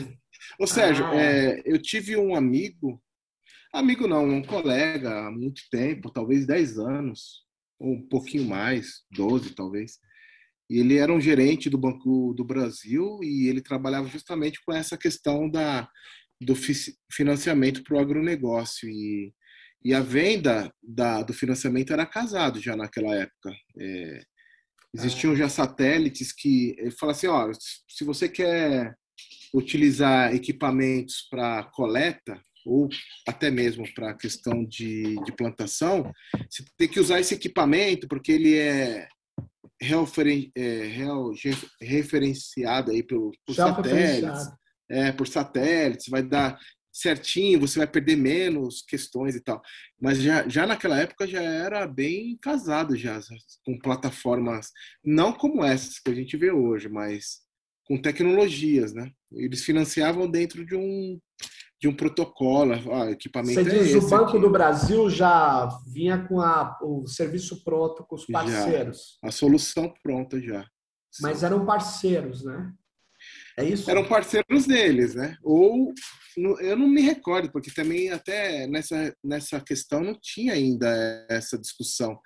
Ô 0.58 0.66
Sérgio, 0.66 1.04
ah, 1.06 1.16
é. 1.16 1.58
É, 1.58 1.62
eu 1.64 1.80
tive 1.80 2.16
um 2.16 2.34
amigo, 2.34 3.02
amigo 3.72 4.06
não, 4.06 4.24
um 4.24 4.42
colega 4.42 5.26
há 5.26 5.30
muito 5.30 5.62
tempo, 5.70 6.10
talvez 6.10 6.46
10 6.46 6.78
anos, 6.78 7.44
ou 7.78 7.94
um 7.94 8.08
pouquinho 8.08 8.48
mais, 8.48 9.02
12 9.10 9.54
talvez. 9.54 9.98
Ele 10.68 10.96
era 10.96 11.12
um 11.12 11.20
gerente 11.20 11.68
do 11.68 11.78
Banco 11.78 12.32
do 12.34 12.44
Brasil 12.44 13.18
e 13.22 13.48
ele 13.48 13.60
trabalhava 13.60 14.08
justamente 14.08 14.60
com 14.64 14.72
essa 14.72 14.96
questão 14.96 15.50
da, 15.50 15.88
do 16.40 16.54
financiamento 17.10 17.82
para 17.82 17.96
o 17.96 18.00
agronegócio. 18.00 18.88
E, 18.88 19.32
e 19.84 19.92
a 19.94 20.00
venda 20.00 20.72
da, 20.82 21.22
do 21.22 21.32
financiamento 21.32 21.92
era 21.92 22.06
casado 22.06 22.60
já 22.60 22.76
naquela 22.76 23.14
época. 23.14 23.52
É, 23.78 24.22
existiam 24.94 25.34
já 25.34 25.48
satélites 25.48 26.32
que 26.32 26.74
ele 26.78 26.90
fala 26.90 27.12
assim, 27.12 27.26
ó, 27.26 27.50
se 27.88 28.04
você 28.04 28.28
quer 28.28 28.94
utilizar 29.54 30.34
equipamentos 30.34 31.26
para 31.30 31.64
coleta 31.64 32.40
ou 32.64 32.88
até 33.26 33.50
mesmo 33.50 33.84
para 33.92 34.10
a 34.10 34.16
questão 34.16 34.64
de, 34.64 35.16
de 35.24 35.32
plantação, 35.36 36.10
você 36.48 36.64
tem 36.76 36.88
que 36.88 37.00
usar 37.00 37.20
esse 37.20 37.34
equipamento 37.34 38.06
porque 38.08 38.32
ele 38.32 38.56
é 38.56 39.08
referenciado 41.80 42.90
aí 42.90 43.02
por, 43.02 43.32
por 43.46 43.54
satélites, 43.54 44.48
é, 44.90 45.12
por 45.12 45.26
satélites, 45.26 46.08
vai 46.08 46.22
dar 46.22 46.58
certinho, 46.92 47.60
você 47.60 47.78
vai 47.78 47.86
perder 47.86 48.16
menos 48.16 48.82
questões 48.82 49.34
e 49.34 49.40
tal. 49.40 49.62
Mas 50.00 50.18
já, 50.20 50.46
já 50.48 50.66
naquela 50.66 50.98
época 50.98 51.26
já 51.26 51.42
era 51.42 51.86
bem 51.86 52.36
casado 52.40 52.94
já 52.96 53.18
com 53.64 53.78
plataformas 53.78 54.70
não 55.02 55.32
como 55.32 55.64
essas 55.64 55.98
que 55.98 56.10
a 56.10 56.14
gente 56.14 56.36
vê 56.36 56.50
hoje, 56.50 56.88
mas 56.88 57.40
com 57.84 58.00
tecnologias, 58.00 58.92
né? 58.92 59.10
Eles 59.32 59.64
financiavam 59.64 60.30
dentro 60.30 60.64
de 60.64 60.76
um 60.76 61.18
de 61.82 61.88
um 61.88 61.96
protocolo, 61.96 62.74
ah, 62.94 63.10
equipamento 63.10 63.54
Você 63.54 63.64
diz, 63.68 63.92
é 63.92 63.98
o 63.98 64.08
Banco 64.08 64.30
aqui. 64.30 64.38
do 64.38 64.48
Brasil 64.48 65.10
já 65.10 65.68
vinha 65.92 66.16
com 66.28 66.40
a, 66.40 66.78
o 66.80 67.08
serviço 67.08 67.64
pronto 67.64 68.04
com 68.04 68.14
os 68.14 68.24
parceiros. 68.24 69.18
Já, 69.20 69.28
a 69.28 69.32
solução 69.32 69.92
pronta 70.00 70.40
já. 70.40 70.64
Mas 71.20 71.42
eram 71.42 71.66
parceiros, 71.66 72.44
né? 72.44 72.72
É 73.58 73.64
isso? 73.64 73.90
Eram 73.90 74.06
parceiros 74.06 74.64
deles, 74.64 75.16
né? 75.16 75.36
Ou 75.42 75.92
eu 76.60 76.76
não 76.76 76.86
me 76.86 77.00
recordo, 77.00 77.50
porque 77.50 77.72
também 77.72 78.10
até 78.10 78.64
nessa, 78.68 79.12
nessa 79.22 79.60
questão 79.60 80.04
não 80.04 80.14
tinha 80.14 80.52
ainda 80.52 81.26
essa 81.28 81.58
discussão. 81.58 82.16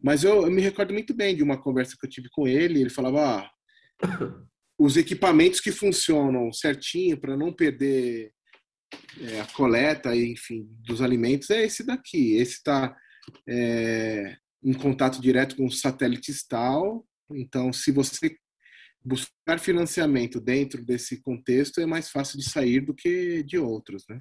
Mas 0.00 0.22
eu, 0.22 0.42
eu 0.42 0.50
me 0.52 0.62
recordo 0.62 0.92
muito 0.92 1.12
bem 1.12 1.34
de 1.34 1.42
uma 1.42 1.60
conversa 1.60 1.96
que 1.98 2.06
eu 2.06 2.10
tive 2.10 2.28
com 2.30 2.46
ele. 2.46 2.80
Ele 2.80 2.90
falava: 2.90 3.40
ah, 3.40 3.50
os 4.78 4.96
equipamentos 4.96 5.60
que 5.60 5.72
funcionam 5.72 6.52
certinho 6.52 7.20
para 7.20 7.36
não 7.36 7.52
perder 7.52 8.32
é, 9.20 9.40
a 9.40 9.46
coleta, 9.46 10.14
enfim, 10.14 10.66
dos 10.86 11.00
alimentos 11.00 11.50
é 11.50 11.64
esse 11.64 11.84
daqui. 11.84 12.34
Esse 12.36 12.54
está 12.54 12.96
é, 13.48 14.36
em 14.62 14.72
contato 14.72 15.20
direto 15.20 15.56
com 15.56 15.66
o 15.66 15.70
satélite 15.70 16.32
tal. 16.48 17.06
Então, 17.30 17.72
se 17.72 17.92
você 17.92 18.36
buscar 19.04 19.58
financiamento 19.58 20.40
dentro 20.40 20.84
desse 20.84 21.22
contexto, 21.22 21.80
é 21.80 21.86
mais 21.86 22.10
fácil 22.10 22.38
de 22.38 22.48
sair 22.48 22.80
do 22.80 22.94
que 22.94 23.42
de 23.42 23.58
outros, 23.58 24.04
né? 24.08 24.20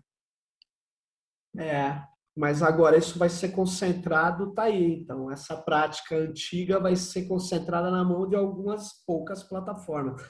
É, 1.58 2.02
mas 2.38 2.62
agora 2.62 2.98
isso 2.98 3.20
vai 3.20 3.30
ser 3.30 3.50
concentrado, 3.50 4.54
tá 4.54 4.64
aí. 4.64 5.02
Então, 5.02 5.32
essa 5.32 5.58
prática 5.58 6.16
antiga 6.16 6.80
vai 6.80 6.96
ser 6.96 7.28
concentrada 7.28 7.92
na 7.92 8.04
mão 8.04 8.30
de 8.30 8.36
algumas 8.36 9.04
poucas 9.06 9.44
plataformas. 9.44 10.22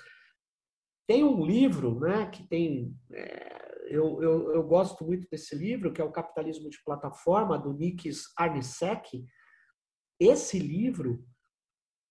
Tem 1.08 1.24
um 1.24 1.46
livro, 1.46 2.00
né, 2.00 2.28
que 2.28 2.48
tem. 2.48 2.96
É, 3.12 3.69
eu, 3.90 4.22
eu, 4.22 4.54
eu, 4.56 4.64
gosto 4.64 5.04
muito 5.04 5.28
desse 5.30 5.56
livro, 5.56 5.92
que 5.92 6.02
é 6.02 6.04
o 6.04 6.12
Capitalismo 6.12 6.70
de 6.70 6.82
Plataforma, 6.84 7.58
do 7.58 7.74
Nikis 7.74 8.32
Arnisek. 8.38 9.26
Esse 10.20 10.60
livro, 10.60 11.26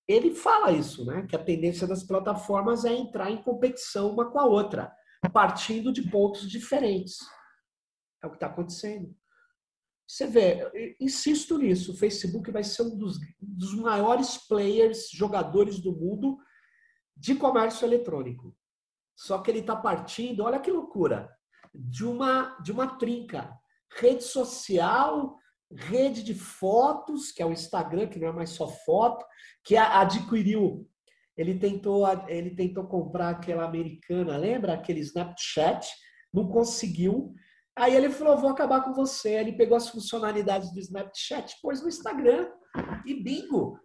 ele 0.06 0.34
fala 0.34 0.72
isso, 0.72 1.04
né, 1.04 1.26
que 1.26 1.36
a 1.36 1.44
tendência 1.44 1.86
das 1.86 2.02
plataformas 2.02 2.84
é 2.84 2.92
entrar 2.92 3.30
em 3.30 3.42
competição 3.42 4.10
uma 4.10 4.30
com 4.30 4.38
a 4.38 4.46
outra, 4.46 4.92
partindo 5.32 5.92
de 5.92 6.10
pontos 6.10 6.48
diferentes. 6.48 7.18
É 8.22 8.26
o 8.26 8.30
que 8.30 8.36
está 8.36 8.46
acontecendo. 8.46 9.14
Você 10.06 10.26
vê, 10.26 10.96
insisto 10.98 11.58
nisso, 11.58 11.92
o 11.92 11.96
Facebook 11.96 12.50
vai 12.50 12.64
ser 12.64 12.82
um 12.82 12.96
dos, 12.96 13.18
dos 13.38 13.74
maiores 13.74 14.38
players, 14.38 15.10
jogadores 15.10 15.78
do 15.78 15.92
mundo 15.92 16.38
de 17.14 17.34
comércio 17.34 17.84
eletrônico. 17.84 18.56
Só 19.14 19.38
que 19.38 19.50
ele 19.50 19.58
está 19.58 19.76
partindo, 19.76 20.44
olha 20.44 20.60
que 20.60 20.70
loucura, 20.70 21.37
de 21.74 22.04
uma, 22.04 22.56
de 22.62 22.72
uma 22.72 22.98
trinca. 22.98 23.52
Rede 23.98 24.24
social, 24.24 25.36
rede 25.70 26.22
de 26.22 26.34
fotos, 26.34 27.30
que 27.32 27.42
é 27.42 27.46
o 27.46 27.52
Instagram, 27.52 28.08
que 28.08 28.18
não 28.18 28.28
é 28.28 28.32
mais 28.32 28.50
só 28.50 28.68
foto, 28.68 29.24
que 29.64 29.76
adquiriu. 29.76 30.88
Ele 31.36 31.58
tentou, 31.58 32.04
ele 32.26 32.50
tentou 32.50 32.86
comprar 32.86 33.30
aquela 33.30 33.64
americana, 33.64 34.36
lembra? 34.36 34.74
Aquele 34.74 35.00
Snapchat, 35.00 35.88
não 36.32 36.48
conseguiu. 36.48 37.32
Aí 37.76 37.94
ele 37.94 38.10
falou: 38.10 38.36
vou 38.36 38.50
acabar 38.50 38.82
com 38.82 38.92
você. 38.92 39.34
Ele 39.34 39.52
pegou 39.52 39.76
as 39.76 39.88
funcionalidades 39.88 40.72
do 40.72 40.80
Snapchat, 40.80 41.56
pôs 41.62 41.80
no 41.80 41.88
Instagram 41.88 42.50
e 43.06 43.14
bingo. 43.14 43.78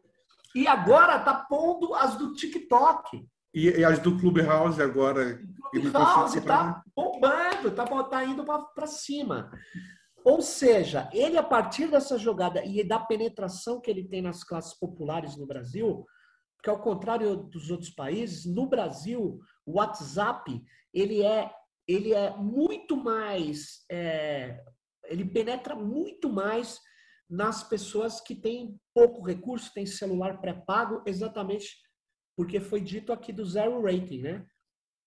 E 0.56 0.68
agora 0.68 1.20
tá 1.20 1.34
pondo 1.34 1.94
as 1.94 2.16
do 2.18 2.34
TikTok. 2.34 3.24
E, 3.54 3.70
e 3.70 3.86
as 3.86 4.00
do 4.00 4.18
Clubhouse 4.18 4.82
agora? 4.82 5.40
Clubhouse 5.72 6.38
está 6.38 6.84
bombando, 6.96 7.68
está 7.68 7.86
tá 7.86 8.26
indo 8.26 8.44
para 8.44 8.88
cima. 8.88 9.52
Ou 10.24 10.42
seja, 10.42 11.10
ele, 11.14 11.38
a 11.38 11.44
partir 11.44 11.88
dessa 11.88 12.18
jogada 12.18 12.64
e 12.64 12.84
da 12.84 13.00
penetração 13.00 13.82
que 13.82 13.92
ele 13.92 14.08
tem 14.08 14.22
nas 14.22 14.44
classes 14.44 14.74
populares 14.74 15.36
no 15.36 15.46
Brasil, 15.46 16.06
porque 16.56 16.70
ao 16.70 16.82
contrário 16.82 17.36
dos 17.36 17.70
outros 17.70 17.90
países, 17.90 18.46
no 18.46 18.68
Brasil, 18.68 19.40
o 19.66 19.80
WhatsApp 19.80 20.64
ele 20.94 21.22
é, 21.22 21.52
ele 21.88 22.14
é 22.14 22.36
muito 22.38 22.96
mais. 22.96 23.84
É, 23.92 24.64
ele 25.06 25.26
penetra 25.26 25.76
muito 25.76 26.30
mais 26.30 26.80
nas 27.30 27.64
pessoas 27.64 28.22
que 28.22 28.34
têm 28.34 28.80
pouco 28.94 29.22
recurso, 29.22 29.74
têm 29.74 29.86
celular 29.86 30.40
pré-pago, 30.40 31.04
exatamente 31.06 31.83
porque 32.36 32.60
foi 32.60 32.82
dito 32.82 33.14
aqui 33.14 33.32
do 33.32 33.46
zero 33.46 33.82
rating, 33.82 34.22
né? 34.22 34.46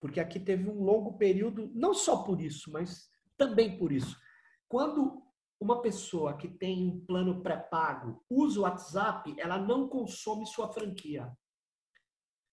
Porque 0.00 0.20
aqui 0.20 0.38
teve 0.38 0.68
um 0.68 0.82
longo 0.82 1.16
período, 1.16 1.70
não 1.74 1.94
só 1.94 2.22
por 2.22 2.40
isso, 2.40 2.70
mas 2.70 3.08
também 3.36 3.76
por 3.78 3.92
isso. 3.92 4.16
Quando 4.68 5.22
uma 5.60 5.80
pessoa 5.80 6.36
que 6.36 6.48
tem 6.48 6.86
um 6.86 7.00
plano 7.04 7.42
pré-pago 7.42 8.24
usa 8.28 8.60
o 8.60 8.62
WhatsApp, 8.62 9.34
ela 9.38 9.58
não 9.58 9.88
consome 9.88 10.46
sua 10.46 10.72
franquia. 10.72 11.32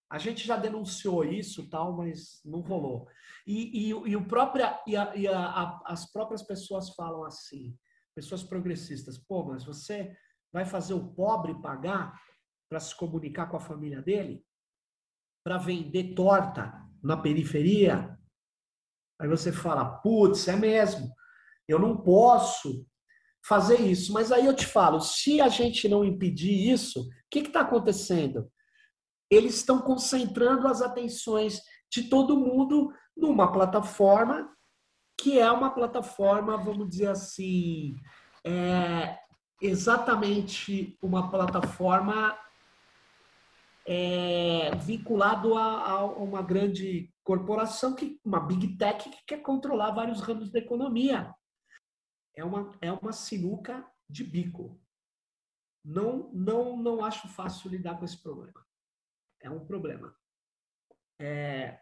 A 0.09 0.17
gente 0.17 0.45
já 0.45 0.55
denunciou 0.55 1.23
isso, 1.25 1.69
tal, 1.69 1.97
mas 1.97 2.39
não 2.45 2.62
rolou. 2.62 3.07
E, 3.45 3.88
e, 3.88 3.89
e 3.89 4.15
o 4.15 4.27
próprio, 4.27 4.65
e, 4.88 4.95
a, 4.95 5.15
e 5.15 5.27
a, 5.27 5.81
as 5.86 6.12
próprias 6.12 6.43
pessoas 6.43 6.89
falam 6.91 7.23
assim, 7.23 7.77
pessoas 8.15 8.43
progressistas, 8.43 9.17
pô, 9.17 9.43
mas 9.43 9.63
você 9.63 10.15
vai 10.51 10.65
fazer 10.65 10.93
o 10.93 11.13
pobre 11.13 11.59
pagar 11.62 12.21
para 12.69 12.79
se 12.79 12.95
comunicar 12.95 13.47
com 13.47 13.57
a 13.57 13.62
família 13.62 14.01
dele? 14.01 14.45
Para 15.43 15.58
vender 15.58 16.13
torta 16.13 16.73
na 17.03 17.17
periferia, 17.17 18.17
aí 19.19 19.27
você 19.27 19.51
fala, 19.51 19.86
putz, 19.86 20.47
é 20.47 20.56
mesmo, 20.56 21.12
eu 21.67 21.77
não 21.77 21.97
posso 21.97 22.86
fazer 23.45 23.82
isso. 23.82 24.13
Mas 24.13 24.32
aí 24.32 24.45
eu 24.45 24.56
te 24.56 24.65
falo, 24.65 24.99
se 25.01 25.41
a 25.41 25.49
gente 25.49 25.88
não 25.89 26.03
impedir 26.03 26.71
isso, 26.71 27.01
o 27.01 27.10
que 27.29 27.39
está 27.39 27.62
acontecendo? 27.62 28.49
Eles 29.29 29.56
estão 29.56 29.82
concentrando 29.82 30.67
as 30.67 30.82
atenções 30.82 31.62
de 31.91 32.03
todo 32.03 32.38
mundo 32.38 32.93
numa 33.15 33.51
plataforma 33.51 34.49
que 35.17 35.39
é 35.39 35.49
uma 35.51 35.69
plataforma, 35.69 36.58
vamos 36.58 36.89
dizer 36.89 37.08
assim, 37.08 37.95
é 38.45 39.17
exatamente 39.62 40.97
uma 41.01 41.29
plataforma 41.29 42.38
é, 43.86 44.76
vinculado 44.78 45.56
a, 45.56 45.89
a, 45.91 46.06
uma 46.06 46.41
grande 46.41 47.13
corporação, 47.24 47.96
que 47.96 48.19
uma 48.24 48.39
big 48.39 48.78
tech 48.78 49.10
que 49.10 49.26
quer 49.26 49.41
controlar 49.41 49.91
vários 49.91 50.22
ramos 50.22 50.52
da 50.52 50.60
economia. 50.60 51.34
É 52.36 52.43
uma, 52.43 52.76
é 52.82 52.91
uma 52.91 53.12
sinuca 53.12 53.86
de 54.10 54.24
bico. 54.24 54.80
não, 55.84 56.32
não, 56.34 56.78
não 56.78 57.06
acho 57.06 57.28
fácil 57.28 57.69
lidar 57.69 57.98
com 57.98 58.06
esse 58.06 58.22
problema. 58.22 58.65
É 59.41 59.50
um 59.50 59.65
problema. 59.65 60.15
É, 61.19 61.80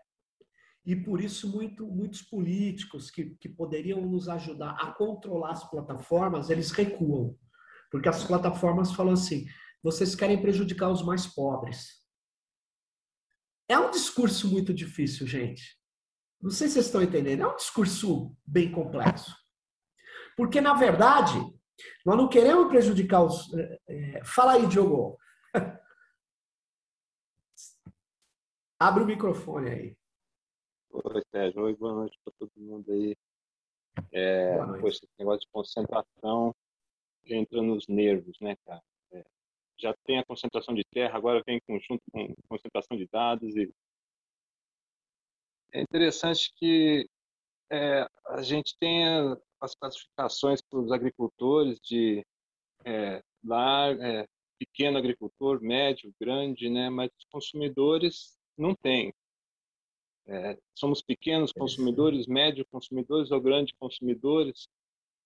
e 0.85 0.95
por 0.95 1.21
isso 1.21 1.49
muito, 1.51 1.85
muitos 1.85 2.21
políticos 2.21 3.11
que, 3.11 3.35
que 3.35 3.47
poderiam 3.47 4.01
nos 4.01 4.27
ajudar 4.27 4.71
a 4.71 4.91
controlar 4.91 5.51
as 5.51 5.69
plataformas, 5.69 6.49
eles 6.49 6.71
recuam. 6.71 7.37
Porque 7.91 8.09
as 8.09 8.23
plataformas 8.23 8.91
falam 8.93 9.13
assim, 9.13 9.45
vocês 9.83 10.15
querem 10.15 10.41
prejudicar 10.41 10.89
os 10.89 11.03
mais 11.03 11.25
pobres. 11.27 12.01
É 13.67 13.79
um 13.79 13.89
discurso 13.89 14.49
muito 14.49 14.73
difícil, 14.73 15.25
gente. 15.25 15.79
Não 16.41 16.49
sei 16.51 16.67
se 16.67 16.73
vocês 16.73 16.87
estão 16.87 17.01
entendendo. 17.01 17.43
É 17.43 17.47
um 17.47 17.55
discurso 17.55 18.35
bem 18.45 18.71
complexo. 18.71 19.33
Porque, 20.35 20.59
na 20.59 20.73
verdade, 20.73 21.37
nós 22.05 22.17
não 22.17 22.27
queremos 22.27 22.67
prejudicar 22.67 23.23
os. 23.23 23.49
É, 23.87 24.23
fala 24.25 24.53
aí, 24.53 24.67
Diogo. 24.67 25.17
Abre 28.79 29.03
o 29.03 29.07
microfone 29.07 29.69
aí. 29.69 29.97
Oi, 30.91 31.21
Sérgio. 31.31 31.61
Oi, 31.63 31.75
boa 31.75 31.93
noite 31.93 32.19
para 32.23 32.33
todo 32.39 32.51
mundo 32.57 32.91
aí. 32.91 33.15
É, 34.11 34.57
poxa, 34.79 34.97
esse 35.03 35.13
negócio 35.19 35.41
de 35.41 35.51
concentração 35.51 36.55
entra 37.25 37.61
nos 37.61 37.87
nervos, 37.87 38.37
né, 38.41 38.55
cara? 38.65 38.81
Já 39.81 39.93
tem 40.05 40.19
a 40.19 40.25
concentração 40.25 40.73
de 40.73 40.83
terra, 40.91 41.17
agora 41.17 41.43
vem 41.45 41.59
conjunto 41.67 42.01
com 42.11 42.33
concentração 42.47 42.95
de 42.97 43.07
dados 43.11 43.55
e 43.55 43.71
é 45.73 45.81
interessante 45.81 46.51
que 46.57 47.07
é, 47.71 48.05
a 48.27 48.41
gente 48.41 48.75
tenha 48.77 49.37
as 49.61 49.73
classificações 49.73 50.61
para 50.61 50.79
os 50.79 50.91
agricultores 50.91 51.79
de 51.79 52.25
é, 52.83 53.23
lar, 53.43 53.97
é, 54.01 54.27
pequeno 54.59 54.97
agricultor, 54.97 55.61
médio, 55.61 56.13
grande, 56.19 56.69
né? 56.69 56.89
Mas 56.89 57.09
os 57.17 57.25
consumidores 57.31 58.37
não 58.57 58.75
tem. 58.75 59.13
É, 60.27 60.57
somos 60.75 61.01
pequenos 61.01 61.51
consumidores, 61.51 62.27
médio 62.27 62.65
consumidores 62.69 63.31
ou 63.31 63.39
grandes 63.41 63.73
consumidores, 63.79 64.67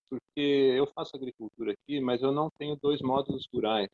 porque 0.08 0.40
eu 0.76 0.86
faço 0.86 1.16
agricultura 1.16 1.72
aqui, 1.72 2.00
mas 2.00 2.22
eu 2.22 2.30
não 2.30 2.50
tenho 2.50 2.76
dois 2.76 3.02
módulos 3.02 3.46
rurais. 3.52 3.90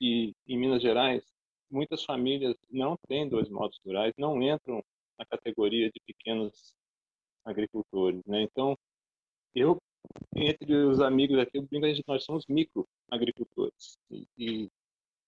E 0.00 0.34
em 0.46 0.58
Minas 0.58 0.82
Gerais, 0.82 1.22
muitas 1.70 2.04
famílias 2.04 2.56
não 2.70 2.96
têm 3.08 3.28
dois 3.28 3.48
módulos 3.48 3.80
rurais, 3.84 4.12
não 4.18 4.42
entram 4.42 4.82
na 5.18 5.24
categoria 5.24 5.90
de 5.90 6.00
pequenos 6.06 6.74
agricultores, 7.44 8.22
né? 8.26 8.42
Então, 8.42 8.76
eu 9.54 9.78
entre 10.36 10.74
os 10.74 11.00
amigos 11.00 11.38
aqui, 11.38 11.58
eu 11.58 11.62
brinco, 11.62 11.86
nós 12.06 12.24
somos 12.24 12.44
microagricultores. 12.46 13.98
E, 14.10 14.26
e, 14.36 14.70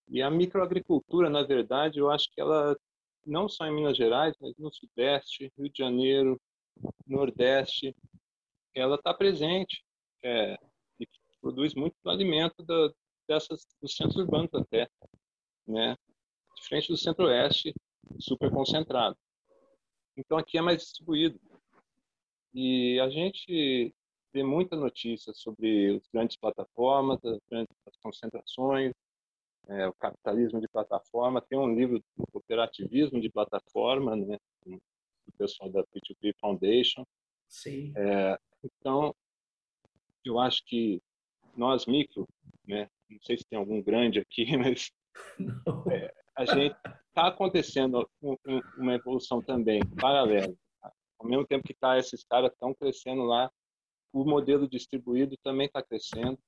e 0.09 0.23
a 0.23 0.31
microagricultura, 0.31 1.31
na 1.31 1.43
verdade, 1.43 1.99
eu 1.99 2.11
acho 2.11 2.31
que 2.31 2.41
ela, 2.41 2.77
não 3.25 3.49
só 3.49 3.67
em 3.67 3.75
Minas 3.75 3.97
Gerais, 3.97 4.35
mas 4.41 4.55
no 4.59 4.73
Sudeste, 4.73 5.53
Rio 5.57 5.71
de 5.71 5.79
Janeiro, 5.79 6.41
Nordeste, 7.07 7.95
ela 8.75 8.97
está 8.97 9.15
presente 9.15 9.83
é, 10.23 10.59
e 11.01 11.09
produz 11.41 11.75
muito 11.75 11.97
alimento 12.05 12.63
da, 12.63 12.93
dessas, 13.27 13.67
dos 13.81 13.95
centros 13.95 14.17
urbanos 14.17 14.53
até, 14.55 14.89
né? 15.67 15.97
Diferente 16.57 16.89
do 16.89 16.97
Centro-Oeste, 16.97 17.75
super 18.19 18.51
concentrado. 18.51 19.17
Então 20.17 20.39
aqui 20.39 20.57
é 20.59 20.63
mais 20.63 20.83
distribuído. 20.83 21.39
E 22.55 22.99
a 23.01 23.11
gente 23.11 23.95
vê 24.33 24.43
muita 24.43 24.77
notícia 24.77 25.33
sobre 25.35 25.97
as 25.97 26.09
grandes 26.13 26.37
plataformas, 26.37 27.23
as 27.25 27.39
grandes 27.51 27.75
concentrações, 28.03 28.93
é, 29.69 29.87
o 29.89 29.95
capitalismo 29.95 30.61
de 30.61 30.69
plataforma. 30.69 31.43
Tem 31.43 31.59
um 31.59 31.75
livro 31.75 32.03
do 32.17 32.27
cooperativismo 32.33 33.21
de 33.21 33.31
plataforma, 33.31 34.17
né, 34.17 34.39
do 34.65 34.81
pessoal 35.37 35.71
da 35.71 35.83
P2P 35.85 36.35
Foundation. 36.41 37.05
Sim. 37.49 37.93
É, 37.97 38.39
então, 38.65 39.15
eu 40.25 40.39
acho 40.39 40.65
que 40.65 41.01
nós 41.57 41.87
micro, 41.87 42.27
né, 42.67 42.89
não 43.09 43.19
sei 43.23 43.37
se 43.37 43.45
tem 43.49 43.59
algum 43.59 43.83
grande 43.83 44.19
aqui, 44.19 44.47
mas 44.57 44.91
é, 45.91 46.13
a 46.37 46.45
gente 46.45 46.77
está 47.09 47.29
acontecendo 47.29 48.09
uma 48.77 48.95
evolução 48.95 49.43
também 49.43 49.81
paralela. 50.01 50.55
Ao 51.19 51.27
mesmo 51.27 51.47
tempo 51.47 51.67
que 51.67 51.75
tá, 51.75 51.99
esses 51.99 52.25
caras 52.25 52.53
estão 52.53 52.75
crescendo 52.75 53.23
lá, 53.23 53.51
o 54.13 54.25
modelo 54.25 54.69
distribuído 54.69 55.37
também 55.43 55.67
está 55.67 55.83
crescendo. 55.83 56.39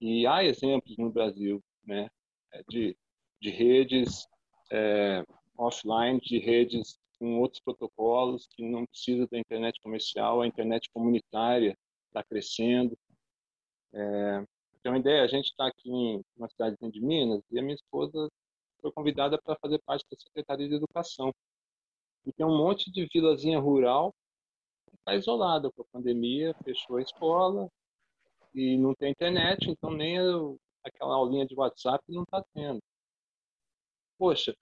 E 0.00 0.26
há 0.26 0.44
exemplos 0.44 0.96
no 0.96 1.10
Brasil 1.10 1.62
né, 1.84 2.08
de, 2.68 2.96
de 3.40 3.50
redes 3.50 4.26
é, 4.70 5.24
offline, 5.56 6.20
de 6.20 6.38
redes 6.38 6.98
com 7.18 7.38
outros 7.38 7.60
protocolos 7.62 8.48
que 8.50 8.64
não 8.64 8.86
precisa 8.86 9.26
da 9.30 9.38
internet 9.38 9.78
comercial, 9.82 10.40
a 10.40 10.46
internet 10.46 10.88
comunitária 10.92 11.76
está 12.06 12.24
crescendo. 12.24 12.98
É, 13.92 14.46
então, 14.80 14.94
a 14.94 14.98
ideia, 14.98 15.22
a 15.22 15.26
gente 15.26 15.46
está 15.46 15.66
aqui 15.66 15.90
em 15.90 16.24
uma 16.36 16.48
cidade 16.48 16.76
de 16.80 17.00
Minas 17.00 17.42
e 17.50 17.58
a 17.58 17.62
minha 17.62 17.74
esposa 17.74 18.30
foi 18.80 18.90
convidada 18.92 19.38
para 19.40 19.56
fazer 19.60 19.78
parte 19.84 20.06
da 20.10 20.16
Secretaria 20.18 20.68
de 20.68 20.74
Educação. 20.74 21.32
E 22.24 22.32
tem 22.32 22.46
um 22.46 22.56
monte 22.56 22.90
de 22.90 23.06
vilazinha 23.12 23.58
rural 23.58 24.14
que 24.88 24.96
está 24.96 25.14
isolada 25.14 25.70
com 25.70 25.82
a 25.82 25.86
pandemia, 25.92 26.54
fechou 26.64 26.96
a 26.96 27.02
escola 27.02 27.68
e 28.54 28.78
não 28.78 28.94
tem 28.94 29.10
internet, 29.10 29.68
então 29.68 29.90
nem 29.90 30.16
aquela 30.82 31.14
aulinha 31.14 31.46
de 31.46 31.54
WhatsApp 31.54 32.02
não 32.08 32.22
está 32.22 32.42
tendo. 32.54 32.80
Poxa, 34.18 34.54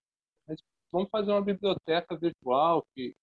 mas 0.48 0.60
vamos 0.90 1.08
fazer 1.10 1.30
uma 1.30 1.42
biblioteca 1.42 2.16
virtual 2.16 2.84
que 2.94 3.14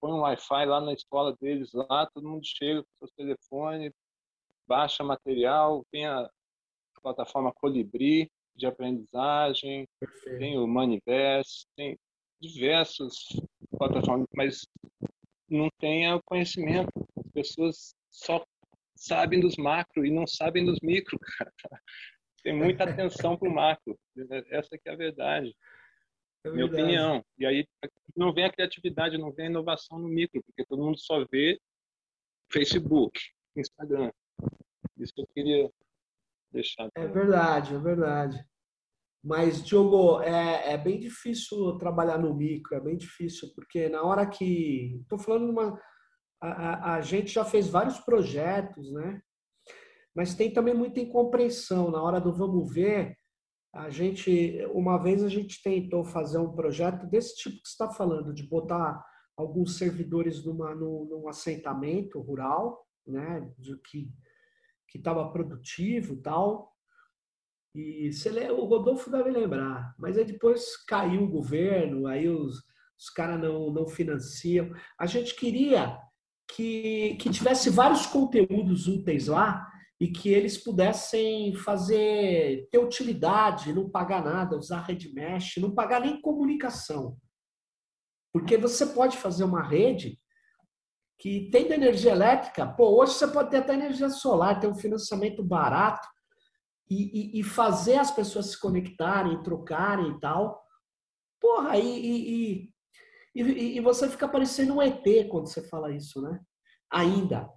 põe 0.00 0.12
um 0.12 0.20
Wi-Fi 0.20 0.66
lá 0.66 0.80
na 0.80 0.92
escola 0.92 1.34
deles, 1.40 1.72
lá 1.72 2.06
todo 2.06 2.28
mundo 2.28 2.44
chega 2.44 2.82
com 2.82 2.88
seus 2.98 3.10
telefones, 3.16 3.92
baixa 4.66 5.02
material, 5.04 5.84
tem 5.90 6.06
a 6.06 6.28
plataforma 7.06 7.52
Colibri, 7.52 8.28
de 8.56 8.66
aprendizagem, 8.66 9.86
Perfeito. 10.00 10.38
tem 10.38 10.58
o 10.58 10.66
Manifest, 10.66 11.68
tem 11.76 11.96
diversas 12.40 13.14
plataformas, 13.78 14.26
mas 14.34 14.66
não 15.48 15.68
tem 15.78 16.12
o 16.12 16.22
conhecimento. 16.24 16.90
As 17.16 17.30
pessoas 17.30 17.94
só 18.10 18.44
sabem 18.96 19.38
dos 19.38 19.56
macro 19.56 20.04
e 20.04 20.10
não 20.10 20.26
sabem 20.26 20.64
dos 20.64 20.80
micro, 20.80 21.16
cara. 21.38 21.52
Tem 22.42 22.52
muita 22.52 22.84
atenção 22.84 23.36
para 23.36 23.48
o 23.48 23.54
macro. 23.54 23.96
Essa 24.50 24.76
que 24.76 24.88
é 24.88 24.92
a 24.92 24.96
verdade. 24.96 25.54
É 26.44 26.50
minha 26.50 26.66
opinião. 26.66 27.24
E 27.38 27.46
aí 27.46 27.68
não 28.16 28.32
vem 28.32 28.44
a 28.44 28.52
criatividade, 28.52 29.18
não 29.18 29.32
vem 29.32 29.46
a 29.46 29.50
inovação 29.50 29.98
no 29.98 30.08
micro, 30.08 30.42
porque 30.42 30.64
todo 30.64 30.82
mundo 30.82 30.98
só 30.98 31.24
vê 31.30 31.60
Facebook, 32.50 33.20
Instagram. 33.56 34.10
Isso 34.96 35.12
que 35.12 35.20
eu 35.20 35.26
queria 35.34 35.70
deixar. 36.56 36.88
É 36.94 37.06
verdade, 37.06 37.74
é 37.74 37.78
verdade. 37.78 38.44
Mas, 39.22 39.64
Diogo, 39.64 40.20
é, 40.22 40.74
é 40.74 40.78
bem 40.78 40.98
difícil 40.98 41.76
trabalhar 41.78 42.18
no 42.18 42.34
micro, 42.34 42.76
é 42.76 42.80
bem 42.80 42.96
difícil, 42.96 43.48
porque 43.54 43.88
na 43.88 44.02
hora 44.02 44.26
que. 44.26 45.00
Estou 45.02 45.18
falando 45.18 45.50
uma. 45.50 45.80
A, 46.40 46.48
a, 46.48 46.94
a, 46.94 47.00
gente 47.00 47.32
já 47.32 47.44
fez 47.44 47.68
vários 47.68 47.98
projetos, 47.98 48.92
né? 48.92 49.20
Mas 50.14 50.34
tem 50.34 50.52
também 50.52 50.74
muita 50.74 51.00
incompreensão. 51.00 51.90
Na 51.90 52.02
hora 52.02 52.20
do 52.20 52.32
vamos 52.32 52.72
ver, 52.72 53.16
a 53.74 53.90
gente. 53.90 54.64
Uma 54.72 54.96
vez 54.96 55.24
a 55.24 55.28
gente 55.28 55.62
tentou 55.62 56.04
fazer 56.04 56.38
um 56.38 56.54
projeto 56.54 57.06
desse 57.06 57.36
tipo 57.36 57.56
que 57.56 57.68
você 57.68 57.72
está 57.72 57.90
falando, 57.90 58.32
de 58.32 58.46
botar 58.48 59.04
alguns 59.36 59.76
servidores 59.76 60.44
numa, 60.44 60.74
num, 60.74 61.04
num 61.04 61.28
assentamento 61.28 62.20
rural, 62.20 62.86
né? 63.06 63.52
De 63.58 63.76
que 63.78 64.08
que 64.88 64.98
estava 64.98 65.30
produtivo 65.30 66.14
e 66.14 66.22
tal. 66.22 66.72
E 67.74 68.12
você 68.12 68.30
o 68.50 68.64
Rodolfo 68.64 69.10
deve 69.10 69.30
lembrar, 69.30 69.94
mas 69.98 70.16
aí 70.16 70.24
depois 70.24 70.76
caiu 70.86 71.24
o 71.24 71.30
governo, 71.30 72.06
aí 72.06 72.28
os, 72.28 72.56
os 72.98 73.10
caras 73.14 73.38
não, 73.40 73.70
não 73.70 73.86
financiam. 73.86 74.70
A 74.98 75.04
gente 75.04 75.34
queria 75.34 75.98
que, 76.54 77.16
que 77.20 77.28
tivesse 77.28 77.68
vários 77.68 78.06
conteúdos 78.06 78.86
úteis 78.88 79.26
lá 79.26 79.66
e 80.00 80.08
que 80.08 80.28
eles 80.28 80.62
pudessem 80.62 81.54
fazer, 81.54 82.68
ter 82.70 82.78
utilidade, 82.78 83.72
não 83.72 83.90
pagar 83.90 84.24
nada, 84.24 84.56
usar 84.56 84.82
rede 84.82 85.12
mesh, 85.12 85.56
não 85.58 85.74
pagar 85.74 86.00
nem 86.00 86.20
comunicação. 86.20 87.16
Porque 88.32 88.56
você 88.56 88.86
pode 88.86 89.16
fazer 89.16 89.44
uma 89.44 89.62
rede 89.62 90.18
que 91.18 91.50
tem 91.50 91.68
da 91.68 91.74
energia 91.74 92.12
elétrica, 92.12 92.66
pô, 92.66 93.00
hoje 93.00 93.14
você 93.14 93.26
pode 93.28 93.50
ter 93.50 93.58
até 93.58 93.74
energia 93.74 94.10
solar, 94.10 94.60
ter 94.60 94.66
um 94.66 94.74
financiamento 94.74 95.42
barato 95.42 96.06
e, 96.90 97.38
e, 97.38 97.40
e 97.40 97.42
fazer 97.42 97.96
as 97.96 98.10
pessoas 98.10 98.50
se 98.50 98.60
conectarem, 98.60 99.42
trocarem 99.42 100.10
e 100.10 100.20
tal. 100.20 100.62
Porra, 101.40 101.78
e, 101.78 102.72
e, 103.34 103.80
você 103.80 104.08
fica 104.08 104.28
parecendo 104.28 104.74
um 104.74 104.82
ET 104.82 105.04
quando 105.30 105.46
você 105.46 105.66
fala 105.68 105.92
isso, 105.92 106.20
né? 106.22 106.40
Ainda. 106.90 107.48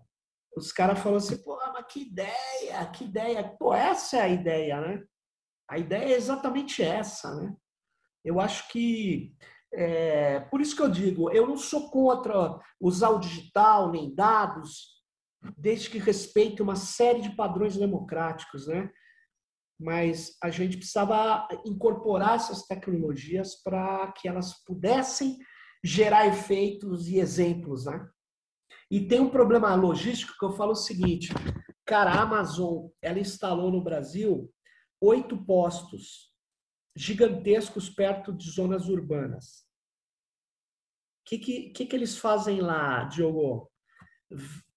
Os 0.56 0.72
caras 0.72 1.00
falam 1.00 1.18
assim, 1.18 1.42
pô, 1.44 1.56
mas 1.74 1.86
que 1.88 2.02
ideia, 2.02 2.86
que 2.94 3.06
ideia. 3.06 3.56
Pô, 3.58 3.74
essa 3.74 4.18
é 4.18 4.22
a 4.22 4.28
ideia, 4.28 4.82
né? 4.82 5.04
A 5.70 5.78
ideia 5.78 6.14
é 6.14 6.18
exatamente 6.18 6.82
essa, 6.82 7.34
né? 7.36 7.56
Eu 8.26 8.40
acho 8.40 8.68
que 8.70 9.34
é, 9.74 10.40
por 10.42 10.62
isso 10.62 10.76
que 10.76 10.82
eu 10.82 10.90
digo, 10.90 11.30
eu 11.32 11.48
não 11.48 11.58
sou 11.58 11.90
contra 11.90 12.60
usar 12.80 13.10
o 13.10 13.20
digital 13.20 13.92
nem 13.92 14.14
dados, 14.14 15.00
desde 15.58 15.90
que 15.90 15.98
respeite 15.98 16.62
uma 16.62 16.76
série 16.76 17.22
de 17.22 17.36
padrões 17.36 17.78
democráticos, 17.78 18.68
né? 18.68 18.90
Mas 19.80 20.36
a 20.44 20.50
gente 20.50 20.76
precisava 20.76 21.48
incorporar 21.66 22.36
essas 22.36 22.64
tecnologias 22.64 23.56
para 23.64 24.12
que 24.12 24.28
elas 24.28 24.62
pudessem 24.66 25.38
gerar 25.84 26.28
efeitos 26.28 27.08
e 27.08 27.20
exemplos, 27.20 27.86
né? 27.86 28.06
E 28.92 29.08
tem 29.08 29.22
um 29.22 29.30
problema 29.30 29.74
logístico 29.76 30.34
que 30.38 30.46
eu 30.46 30.52
falo 30.52 30.72
o 30.72 30.76
seguinte, 30.76 31.30
cara, 31.86 32.12
a 32.12 32.22
Amazon, 32.22 32.88
ela 33.02 33.20
instalou 33.20 33.72
no 33.72 33.84
Brasil 33.84 34.52
oito 35.00 35.38
postos 35.46 36.29
gigantescos 37.00 37.90
perto 37.90 38.34
de 38.34 38.52
zonas 38.52 38.90
urbanas. 38.90 39.66
O 41.22 41.30
que, 41.30 41.38
que, 41.70 41.86
que, 41.86 41.96
eles 41.96 42.18
fazem 42.18 42.60
lá, 42.60 43.06
Diogo? 43.06 43.72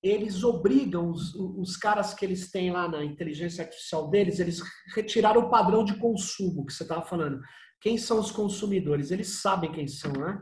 Eles 0.00 0.44
obrigam 0.44 1.10
os, 1.10 1.34
os 1.34 1.76
caras 1.76 2.14
que 2.14 2.24
eles 2.24 2.50
têm 2.50 2.70
lá 2.70 2.88
na 2.88 3.04
inteligência 3.04 3.64
artificial 3.64 4.08
deles, 4.08 4.38
eles 4.38 4.60
retiraram 4.94 5.40
o 5.40 5.50
padrão 5.50 5.84
de 5.84 5.98
consumo 5.98 6.64
que 6.64 6.72
você 6.72 6.84
estava 6.84 7.02
falando. 7.02 7.40
Quem 7.80 7.98
são 7.98 8.20
os 8.20 8.30
consumidores? 8.30 9.10
Eles 9.10 9.40
sabem 9.40 9.72
quem 9.72 9.88
são, 9.88 10.12
né? 10.12 10.40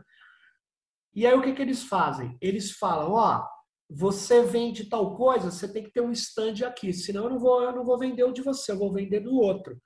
E 1.15 1.25
aí 1.25 1.33
o 1.33 1.41
que, 1.41 1.53
que 1.53 1.61
eles 1.61 1.83
fazem? 1.83 2.37
Eles 2.39 2.71
falam, 2.73 3.11
ó, 3.13 3.43
você 3.89 4.43
vende 4.43 4.87
tal 4.87 5.15
coisa, 5.15 5.49
você 5.49 5.67
tem 5.67 5.83
que 5.83 5.91
ter 5.91 6.01
um 6.01 6.11
stand 6.11 6.63
aqui, 6.63 6.93
senão 6.93 7.23
eu 7.23 7.31
não 7.31 7.39
vou, 7.39 7.63
eu 7.63 7.75
não 7.75 7.83
vou 7.83 7.97
vender 7.97 8.23
o 8.23 8.31
de 8.31 8.43
você, 8.43 8.71
eu 8.71 8.77
vou 8.77 8.93
vender 8.93 9.21
do 9.21 9.33
outro. 9.33 9.81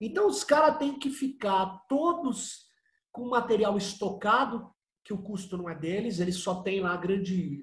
Então 0.00 0.26
os 0.26 0.44
caras 0.44 0.78
têm 0.78 0.98
que 0.98 1.10
ficar 1.10 1.84
todos 1.88 2.66
com 3.10 3.28
material 3.28 3.76
estocado, 3.76 4.70
que 5.04 5.12
o 5.12 5.22
custo 5.22 5.56
não 5.56 5.70
é 5.70 5.74
deles, 5.74 6.20
eles 6.20 6.36
só 6.36 6.62
têm 6.62 6.80
lá 6.80 6.96
grande 6.96 7.62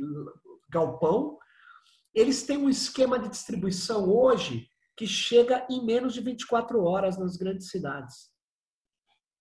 galpão. 0.69 1.37
Eles 2.13 2.43
têm 2.43 2.57
um 2.57 2.69
esquema 2.69 3.19
de 3.19 3.29
distribuição 3.29 4.09
hoje 4.09 4.67
que 4.95 5.05
chega 5.05 5.65
em 5.69 5.85
menos 5.85 6.13
de 6.13 6.21
24 6.21 6.83
horas 6.83 7.17
nas 7.17 7.35
grandes 7.35 7.69
cidades. 7.69 8.31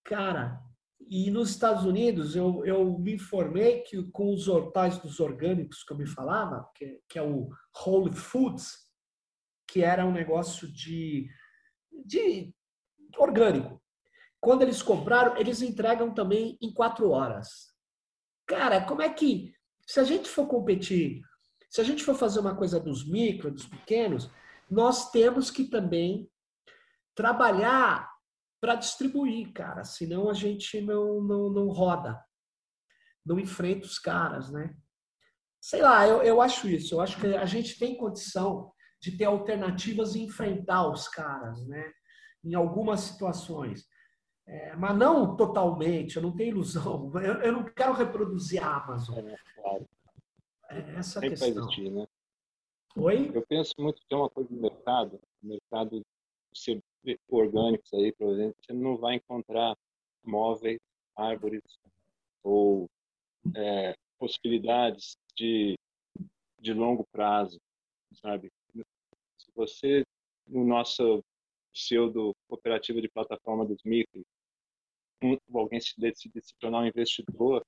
Cara, 0.04 0.60
e 1.08 1.30
nos 1.30 1.50
Estados 1.50 1.84
Unidos, 1.84 2.34
eu, 2.34 2.64
eu 2.64 2.98
me 2.98 3.14
informei 3.14 3.82
que 3.82 4.02
com 4.10 4.32
os 4.32 4.48
hortais 4.48 4.98
dos 4.98 5.20
orgânicos 5.20 5.82
que 5.82 5.92
eu 5.92 5.98
me 5.98 6.06
falava, 6.06 6.68
que, 6.74 7.00
que 7.08 7.18
é 7.18 7.22
o 7.22 7.50
Whole 7.84 8.12
Foods, 8.12 8.86
que 9.68 9.82
era 9.82 10.06
um 10.06 10.12
negócio 10.12 10.70
de, 10.72 11.28
de 12.04 12.54
orgânico. 13.18 13.80
Quando 14.40 14.62
eles 14.62 14.82
compraram, 14.82 15.36
eles 15.36 15.62
entregam 15.62 16.12
também 16.12 16.58
em 16.60 16.72
quatro 16.72 17.10
horas. 17.10 17.72
Cara, 18.46 18.84
como 18.84 19.02
é 19.02 19.08
que, 19.08 19.54
se 19.86 20.00
a 20.00 20.04
gente 20.04 20.28
for 20.28 20.46
competir, 20.46 21.22
se 21.70 21.80
a 21.80 21.84
gente 21.84 22.04
for 22.04 22.14
fazer 22.14 22.40
uma 22.40 22.56
coisa 22.56 22.78
dos 22.78 23.08
micro, 23.08 23.50
dos 23.50 23.66
pequenos, 23.66 24.30
nós 24.70 25.10
temos 25.10 25.50
que 25.50 25.64
também 25.64 26.30
trabalhar 27.14 28.10
para 28.60 28.74
distribuir, 28.74 29.52
cara. 29.52 29.84
Senão 29.84 30.28
a 30.28 30.34
gente 30.34 30.80
não, 30.80 31.20
não, 31.22 31.50
não 31.50 31.68
roda, 31.68 32.22
não 33.24 33.38
enfrenta 33.38 33.86
os 33.86 33.98
caras, 33.98 34.50
né? 34.50 34.76
Sei 35.60 35.80
lá, 35.80 36.06
eu, 36.06 36.22
eu 36.22 36.40
acho 36.40 36.68
isso. 36.68 36.94
Eu 36.94 37.00
acho 37.00 37.18
que 37.20 37.26
a 37.28 37.46
gente 37.46 37.78
tem 37.78 37.96
condição 37.96 38.72
de 39.00 39.16
ter 39.16 39.24
alternativas 39.24 40.14
e 40.14 40.22
enfrentar 40.22 40.88
os 40.88 41.08
caras, 41.08 41.66
né? 41.66 41.92
Em 42.44 42.54
algumas 42.54 43.00
situações. 43.00 43.88
É, 44.46 44.74
mas 44.74 44.96
não 44.96 45.36
totalmente, 45.36 46.16
eu 46.16 46.22
não 46.22 46.34
tenho 46.34 46.50
ilusão. 46.50 47.12
Eu, 47.22 47.34
eu 47.42 47.52
não 47.52 47.64
quero 47.64 47.92
reproduzir 47.92 48.62
a 48.62 48.76
Amazon. 48.82 49.18
É, 49.18 49.36
claro. 49.54 49.88
É 50.70 50.78
essa 50.96 51.20
a 51.20 51.22
questão. 51.22 51.48
Existir, 51.48 51.90
né? 51.90 52.06
Oi? 52.96 53.30
Eu 53.32 53.46
penso 53.46 53.72
muito 53.78 54.00
que 54.00 54.06
tem 54.08 54.18
uma 54.18 54.28
coisa 54.28 54.50
no 54.52 54.60
mercado, 54.60 55.20
mercado 55.42 56.02
ser 56.54 56.82
orgânicos 57.28 57.92
aí, 57.94 58.12
por 58.12 58.32
exemplo, 58.32 58.56
você 58.60 58.72
não 58.72 58.96
vai 58.96 59.14
encontrar 59.14 59.76
móveis, 60.22 60.78
árvores 61.16 61.62
ou 62.42 62.88
é, 63.56 63.94
possibilidades 64.18 65.16
de, 65.34 65.74
de 66.60 66.72
longo 66.72 67.04
prazo, 67.10 67.58
sabe? 68.20 68.50
Se 69.38 69.50
você, 69.54 70.04
no 70.46 70.64
nosso 70.64 71.22
pseudo 71.72 72.34
cooperativa 72.48 73.00
de 73.00 73.08
plataforma 73.08 73.64
dos 73.64 73.82
micros, 73.84 74.24
alguém 75.54 75.80
se 75.80 75.98
decide 75.98 76.40
se 76.42 76.54
tornar 76.58 76.80
um 76.80 76.86
investidor, 76.86 77.64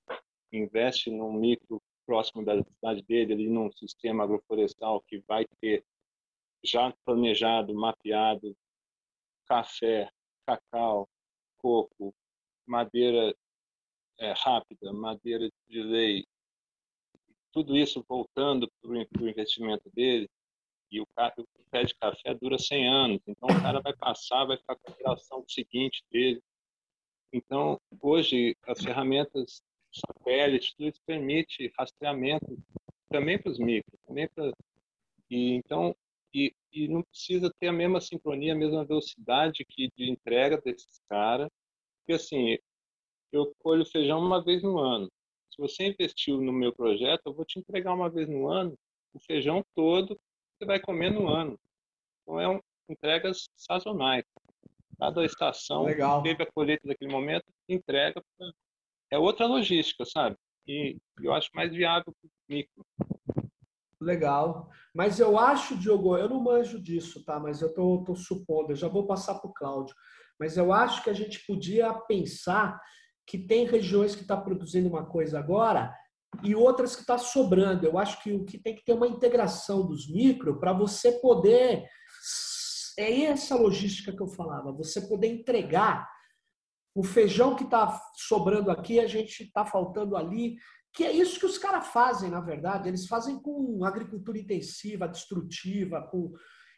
investe 0.53 1.11
num 1.11 1.33
micro 1.33 1.81
próximo 2.07 2.45
da 2.45 2.63
cidade 2.63 3.03
dele, 3.03 3.33
ali 3.33 3.49
num 3.49 3.71
sistema 3.73 4.25
agroflorestal 4.25 5.03
que 5.03 5.19
vai 5.27 5.47
ter 5.61 5.85
já 6.63 6.93
planejado, 7.05 7.75
mapeado, 7.75 8.57
café, 9.47 10.11
cacau, 10.47 11.09
coco, 11.59 12.15
madeira 12.67 13.35
é, 14.19 14.33
rápida, 14.33 14.93
madeira 14.93 15.49
de 15.69 15.83
lei, 15.83 16.27
tudo 17.53 17.77
isso 17.77 18.05
voltando 18.09 18.69
para 18.81 18.91
o 18.91 19.29
investimento 19.29 19.89
dele, 19.91 20.29
e 20.95 21.01
o, 21.01 21.05
o 21.05 21.65
pé 21.71 21.85
de 21.85 21.95
café 21.97 22.35
dura 22.35 22.57
100 22.57 22.89
anos, 22.89 23.21
então 23.27 23.49
o 23.49 23.63
cara 23.63 23.81
vai 23.81 23.95
passar, 23.97 24.45
vai 24.45 24.57
ficar 24.57 24.77
com 24.77 24.93
a 24.93 24.95
geração 24.95 25.45
seguinte 25.49 26.05
dele. 26.11 26.41
Então, 27.33 27.81
hoje, 28.01 28.57
as 28.69 28.81
ferramentas 28.81 29.61
satélite, 29.93 30.75
tudo 30.77 30.89
isso 30.89 31.01
permite 31.05 31.73
rastreamento 31.79 32.57
também 33.09 33.41
para 33.41 33.51
os 33.51 33.59
micros, 33.59 34.01
também 34.07 34.29
para... 34.29 34.53
E, 35.31 35.55
então, 35.55 35.97
e, 36.33 36.55
e 36.73 36.89
não 36.89 37.03
precisa 37.03 37.53
ter 37.59 37.69
a 37.69 37.73
mesma 37.73 38.01
sincronia, 38.01 38.53
a 38.53 38.57
mesma 38.57 38.85
velocidade 38.85 39.65
que 39.65 39.91
de 39.97 40.11
entrega 40.11 40.61
desses 40.61 41.01
caras. 41.09 41.49
Porque 41.99 42.13
assim, 42.13 42.59
eu 43.33 43.53
colho 43.59 43.85
feijão 43.85 44.21
uma 44.21 44.43
vez 44.43 44.63
no 44.63 44.79
ano. 44.79 45.11
Se 45.51 45.59
você 45.59 45.89
investiu 45.89 46.41
no 46.41 46.53
meu 46.53 46.73
projeto, 46.73 47.23
eu 47.27 47.35
vou 47.35 47.45
te 47.45 47.59
entregar 47.59 47.95
uma 47.95 48.11
vez 48.11 48.29
no 48.29 48.49
ano 48.49 48.77
o 49.13 49.21
feijão 49.21 49.65
todo 49.75 50.19
você 50.59 50.65
vai 50.65 50.81
comer 50.81 51.11
no 51.11 51.29
ano. 51.29 51.59
Então, 52.23 52.41
é 52.41 52.49
um, 52.49 52.61
entregas 52.89 53.49
sazonais. 53.57 54.25
Cada 54.99 55.25
estação 55.25 55.85
Legal. 55.85 56.23
teve 56.23 56.43
a 56.43 56.53
colheita 56.53 56.87
daquele 56.87 57.13
momento, 57.13 57.45
entrega. 57.69 58.23
Pra... 58.37 58.51
É 59.11 59.19
outra 59.19 59.47
logística, 59.47 60.05
sabe? 60.05 60.37
E 60.67 60.97
eu 61.21 61.33
acho 61.35 61.51
mais 61.55 61.73
viável 61.73 62.13
para 62.13 62.29
o 62.29 62.31
micro. 62.49 62.87
Legal. 64.01 64.71
Mas 64.95 65.19
eu 65.19 65.39
acho, 65.39 65.77
Diogo, 65.77 66.17
eu 66.17 66.29
não 66.29 66.41
manjo 66.41 66.81
disso, 66.81 67.25
tá? 67.25 67.39
Mas 67.41 67.61
eu 67.61 67.73
tô, 67.73 68.05
tô 68.05 68.15
supondo, 68.15 68.73
eu 68.73 68.77
já 68.77 68.89
vou 68.89 69.07
passar 69.07 69.35
para 69.37 69.51
o 69.51 69.55
Cláudio. 69.55 69.95
Mas 70.39 70.57
eu 70.57 70.73
acho 70.73 71.03
que 71.03 71.11
a 71.11 71.15
gente 71.15 71.45
podia 71.47 71.93
pensar 71.93 72.81
que 73.27 73.39
tem 73.39 73.65
regiões 73.65 74.15
que 74.15 74.23
está 74.23 74.37
produzindo 74.37 74.89
uma 74.89 75.07
coisa 75.07 75.39
agora 75.39 75.95
e 76.43 76.55
outras 76.55 76.95
que 76.95 77.03
está 77.03 77.19
sobrando. 77.19 77.87
Eu 77.87 77.99
acho 77.99 78.23
que 78.23 78.33
o 78.33 78.45
que 78.45 78.59
tem 78.59 78.75
que 78.75 78.85
ter 78.85 78.93
uma 78.93 79.07
integração 79.07 79.87
dos 79.87 80.11
micro 80.11 80.59
para 80.59 80.73
você 80.73 81.13
poder. 81.13 81.85
É 82.99 83.23
essa 83.23 83.57
logística 83.57 84.15
que 84.15 84.23
eu 84.23 84.29
falava, 84.29 84.73
você 84.73 85.01
poder 85.01 85.27
entregar 85.27 86.09
o 86.95 87.03
feijão 87.03 87.57
que 87.57 87.65
está 87.65 88.01
sobrando 88.15 88.71
aqui, 88.71 89.01
a 89.01 89.07
gente 89.07 89.43
está 89.43 89.67
faltando 89.67 90.17
ali, 90.17 90.57
que 90.93 91.03
é 91.03 91.11
isso 91.11 91.41
que 91.41 91.47
os 91.47 91.59
caras 91.59 91.89
fazem, 91.89 92.31
na 92.31 92.41
verdade. 92.41 92.89
Eles 92.89 93.09
fazem 93.09 93.41
com 93.41 93.85
agricultura 93.85 94.39
intensiva, 94.39 95.09
destrutiva, 95.09 96.03
com 96.03 96.33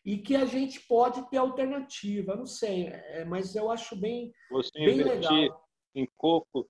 e 0.07 0.19
que 0.19 0.37
a 0.37 0.47
gente 0.47 0.81
pode 0.87 1.29
ter 1.29 1.37
alternativa. 1.37 2.37
Não 2.37 2.47
sei, 2.47 2.87
é, 2.87 3.25
mas 3.25 3.57
eu 3.57 3.71
acho 3.71 3.97
bem, 3.97 4.33
Você 4.53 4.71
bem 4.79 5.03
legal. 5.03 5.69
em 5.95 6.09
coco, 6.17 6.69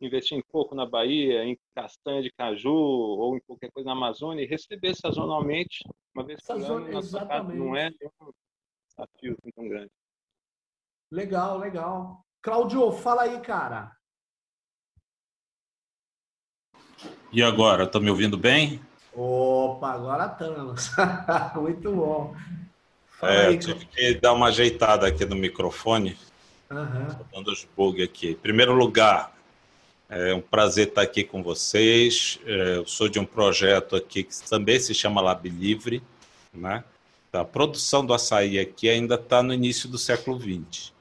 investir 0.00 0.38
em 0.38 0.42
coco 0.42 0.74
na 0.74 0.86
Bahia, 0.86 1.44
em 1.44 1.58
castanha 1.74 2.22
de 2.22 2.30
caju 2.32 2.72
ou 2.72 3.36
em 3.36 3.40
qualquer 3.40 3.70
coisa 3.70 3.88
na 3.88 3.92
Amazônia 3.92 4.42
e 4.42 4.46
receber 4.46 4.94
sazonalmente 4.94 5.84
uma 6.14 6.24
vez 6.24 6.40
por 6.42 6.56
ano 6.56 7.02
sua 7.02 7.26
casa 7.26 7.52
não 7.52 7.76
é 7.76 7.90
um 8.20 8.32
desafio 8.88 9.36
assim 9.38 9.50
tão 9.54 9.68
grande. 9.68 9.90
Legal, 11.10 11.58
legal. 11.58 12.24
Claudio, 12.42 12.90
fala 12.92 13.22
aí, 13.22 13.40
cara. 13.40 13.92
E 17.32 17.42
agora, 17.42 17.84
estão 17.84 18.00
me 18.00 18.10
ouvindo 18.10 18.36
bem? 18.36 18.80
Opa, 19.12 19.92
agora 19.92 20.26
estamos. 20.26 20.90
Muito 21.56 21.94
bom. 21.94 22.34
Fala 23.06 23.32
é, 23.32 23.46
aí, 23.48 23.58
tive 23.58 23.86
que 23.86 24.14
dar 24.14 24.32
uma 24.32 24.48
ajeitada 24.48 25.06
aqui 25.06 25.24
no 25.24 25.36
microfone. 25.36 26.16
Uhum. 26.70 27.26
dando 27.32 27.50
os 27.50 27.64
bugs 27.76 28.04
aqui. 28.04 28.30
Em 28.30 28.36
primeiro 28.36 28.72
lugar, 28.72 29.34
é 30.10 30.34
um 30.34 30.40
prazer 30.40 30.88
estar 30.88 31.02
aqui 31.02 31.22
com 31.22 31.40
vocês. 31.40 32.40
É, 32.44 32.76
eu 32.78 32.86
sou 32.86 33.08
de 33.08 33.20
um 33.20 33.24
projeto 33.24 33.94
aqui 33.94 34.24
que 34.24 34.34
também 34.48 34.78
se 34.80 34.92
chama 34.92 35.20
Lab 35.20 35.48
Livre. 35.48 36.02
Né? 36.52 36.82
A 37.32 37.44
produção 37.44 38.04
do 38.04 38.12
açaí 38.12 38.58
aqui 38.58 38.88
ainda 38.88 39.14
está 39.14 39.40
no 39.40 39.54
início 39.54 39.88
do 39.88 39.96
século 39.96 40.38
XX. 40.40 40.92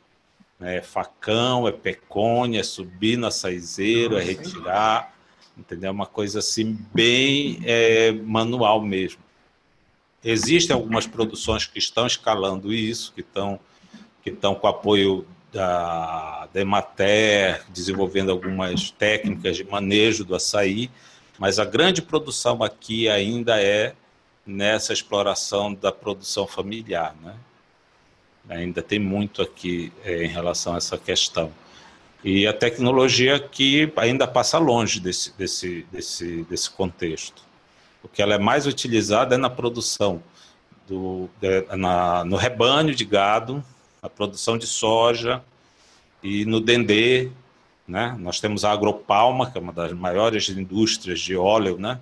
É 0.61 0.79
facão, 0.79 1.67
é 1.67 1.71
pecônia, 1.71 2.59
é 2.59 2.63
subir 2.63 3.17
na 3.17 3.31
saizeiro, 3.31 4.15
é 4.15 4.21
retirar, 4.21 5.15
entendeu? 5.57 5.87
É 5.87 5.91
uma 5.91 6.05
coisa 6.05 6.39
assim 6.39 6.77
bem 6.93 7.61
é, 7.65 8.11
manual 8.11 8.79
mesmo. 8.81 9.21
Existem 10.23 10.75
algumas 10.75 11.07
produções 11.07 11.65
que 11.65 11.79
estão 11.79 12.05
escalando 12.05 12.71
isso, 12.71 13.11
que 13.13 13.21
estão, 13.21 13.59
que 14.21 14.29
estão 14.29 14.53
com 14.53 14.67
apoio 14.67 15.25
da, 15.51 16.47
da 16.53 16.61
Emater, 16.61 17.63
desenvolvendo 17.69 18.31
algumas 18.31 18.91
técnicas 18.91 19.57
de 19.57 19.63
manejo 19.63 20.23
do 20.23 20.35
açaí, 20.35 20.89
mas 21.37 21.59
a 21.59 21.65
grande 21.65 22.01
produção 22.01 22.61
aqui 22.61 23.07
ainda 23.09 23.61
é 23.61 23.93
nessa 24.45 24.93
exploração 24.93 25.73
da 25.73 25.91
produção 25.91 26.45
familiar, 26.45 27.15
né? 27.21 27.35
Ainda 28.49 28.81
tem 28.81 28.97
muito 28.97 29.41
aqui 29.41 29.93
é, 30.03 30.23
em 30.23 30.27
relação 30.27 30.73
a 30.73 30.77
essa 30.77 30.97
questão. 30.97 31.51
E 32.23 32.47
a 32.47 32.53
tecnologia 32.53 33.35
aqui 33.35 33.91
ainda 33.95 34.27
passa 34.27 34.57
longe 34.57 34.99
desse, 34.99 35.37
desse, 35.37 35.85
desse, 35.91 36.43
desse 36.43 36.69
contexto. 36.69 37.43
O 38.03 38.07
que 38.07 38.21
ela 38.21 38.33
é 38.33 38.39
mais 38.39 38.65
utilizada 38.65 39.35
é 39.35 39.37
na 39.37 39.49
produção, 39.49 40.21
do, 40.87 41.29
de, 41.39 41.61
na, 41.77 42.25
no 42.25 42.35
rebanho 42.35 42.93
de 42.95 43.05
gado, 43.05 43.63
na 44.01 44.09
produção 44.09 44.57
de 44.57 44.67
soja 44.67 45.43
e 46.23 46.45
no 46.45 46.59
dendê. 46.59 47.29
Né? 47.87 48.15
Nós 48.19 48.39
temos 48.39 48.63
a 48.63 48.71
Agropalma, 48.71 49.49
que 49.49 49.57
é 49.57 49.61
uma 49.61 49.73
das 49.73 49.91
maiores 49.93 50.49
indústrias 50.49 51.19
de 51.19 51.35
óleo 51.35 51.77
né? 51.77 51.99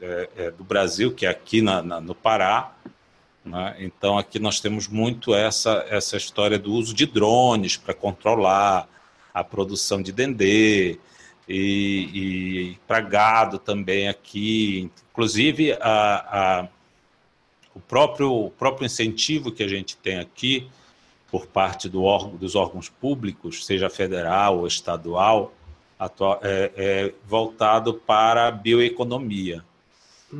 É, 0.00 0.28
é, 0.36 0.50
do 0.52 0.62
Brasil, 0.62 1.12
que 1.12 1.26
é 1.26 1.28
aqui 1.28 1.60
na, 1.60 1.82
na, 1.82 2.00
no 2.00 2.14
Pará. 2.14 2.72
Né? 3.44 3.76
Então, 3.80 4.16
aqui 4.16 4.38
nós 4.38 4.60
temos 4.60 4.86
muito 4.86 5.34
essa, 5.34 5.84
essa 5.88 6.16
história 6.16 6.58
do 6.58 6.72
uso 6.72 6.94
de 6.94 7.06
drones 7.06 7.76
para 7.76 7.92
controlar 7.92 8.88
a 9.34 9.42
produção 9.42 10.00
de 10.00 10.12
dendê 10.12 10.98
e, 11.48 12.10
e 12.14 12.78
para 12.86 13.00
gado 13.00 13.58
também 13.58 14.08
aqui. 14.08 14.90
Inclusive, 15.10 15.72
a, 15.80 16.60
a, 16.60 16.68
o, 17.74 17.80
próprio, 17.80 18.32
o 18.32 18.50
próprio 18.50 18.86
incentivo 18.86 19.50
que 19.50 19.62
a 19.62 19.68
gente 19.68 19.96
tem 19.96 20.18
aqui 20.18 20.70
por 21.30 21.46
parte 21.46 21.88
do 21.88 22.02
órgão, 22.02 22.36
dos 22.36 22.54
órgãos 22.54 22.88
públicos, 22.88 23.64
seja 23.64 23.88
federal 23.88 24.58
ou 24.58 24.66
estadual, 24.66 25.52
atual, 25.98 26.40
é, 26.42 26.72
é 26.76 27.14
voltado 27.26 27.94
para 27.94 28.48
a 28.48 28.50
bioeconomia. 28.50 29.64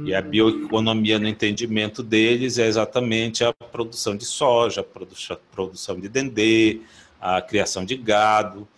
E 0.04 0.14
a 0.14 0.22
bioeconomia, 0.22 1.18
no 1.18 1.26
entendimento 1.26 2.00
deles, 2.00 2.58
é 2.58 2.66
exatamente 2.66 3.42
a 3.42 3.52
produção 3.52 4.16
de 4.16 4.24
soja, 4.24 4.82
a 4.82 5.36
produção 5.52 5.98
de 5.98 6.08
dendê, 6.08 6.80
a 7.20 7.42
criação 7.42 7.84
de 7.84 7.96
gado, 7.96 8.68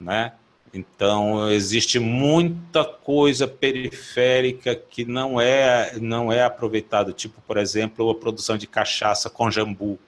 né? 0.00 0.32
Então 0.72 1.50
existe 1.50 1.98
muita 1.98 2.82
coisa 2.84 3.46
periférica 3.46 4.74
que 4.74 5.04
não 5.04 5.38
é 5.38 5.98
não 6.00 6.32
é 6.32 6.42
aproveitado, 6.42 7.12
tipo 7.12 7.42
por 7.42 7.58
exemplo 7.58 8.08
a 8.08 8.14
produção 8.14 8.56
de 8.56 8.66
cachaça 8.66 9.28
com 9.28 9.50
jambu, 9.50 9.98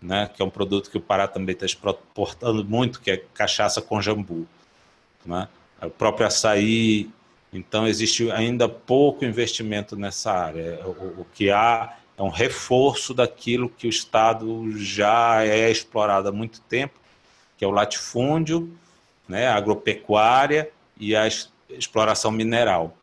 né? 0.00 0.30
Que 0.34 0.42
é 0.42 0.44
um 0.44 0.50
produto 0.50 0.90
que 0.90 0.98
o 0.98 1.00
Pará 1.00 1.26
também 1.28 1.52
está 1.52 1.66
exportando 1.66 2.64
muito, 2.64 3.00
que 3.00 3.10
é 3.10 3.16
cachaça 3.34 3.80
com 3.80 4.00
jambu, 4.00 4.46
né? 5.24 5.48
O 5.82 5.90
próprio 5.90 6.26
açaí 6.26 7.10
então, 7.56 7.86
existe 7.86 8.30
ainda 8.30 8.68
pouco 8.68 9.24
investimento 9.24 9.96
nessa 9.96 10.32
área. 10.32 10.80
O, 10.84 11.22
o, 11.22 11.26
que 11.32 11.50
há 11.50 11.96
é 12.16 12.22
um 12.22 12.28
reforço 12.28 13.14
daquilo 13.14 13.68
que 13.68 13.86
o 13.86 13.90
Estado 13.90 14.70
já 14.78 15.44
é 15.44 15.70
explorado 15.70 16.28
há 16.28 16.32
muito 16.32 16.60
tempo, 16.62 16.98
que 17.56 17.64
é 17.64 17.68
o 17.68 17.70
latifúndio, 17.70 18.70
né, 19.26 19.46
a 19.46 19.54
agropecuária 19.54 20.70
e 20.98 21.16
a 21.16 21.26
exploração 21.70 22.30
mineral. 22.30 22.96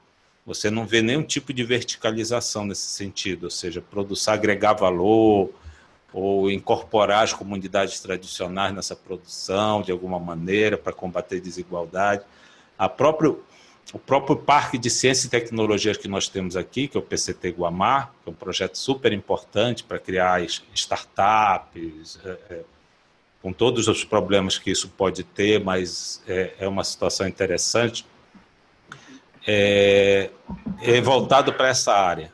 Você 0.45 0.69
não 0.69 0.85
vê 0.85 1.01
nenhum 1.01 1.23
tipo 1.23 1.53
de 1.53 1.63
verticalização 1.63 2.65
nesse 2.65 2.87
sentido, 2.87 3.45
ou 3.45 3.49
seja, 3.49 3.81
produção, 3.81 4.33
agregar 4.33 4.73
valor 4.73 5.49
ou 6.13 6.49
incorporar 6.51 7.23
as 7.23 7.33
comunidades 7.33 7.99
tradicionais 7.99 8.73
nessa 8.73 8.95
produção 8.95 9.81
de 9.81 9.91
alguma 9.91 10.19
maneira 10.19 10.77
para 10.77 10.93
combater 10.93 11.41
desigualdade. 11.41 12.23
A 12.77 12.87
próprio 12.87 13.43
o 13.91 13.99
próprio 13.99 14.35
Parque 14.35 14.77
de 14.77 14.89
Ciência 14.89 15.27
e 15.27 15.29
Tecnologia 15.29 15.93
que 15.93 16.07
nós 16.07 16.27
temos 16.27 16.55
aqui, 16.55 16.87
que 16.87 16.97
é 16.97 16.99
o 16.99 17.03
PCT 17.03 17.51
Guamar, 17.51 18.11
que 18.23 18.29
é 18.29 18.31
um 18.31 18.35
projeto 18.35 18.77
super 18.77 19.11
importante 19.11 19.83
para 19.83 19.99
criar 19.99 20.41
startups, 20.73 22.19
é, 22.23 22.29
é, 22.49 22.61
com 23.41 23.51
todos 23.51 23.87
os 23.87 24.05
problemas 24.05 24.57
que 24.57 24.71
isso 24.71 24.87
pode 24.89 25.23
ter, 25.23 25.63
mas 25.63 26.23
é, 26.27 26.53
é 26.59 26.67
uma 26.67 26.83
situação 26.83 27.27
interessante, 27.27 28.05
é, 29.45 30.29
é 30.81 31.01
voltado 31.01 31.53
para 31.53 31.67
essa 31.67 31.93
área, 31.93 32.31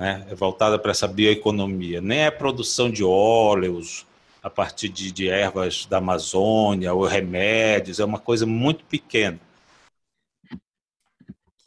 né? 0.00 0.26
voltado 0.34 0.80
para 0.80 0.90
essa 0.90 1.06
bioeconomia. 1.06 2.00
Nem 2.00 2.20
é 2.20 2.30
produção 2.30 2.90
de 2.90 3.04
óleos 3.04 4.04
a 4.42 4.50
partir 4.50 4.88
de, 4.88 5.12
de 5.12 5.28
ervas 5.28 5.86
da 5.86 5.98
Amazônia 5.98 6.92
ou 6.92 7.04
remédios, 7.04 8.00
é 8.00 8.04
uma 8.04 8.18
coisa 8.18 8.46
muito 8.46 8.84
pequena 8.86 9.38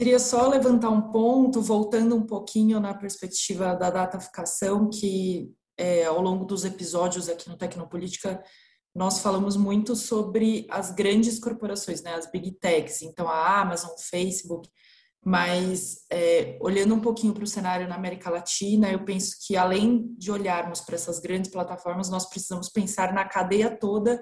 Queria 0.04 0.20
só 0.20 0.50
levantar 0.50 0.90
um 0.90 1.14
ponto, 1.14 1.62
voltando 1.62 2.14
um 2.14 2.26
pouquinho 2.26 2.78
na 2.78 2.94
perspectiva 2.94 3.74
da 3.74 3.90
dataficação, 3.90 4.90
que 4.90 5.50
é, 5.78 6.04
ao 6.04 6.20
longo 6.20 6.44
dos 6.44 6.66
episódios 6.66 7.30
aqui 7.30 7.48
no 7.48 7.56
Tecnopolítica, 7.56 8.44
nós 8.94 9.20
falamos 9.20 9.56
muito 9.56 9.96
sobre 9.96 10.68
as 10.70 10.92
grandes 10.92 11.40
corporações, 11.40 12.02
né, 12.02 12.16
as 12.16 12.30
big 12.30 12.52
techs, 12.60 13.02
então 13.02 13.30
a 13.30 13.62
Amazon, 13.62 13.92
Facebook, 13.98 14.68
mas 15.26 16.06
é, 16.12 16.58
olhando 16.60 16.94
um 16.94 17.00
pouquinho 17.00 17.34
para 17.34 17.44
o 17.44 17.48
cenário 17.48 17.88
na 17.88 17.96
América 17.96 18.30
Latina, 18.30 18.92
eu 18.92 19.06
penso 19.06 19.38
que 19.46 19.56
além 19.56 20.14
de 20.18 20.32
olharmos 20.32 20.82
para 20.82 20.96
essas 20.96 21.20
grandes 21.20 21.50
plataformas, 21.50 22.10
nós 22.10 22.28
precisamos 22.28 22.70
pensar 22.70 23.14
na 23.14 23.24
cadeia 23.24 23.70
toda 23.70 24.22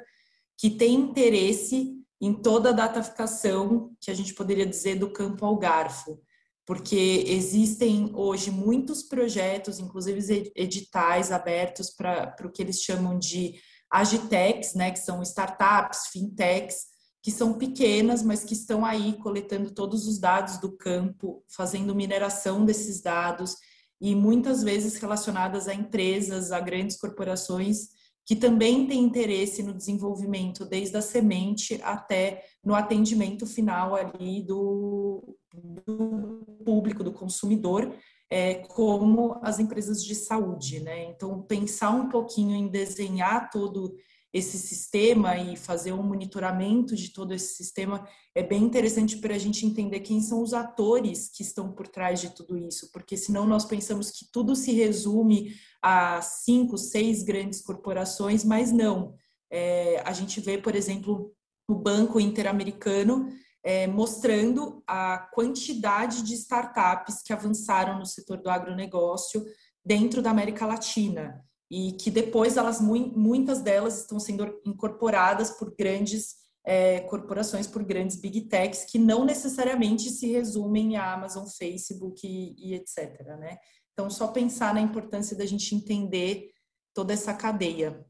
que 0.58 0.70
tem 0.70 0.94
interesse 0.94 1.96
em 2.22 2.34
toda 2.34 2.70
a 2.70 2.74
dataficação 2.74 3.92
que 4.00 4.12
a 4.12 4.14
gente 4.14 4.36
poderia 4.36 4.66
dizer 4.66 5.00
do 5.00 5.12
campo 5.12 5.44
ao 5.44 5.58
garfo, 5.58 6.22
porque 6.68 7.26
existem 7.28 8.12
hoje 8.14 8.52
muitos 8.52 9.02
projetos, 9.02 9.80
inclusive 9.80 10.52
editais 10.56 11.32
abertos 11.32 11.90
para 11.90 12.36
o 12.46 12.52
que 12.52 12.62
eles 12.62 12.80
chamam 12.80 13.18
de 13.18 13.56
agitecs, 13.92 14.76
né, 14.76 14.92
que 14.92 15.00
são 15.00 15.24
startups, 15.24 16.10
fintechs, 16.14 16.91
que 17.22 17.32
são 17.32 17.54
pequenas, 17.54 18.24
mas 18.24 18.44
que 18.44 18.54
estão 18.54 18.84
aí 18.84 19.14
coletando 19.14 19.72
todos 19.72 20.08
os 20.08 20.20
dados 20.20 20.58
do 20.58 20.76
campo, 20.76 21.44
fazendo 21.48 21.96
mineração 21.96 22.66
desses 22.66 23.02
dados 23.02 23.56
e 24.00 24.16
muitas 24.16 24.64
vezes 24.64 24.96
relacionadas 24.96 25.68
a 25.68 25.74
empresas, 25.74 26.52
a 26.52 26.60
grandes 26.60 26.98
corporações 26.98 27.90
que 28.26 28.36
também 28.36 28.88
tem 28.88 29.04
interesse 29.04 29.62
no 29.64 29.74
desenvolvimento 29.74 30.66
desde 30.66 30.96
a 30.98 31.02
semente 31.02 31.80
até 31.84 32.44
no 32.64 32.74
atendimento 32.76 33.46
final 33.46 33.96
ali 33.96 34.42
do, 34.44 35.38
do 35.54 36.46
público, 36.64 37.04
do 37.04 37.12
consumidor, 37.12 37.94
é, 38.30 38.56
como 38.70 39.38
as 39.42 39.60
empresas 39.60 40.04
de 40.04 40.16
saúde, 40.16 40.80
né? 40.80 41.04
Então, 41.06 41.42
pensar 41.42 41.92
um 41.92 42.08
pouquinho 42.08 42.56
em 42.56 42.70
desenhar 42.70 43.50
todo 43.50 43.94
esse 44.34 44.58
sistema 44.58 45.38
e 45.38 45.58
fazer 45.58 45.92
um 45.92 46.04
monitoramento 46.04 46.96
de 46.96 47.10
todo 47.10 47.34
esse 47.34 47.56
sistema 47.56 48.08
é 48.34 48.42
bem 48.42 48.64
interessante 48.64 49.18
para 49.18 49.36
a 49.36 49.38
gente 49.38 49.66
entender 49.66 50.00
quem 50.00 50.22
são 50.22 50.42
os 50.42 50.54
atores 50.54 51.30
que 51.30 51.44
estão 51.44 51.72
por 51.72 51.88
trás 51.88 52.22
de 52.22 52.30
tudo 52.30 52.58
isso, 52.58 52.90
porque 52.94 53.18
senão 53.18 53.46
nós 53.46 53.66
pensamos 53.66 54.10
que 54.10 54.26
tudo 54.32 54.56
se 54.56 54.72
resume 54.72 55.54
a 55.82 56.22
cinco, 56.22 56.78
seis 56.78 57.24
grandes 57.24 57.62
corporações, 57.62 58.46
mas 58.46 58.72
não. 58.72 59.16
É, 59.52 60.02
a 60.06 60.14
gente 60.14 60.40
vê, 60.40 60.58
por 60.58 60.76
exemplo, 60.76 61.34
o 61.68 61.76
Banco 61.76 62.18
Interamericano 62.18 63.28
é, 63.62 63.86
mostrando 63.86 64.82
a 64.88 65.30
quantidade 65.34 66.24
de 66.24 66.36
startups 66.36 67.22
que 67.22 67.34
avançaram 67.34 68.00
no 68.00 68.06
setor 68.06 68.42
do 68.42 68.50
agronegócio 68.50 69.46
dentro 69.84 70.22
da 70.22 70.32
América 70.32 70.66
Latina 70.66 71.44
e 71.72 71.94
que 71.94 72.12
depois 72.12 72.58
elas 72.58 72.82
muitas 72.82 73.62
delas 73.62 74.02
estão 74.02 74.20
sendo 74.20 74.60
incorporadas 74.66 75.52
por 75.52 75.74
grandes 75.74 76.36
é, 76.66 77.00
corporações, 77.00 77.66
por 77.66 77.82
grandes 77.82 78.18
big 78.18 78.42
techs 78.42 78.84
que 78.84 79.00
não 79.00 79.24
necessariamente 79.24 80.10
se 80.10 80.30
resumem 80.30 80.98
a 80.98 81.14
Amazon, 81.14 81.46
Facebook 81.46 82.28
e, 82.28 82.56
e 82.58 82.74
etc. 82.76 83.26
Né? 83.40 83.58
Então, 83.94 84.10
só 84.10 84.28
pensar 84.28 84.74
na 84.74 84.82
importância 84.82 85.36
da 85.36 85.46
gente 85.46 85.74
entender 85.74 86.52
toda 86.94 87.14
essa 87.14 87.34
cadeia. 87.34 88.06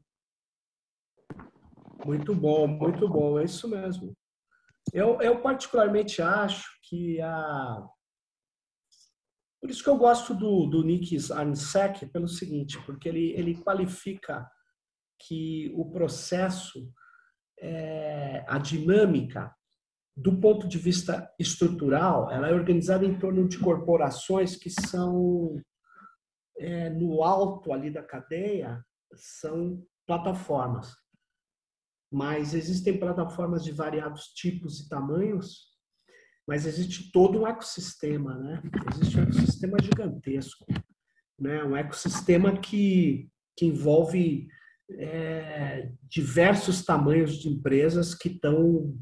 Muito 2.04 2.34
bom, 2.34 2.66
muito 2.66 3.08
bom, 3.08 3.38
é 3.38 3.44
isso 3.44 3.68
mesmo. 3.68 4.12
Eu, 4.92 5.22
eu 5.22 5.40
particularmente 5.40 6.20
acho 6.20 6.64
que 6.88 7.20
a 7.20 7.86
por 9.62 9.70
isso 9.70 9.84
que 9.84 9.88
eu 9.88 9.96
gosto 9.96 10.34
do, 10.34 10.66
do 10.66 10.82
Nick 10.82 11.16
Arnsek 11.32 12.06
pelo 12.06 12.26
seguinte, 12.26 12.82
porque 12.84 13.08
ele, 13.08 13.30
ele 13.30 13.54
qualifica 13.62 14.50
que 15.20 15.72
o 15.76 15.88
processo 15.88 16.92
é, 17.60 18.44
a 18.48 18.58
dinâmica 18.58 19.54
do 20.16 20.38
ponto 20.40 20.66
de 20.66 20.78
vista 20.78 21.32
estrutural, 21.38 22.28
ela 22.30 22.48
é 22.48 22.52
organizada 22.52 23.06
em 23.06 23.16
torno 23.18 23.48
de 23.48 23.58
corporações 23.58 24.56
que 24.56 24.68
são 24.68 25.56
é, 26.58 26.90
no 26.90 27.22
alto 27.22 27.72
ali 27.72 27.88
da 27.88 28.02
cadeia 28.02 28.84
são 29.14 29.82
plataformas. 30.06 30.92
Mas 32.12 32.52
existem 32.52 32.98
plataformas 32.98 33.64
de 33.64 33.70
variados 33.70 34.26
tipos 34.34 34.80
e 34.80 34.88
tamanhos, 34.88 35.71
mas 36.46 36.66
existe 36.66 37.10
todo 37.12 37.40
um 37.40 37.46
ecossistema, 37.46 38.36
né? 38.36 38.62
Existe 38.92 39.18
um 39.18 39.22
ecossistema 39.22 39.76
gigantesco, 39.80 40.66
né? 41.38 41.62
Um 41.64 41.76
ecossistema 41.76 42.58
que, 42.58 43.28
que 43.56 43.66
envolve 43.66 44.48
é, 44.90 45.90
diversos 46.02 46.84
tamanhos 46.84 47.38
de 47.38 47.48
empresas 47.48 48.14
que 48.14 48.28
estão 48.28 48.94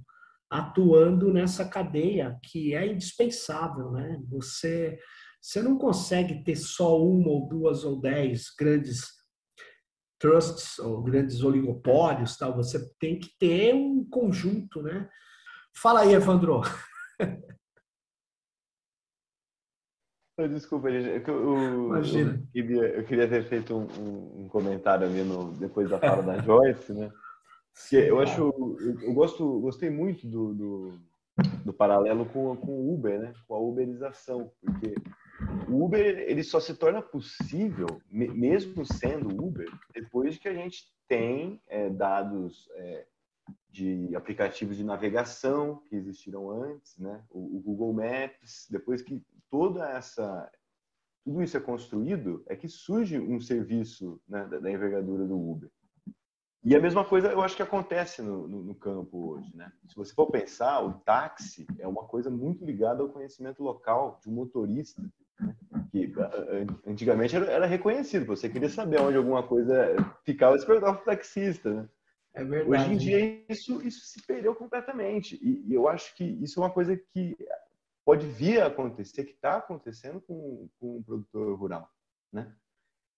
atuando 0.51 1.33
nessa 1.33 1.65
cadeia 1.65 2.39
que 2.43 2.75
é 2.75 2.87
indispensável, 2.87 3.93
né? 3.93 4.21
Você 4.29 4.99
você 5.43 5.63
não 5.63 5.79
consegue 5.79 6.45
ter 6.45 6.55
só 6.55 7.03
uma 7.03 7.31
ou 7.31 7.49
duas 7.49 7.83
ou 7.83 7.99
dez 7.99 8.51
grandes 8.59 9.07
trusts 10.19 10.79
ou 10.79 11.03
grandes 11.03 11.43
oligopólios, 11.43 12.37
tal. 12.37 12.55
Você 12.57 12.93
tem 12.99 13.19
que 13.19 13.31
ter 13.39 13.75
um 13.75 14.05
conjunto, 14.05 14.83
né? 14.83 15.09
Fala 15.75 16.01
aí, 16.01 16.13
Evandro. 16.13 16.61
Desculpa, 20.49 20.91
gente. 20.91 21.29
Eu, 21.29 21.87
Imagina. 21.87 22.33
Eu 22.33 22.47
queria, 22.53 22.83
eu 22.83 23.05
queria 23.05 23.29
ter 23.29 23.45
feito 23.45 23.77
um, 23.77 24.43
um 24.43 24.49
comentário 24.49 25.07
ali 25.07 25.23
no, 25.23 25.53
depois 25.53 25.89
da 25.91 25.99
fala 25.99 26.23
da 26.23 26.39
Joyce, 26.39 26.93
né? 26.93 27.13
Porque 27.75 27.97
eu 27.97 28.21
acho, 28.21 28.41
eu, 28.41 28.99
eu 29.03 29.13
gosto, 29.13 29.61
gostei 29.61 29.91
muito 29.91 30.27
do, 30.27 30.55
do, 30.55 30.99
do, 31.65 31.73
paralelo 31.73 32.27
com, 32.27 32.57
com 32.57 32.73
o 32.73 32.95
Uber, 32.95 33.21
né? 33.21 33.33
Com 33.47 33.55
a 33.55 33.61
uberização, 33.61 34.51
porque 34.61 34.95
o 35.69 35.85
Uber 35.85 36.19
ele 36.19 36.43
só 36.43 36.61
se 36.61 36.75
torna 36.75 37.01
possível, 37.01 37.87
mesmo 38.11 38.85
sendo 38.85 39.29
Uber, 39.43 39.69
depois 39.95 40.37
que 40.37 40.49
a 40.49 40.55
gente 40.55 40.85
tem 41.09 41.61
é, 41.69 41.89
dados 41.89 42.69
é, 42.75 43.07
de 43.71 44.15
aplicativos 44.17 44.77
de 44.77 44.85
navegação 44.85 45.83
que 45.89 45.97
existiram 45.97 46.51
antes, 46.51 46.99
né? 46.99 47.23
O, 47.31 47.59
o, 47.59 47.61
Google 47.61 47.93
Maps, 47.93 48.67
depois 48.71 49.01
que 49.01 49.25
toda 49.49 49.89
essa 49.89 50.51
tudo 51.25 51.43
isso 51.43 51.57
é 51.57 51.61
construído, 51.61 52.43
é 52.47 52.57
que 52.57 52.67
surge 52.67 53.19
um 53.19 53.39
serviço 53.41 54.21
né, 54.27 54.47
da, 54.47 54.59
da 54.59 54.71
envergadura 54.71 55.27
do 55.27 55.39
Uber. 55.39 55.71
E 56.65 56.75
a 56.75 56.81
mesma 56.81 57.05
coisa 57.05 57.29
eu 57.29 57.41
acho 57.41 57.57
que 57.57 57.63
acontece 57.63 58.23
no, 58.23 58.49
no, 58.49 58.63
no, 58.63 58.75
campo 58.75 59.33
hoje, 59.33 59.55
né? 59.55 59.73
Se 59.89 59.97
você 59.97 60.13
for 60.13 60.27
pensar, 60.27 60.83
o 60.83 60.95
táxi 61.01 61.67
é 61.79 61.87
uma 61.87 62.05
coisa 62.05 62.31
muito 62.31 62.65
ligada 62.65 63.03
ao 63.03 63.09
conhecimento 63.09 63.63
local 63.63 64.19
de 64.23 64.29
um 64.29 64.33
motorista, 64.33 65.01
né? 65.01 65.57
que 65.91 66.13
antigamente 66.87 67.35
era, 67.35 67.47
era, 67.47 67.67
reconhecido. 67.67 68.27
Você 68.27 68.49
queria 68.49 68.69
saber 68.69 69.01
onde 69.01 69.17
alguma 69.17 69.43
coisa 69.43 69.97
ficava, 70.25 70.59
você 70.59 70.67
perguntava 70.67 70.99
para 70.99 71.03
o 71.03 71.17
taxista, 71.17 71.73
né? 71.73 71.89
É 72.35 72.45
verdade. 72.45 72.71
Hoje 72.71 72.95
em 72.95 72.97
dia 72.97 73.45
isso, 73.49 73.83
isso 73.87 74.07
se 74.07 74.25
perdeu 74.27 74.55
completamente. 74.55 75.39
E, 75.43 75.67
e 75.67 75.75
eu 75.75 75.89
acho 75.89 76.15
que 76.15 76.25
isso 76.25 76.61
é 76.61 76.63
uma 76.63 76.73
coisa 76.73 76.97
que 76.97 77.37
pode 78.05 78.27
vir 78.27 78.61
a 78.61 78.67
acontecer, 78.67 79.25
que 79.25 79.33
está 79.33 79.57
acontecendo 79.57 80.21
com, 80.21 80.69
com 80.79 80.99
o 80.99 81.05
produtor 81.05 81.59
rural, 81.59 81.91
né? 82.33 82.55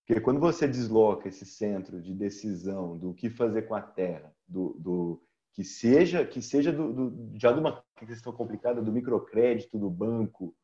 Porque 0.04 0.20
quando 0.20 0.40
você 0.40 0.66
desloca 0.66 1.28
esse 1.28 1.46
centro 1.46 2.00
de 2.00 2.12
decisão 2.12 2.98
do 2.98 3.14
que 3.14 3.30
fazer 3.30 3.62
com 3.62 3.74
a 3.74 3.80
terra, 3.80 4.34
do, 4.48 4.74
do 4.78 5.22
que 5.52 5.62
seja 5.62 6.26
que 6.26 6.42
seja 6.42 6.72
do, 6.72 6.92
do, 6.92 7.38
já 7.38 7.52
de 7.52 7.60
uma 7.60 7.84
questão 8.06 8.32
complicada 8.32 8.82
do 8.82 8.92
microcrédito 8.92 9.78
do 9.78 9.88
banco 9.88 10.54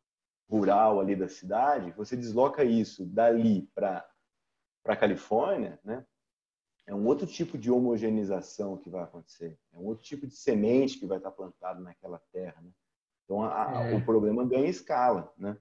rural 0.51 0.99
ali 0.99 1.15
da 1.15 1.29
cidade, 1.29 1.93
você 1.93 2.17
desloca 2.17 2.65
isso 2.65 3.05
dali 3.07 3.69
para 3.75 4.09
para 4.83 4.97
Califórnia, 4.97 5.79
né? 5.85 6.05
Um 6.99 7.07
outro 7.07 7.27
tipo 7.27 7.57
de 7.57 7.71
homogeneização 7.71 8.77
que 8.77 8.91
vai 8.91 9.03
acontecer, 9.03 9.57
é 9.73 9.79
um 9.79 9.87
outro 9.87 10.05
tipo 10.05 10.27
de 10.27 10.37
semente 10.37 10.99
que 10.99 11.07
vai 11.07 11.19
estar 11.19 11.31
plantado 11.31 11.81
naquela 11.81 12.21
terra, 12.33 12.61
né? 12.61 12.71
Então 13.25 13.43
a, 13.43 13.91
é. 13.91 13.95
o 13.95 14.05
problema 14.05 14.45
ganha 14.45 14.69
escala, 14.69 15.33
né? 15.37 15.57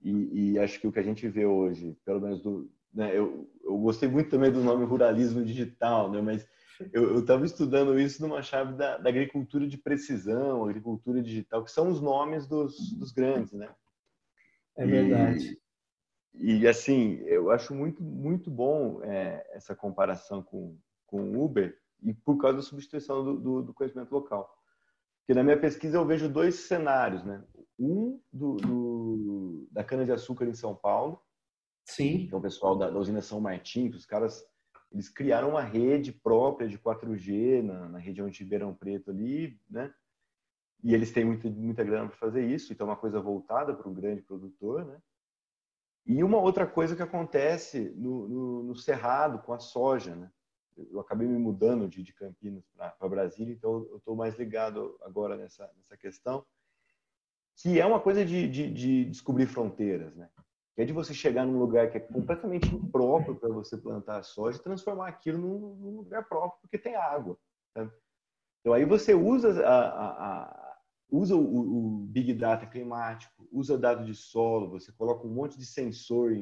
E, 0.00 0.52
e, 0.54 0.58
acho 0.58 0.80
que 0.80 0.86
o 0.86 0.92
que 0.92 0.98
a 0.98 1.02
gente 1.02 1.28
vê 1.28 1.46
hoje, 1.46 1.96
pelo 2.04 2.20
menos 2.20 2.42
do, 2.42 2.68
né, 2.92 3.16
eu, 3.16 3.48
eu 3.62 3.78
gostei 3.78 4.08
muito 4.08 4.30
também 4.30 4.50
do 4.50 4.60
nome 4.60 4.84
ruralismo 4.84 5.44
digital, 5.44 6.10
né, 6.10 6.20
mas 6.20 6.44
eu 6.92 7.20
estava 7.20 7.46
estudando 7.46 7.96
isso 7.98 8.20
numa 8.20 8.42
chave 8.42 8.74
da, 8.74 8.98
da, 8.98 9.08
agricultura 9.08 9.68
de 9.68 9.78
precisão, 9.78 10.64
agricultura 10.64 11.22
digital, 11.22 11.62
que 11.62 11.70
são 11.70 11.88
os 11.88 12.00
nomes 12.00 12.48
dos, 12.48 12.92
dos 12.94 13.12
grandes, 13.12 13.52
né? 13.52 13.72
É 14.76 14.86
verdade. 14.86 15.56
E, 16.34 16.66
assim, 16.66 17.18
eu 17.26 17.50
acho 17.50 17.74
muito, 17.74 18.02
muito 18.02 18.50
bom 18.50 19.02
é, 19.02 19.46
essa 19.52 19.74
comparação 19.74 20.42
com, 20.42 20.76
com 21.06 21.22
o 21.22 21.44
Uber 21.44 21.78
e 22.02 22.14
por 22.14 22.38
causa 22.38 22.56
da 22.56 22.62
substituição 22.62 23.24
do, 23.24 23.38
do, 23.38 23.62
do, 23.62 23.74
conhecimento 23.74 24.12
local. 24.12 24.50
Porque 25.20 25.34
na 25.34 25.44
minha 25.44 25.60
pesquisa 25.60 25.98
eu 25.98 26.06
vejo 26.06 26.28
dois 26.28 26.54
cenários, 26.56 27.22
né? 27.22 27.44
Um 27.78 28.20
do, 28.32 28.56
do 28.56 29.68
da 29.70 29.84
cana-de-açúcar 29.84 30.46
em 30.46 30.54
São 30.54 30.74
Paulo, 30.74 31.22
Sim. 31.84 32.26
Que 32.26 32.34
é 32.34 32.36
o 32.36 32.40
pessoal 32.40 32.76
da, 32.76 32.90
da 32.90 32.98
usina 32.98 33.20
São 33.20 33.40
Martin, 33.40 33.88
os 33.88 34.06
caras 34.06 34.44
eles 34.90 35.08
criaram 35.08 35.50
uma 35.50 35.62
rede 35.62 36.12
própria 36.12 36.68
de 36.68 36.78
4G 36.78 37.62
na, 37.62 37.88
na 37.88 37.98
região 37.98 38.28
de 38.28 38.42
Ribeirão 38.42 38.74
Preto 38.74 39.10
ali, 39.10 39.58
né? 39.68 39.92
E 40.84 40.92
eles 40.94 41.12
têm 41.12 41.24
muita, 41.24 41.48
muita 41.48 41.84
grana 41.84 42.08
para 42.08 42.16
fazer 42.16 42.44
isso, 42.44 42.72
então 42.72 42.86
é 42.86 42.90
uma 42.90 42.96
coisa 42.96 43.20
voltada 43.20 43.72
para 43.74 43.88
um 43.88 43.94
grande 43.94 44.20
produtor, 44.20 44.84
né? 44.84 45.00
E 46.04 46.22
uma 46.24 46.38
outra 46.38 46.66
coisa 46.66 46.96
que 46.96 47.02
acontece 47.02 47.92
no, 47.96 48.28
no, 48.28 48.62
no 48.64 48.76
Cerrado 48.76 49.38
com 49.38 49.52
a 49.52 49.58
soja, 49.58 50.14
né? 50.14 50.30
Eu 50.90 51.00
acabei 51.00 51.28
me 51.28 51.38
mudando 51.38 51.86
de, 51.86 52.02
de 52.02 52.12
Campinas 52.14 52.64
para 52.76 53.08
Brasília, 53.08 53.52
então 53.52 53.86
eu 53.90 53.98
estou 53.98 54.16
mais 54.16 54.36
ligado 54.36 54.98
agora 55.02 55.36
nessa, 55.36 55.70
nessa 55.76 55.96
questão, 55.96 56.44
que 57.56 57.78
é 57.78 57.84
uma 57.84 58.00
coisa 58.00 58.24
de, 58.24 58.48
de, 58.48 58.72
de 58.72 59.04
descobrir 59.04 59.46
fronteiras, 59.46 60.16
né? 60.16 60.28
que 60.74 60.80
é 60.80 60.84
de 60.84 60.92
você 60.92 61.12
chegar 61.12 61.44
num 61.44 61.58
lugar 61.58 61.90
que 61.90 61.98
é 61.98 62.00
completamente 62.00 62.74
impróprio 62.74 63.36
para 63.36 63.50
você 63.50 63.76
plantar 63.76 64.22
soja 64.22 64.58
e 64.58 64.62
transformar 64.62 65.08
aquilo 65.08 65.38
num, 65.38 65.74
num 65.76 65.96
lugar 65.98 66.26
próprio, 66.26 66.60
porque 66.62 66.78
tem 66.78 66.96
água. 66.96 67.36
Então 68.60 68.72
aí 68.72 68.84
você 68.84 69.12
usa, 69.12 69.66
a, 69.66 70.40
a 70.40 70.61
usa 71.12 71.36
o, 71.36 71.40
o, 71.40 71.98
Big 72.06 72.32
Data 72.32 72.66
climático, 72.66 73.46
usa 73.52 73.76
dado 73.76 74.04
de 74.04 74.14
solo, 74.14 74.70
você 74.70 74.90
coloca 74.92 75.26
um 75.26 75.30
monte 75.30 75.58
de 75.58 75.66
sensor 75.66 76.32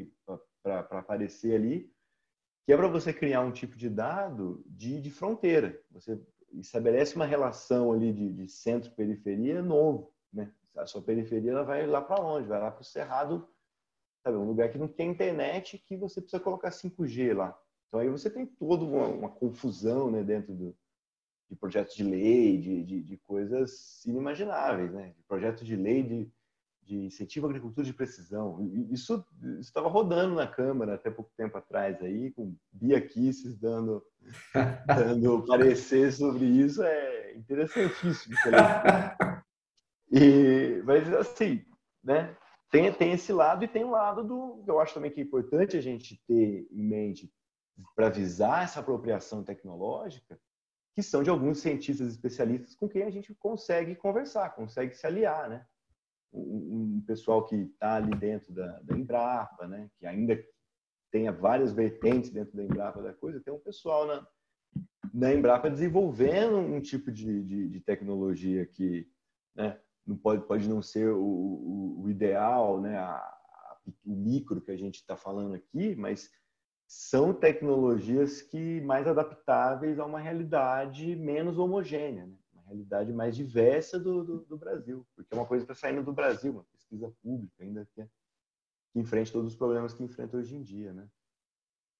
para 0.62 0.98
aparecer 0.98 1.56
ali, 1.56 1.92
que 2.64 2.72
é 2.72 2.76
para 2.76 2.86
você 2.86 3.12
criar 3.12 3.40
um 3.40 3.50
tipo 3.50 3.76
de 3.76 3.90
dado 3.90 4.62
de, 4.66 5.00
de 5.00 5.10
fronteira. 5.10 5.82
Você 5.90 6.18
estabelece 6.52 7.16
uma 7.16 7.26
relação 7.26 7.92
ali 7.92 8.12
de, 8.12 8.32
de 8.32 8.48
centro-periferia 8.48 9.60
novo. 9.60 10.14
Né? 10.32 10.52
A 10.76 10.86
sua 10.86 11.02
periferia 11.02 11.50
ela 11.50 11.64
vai 11.64 11.86
lá 11.86 12.00
para 12.00 12.22
onde? 12.22 12.46
Vai 12.46 12.60
lá 12.60 12.70
para 12.70 12.82
o 12.82 12.84
Cerrado 12.84 13.48
sabe? 14.22 14.36
Um 14.36 14.46
lugar 14.46 14.70
que 14.70 14.78
não 14.78 14.88
tem 14.88 15.10
internet 15.10 15.78
que 15.78 15.96
você 15.96 16.20
precisa 16.20 16.42
colocar 16.42 16.70
5G 16.70 17.34
lá. 17.34 17.58
Então 17.88 18.00
aí 18.00 18.08
você 18.08 18.30
tem 18.30 18.46
toda 18.46 18.84
uma, 18.84 19.08
uma 19.08 19.28
confusão 19.28 20.10
né, 20.10 20.22
dentro 20.22 20.54
do, 20.54 20.76
de 21.50 21.56
projetos 21.56 21.96
de 21.96 22.04
lei, 22.04 22.56
de, 22.58 22.84
de, 22.84 23.02
de 23.02 23.16
coisas 23.18 24.04
inimagináveis, 24.06 24.92
né? 24.92 25.12
De 25.16 25.22
projetos 25.24 25.66
de 25.66 25.74
lei 25.74 26.02
de, 26.02 26.32
de 26.84 26.96
incentivo 27.06 27.46
à 27.46 27.50
agricultura 27.50 27.84
de 27.84 27.92
precisão. 27.92 28.60
Isso 28.90 29.24
estava 29.58 29.88
rodando 29.88 30.36
na 30.36 30.46
Câmara 30.46 30.94
até 30.94 31.10
pouco 31.10 31.32
tempo 31.36 31.58
atrás 31.58 32.00
aí, 32.02 32.30
com 32.30 32.54
Bia 32.72 33.00
Kisses 33.00 33.58
dando, 33.58 34.04
dando 34.86 35.44
parecer 35.44 36.12
sobre 36.12 36.44
isso, 36.44 36.82
é 36.84 37.34
interessantíssimo. 37.34 38.36
E, 40.12 40.82
mas 40.84 41.12
assim, 41.12 41.64
né? 42.02 42.36
tem, 42.70 42.92
tem 42.92 43.12
esse 43.12 43.32
lado 43.32 43.64
e 43.64 43.68
tem 43.68 43.84
o 43.84 43.90
lado 43.90 44.22
do 44.22 44.64
eu 44.66 44.80
acho 44.80 44.94
também 44.94 45.10
que 45.10 45.20
é 45.20 45.24
importante 45.24 45.76
a 45.76 45.80
gente 45.80 46.20
ter 46.26 46.66
em 46.70 46.82
mente 46.82 47.32
para 47.94 48.08
visar 48.08 48.64
essa 48.64 48.80
apropriação 48.80 49.42
tecnológica, 49.42 50.38
que 50.94 51.02
são 51.02 51.22
de 51.22 51.30
alguns 51.30 51.60
cientistas 51.60 52.08
especialistas 52.08 52.74
com 52.74 52.88
quem 52.88 53.02
a 53.02 53.10
gente 53.10 53.34
consegue 53.34 53.94
conversar, 53.94 54.50
consegue 54.50 54.94
se 54.94 55.06
aliar, 55.06 55.48
né? 55.48 55.66
Um, 56.32 57.02
pessoal 57.06 57.44
que 57.44 57.56
está 57.56 57.96
ali 57.96 58.14
dentro 58.16 58.52
da, 58.52 58.80
da 58.80 58.96
Embrapa, 58.96 59.66
né? 59.66 59.90
Que 59.98 60.06
ainda 60.06 60.40
tenha 61.10 61.32
várias 61.32 61.72
vertentes 61.72 62.30
dentro 62.30 62.56
da 62.56 62.64
Embrapa 62.64 63.02
da 63.02 63.12
coisa, 63.12 63.40
tem 63.40 63.52
um 63.52 63.58
pessoal 63.58 64.06
na, 64.06 64.26
na 65.12 65.34
Embrapa 65.34 65.70
desenvolvendo 65.70 66.56
um 66.56 66.80
tipo 66.80 67.10
de, 67.10 67.42
de, 67.44 67.68
de 67.68 67.80
tecnologia 67.80 68.64
que, 68.66 69.08
né? 69.56 69.80
não 70.06 70.16
pode, 70.16 70.46
pode 70.46 70.68
não 70.68 70.82
ser 70.82 71.08
o, 71.10 71.22
o, 71.22 72.02
o 72.02 72.10
ideal, 72.10 72.80
né? 72.80 72.98
A, 72.98 73.36
o 74.04 74.14
micro 74.14 74.60
que 74.60 74.70
a 74.70 74.76
gente 74.76 74.96
está 74.96 75.16
falando 75.16 75.54
aqui, 75.54 75.96
mas 75.96 76.30
são 76.92 77.32
tecnologias 77.32 78.42
que 78.42 78.80
mais 78.80 79.06
adaptáveis 79.06 80.00
a 80.00 80.04
uma 80.04 80.18
realidade 80.18 81.14
menos 81.14 81.56
homogênea, 81.56 82.26
né? 82.26 82.34
uma 82.52 82.64
realidade 82.64 83.12
mais 83.12 83.36
diversa 83.36 83.96
do, 83.96 84.24
do, 84.24 84.40
do 84.40 84.58
Brasil, 84.58 85.06
porque 85.14 85.32
é 85.32 85.36
uma 85.36 85.46
coisa 85.46 85.64
que 85.64 85.70
está 85.70 85.86
saindo 85.86 86.02
do 86.02 86.12
Brasil, 86.12 86.50
uma 86.50 86.64
pesquisa 86.64 87.14
pública 87.22 87.62
ainda 87.62 87.86
que, 87.94 88.02
que 88.92 88.98
enfrente 88.98 89.30
todos 89.30 89.52
os 89.52 89.56
problemas 89.56 89.94
que 89.94 90.02
enfrenta 90.02 90.36
hoje 90.36 90.56
em 90.56 90.62
dia, 90.62 90.92
né? 90.92 91.06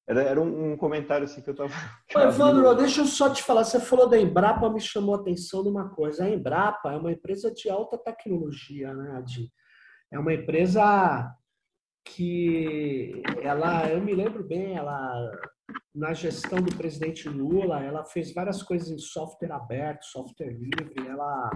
Era, 0.09 0.23
era 0.23 0.41
um, 0.41 0.73
um, 0.73 0.77
comentário 0.77 1.25
assim 1.25 1.41
que 1.41 1.51
eu 1.51 1.53
estava. 1.53 1.71
Evandro, 2.11 2.75
deixa 2.75 3.03
eu 3.03 3.07
só 3.07 3.33
te 3.33 3.45
falar. 3.45 3.63
Você 3.63 3.79
falou 3.79 4.09
da 4.09 4.19
Embrapa, 4.19 4.69
me 4.71 4.81
chamou 4.81 5.15
a 5.15 5.19
atenção 5.19 5.63
de 5.63 5.69
uma 5.69 5.91
coisa. 5.91 6.25
A 6.25 6.29
Embrapa 6.29 6.93
é 6.93 6.97
uma 6.97 7.13
empresa 7.13 7.53
de 7.53 7.71
alta 7.71 7.97
tecnologia, 7.97 8.93
né, 8.93 9.19
Adi? 9.19 9.53
É 10.13 10.19
uma 10.19 10.35
empresa 10.35 11.33
que 12.15 13.23
ela, 13.43 13.89
eu 13.89 14.01
me 14.01 14.15
lembro 14.15 14.43
bem, 14.45 14.77
ela 14.77 15.31
na 15.95 16.13
gestão 16.13 16.61
do 16.61 16.75
presidente 16.77 17.29
Lula, 17.29 17.83
ela 17.83 18.05
fez 18.05 18.33
várias 18.33 18.63
coisas 18.63 18.89
em 18.91 18.99
software 18.99 19.53
aberto, 19.53 20.05
software 20.05 20.51
livre, 20.51 20.95
ela 21.07 21.51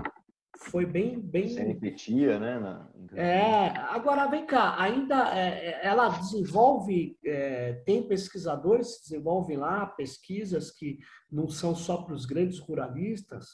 foi 0.59 0.87
bem 0.87 1.21
bem 1.21 1.49
CNPtia, 1.49 2.39
né? 2.39 2.59
Na... 2.59 2.89
É, 3.17 3.69
agora 3.91 4.27
vem 4.29 4.47
cá, 4.47 4.81
ainda 4.81 5.37
é, 5.37 5.67
é, 5.67 5.87
ela 5.87 6.09
desenvolve, 6.09 7.17
é, 7.25 7.75
tem 7.85 8.07
pesquisadores 8.07 8.97
que 8.97 9.11
desenvolvem 9.11 9.57
lá 9.57 9.87
pesquisas 9.87 10.71
que 10.71 10.99
não 11.31 11.49
são 11.49 11.75
só 11.75 11.99
para 12.03 12.15
os 12.15 12.25
grandes 12.25 12.59
ruralistas. 12.59 13.47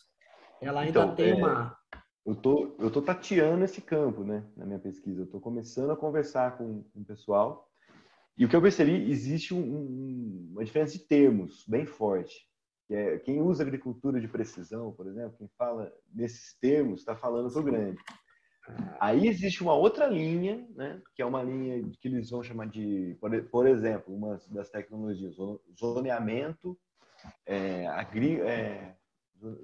Ela 0.60 0.82
ainda 0.82 1.00
então, 1.00 1.14
tem 1.14 1.30
é, 1.30 1.34
uma 1.34 1.74
eu 2.24 2.34
tô, 2.34 2.76
eu 2.78 2.90
tô 2.90 3.00
tateando 3.00 3.64
esse 3.64 3.80
campo, 3.80 4.22
né, 4.24 4.44
na 4.56 4.66
minha 4.66 4.78
pesquisa. 4.78 5.22
Eu 5.22 5.26
tô 5.26 5.40
começando 5.40 5.90
a 5.90 5.96
conversar 5.96 6.56
com, 6.56 6.82
com 6.82 7.00
o 7.00 7.04
pessoal. 7.04 7.68
E 8.36 8.44
o 8.44 8.48
que 8.48 8.56
eu 8.56 8.62
percebi, 8.62 9.10
existe 9.10 9.54
um, 9.54 9.60
um, 9.60 10.48
uma 10.52 10.64
diferença 10.64 10.92
de 10.98 11.04
termos 11.04 11.64
bem 11.66 11.86
forte. 11.86 12.48
Que 12.86 12.94
é, 12.94 13.18
quem 13.18 13.40
usa 13.40 13.62
agricultura 13.62 14.20
de 14.20 14.28
precisão, 14.28 14.92
por 14.92 15.06
exemplo, 15.06 15.36
quem 15.38 15.48
fala 15.56 15.92
nesses 16.14 16.58
termos, 16.58 17.00
está 17.00 17.16
falando 17.16 17.50
para 17.50 17.60
o 17.60 17.64
grande. 17.64 17.98
Aí 19.00 19.26
existe 19.26 19.62
uma 19.62 19.74
outra 19.74 20.06
linha, 20.06 20.66
né, 20.76 21.00
que 21.14 21.22
é 21.22 21.26
uma 21.26 21.42
linha 21.42 21.82
que 22.00 22.08
eles 22.08 22.30
vão 22.30 22.42
chamar 22.42 22.66
de, 22.66 23.16
por, 23.20 23.42
por 23.44 23.66
exemplo, 23.66 24.14
uma 24.14 24.38
das 24.50 24.70
tecnologias, 24.70 25.34
zoneamento, 25.78 26.78
é, 27.46 27.86
agri, 27.88 28.40
é, 28.40 28.96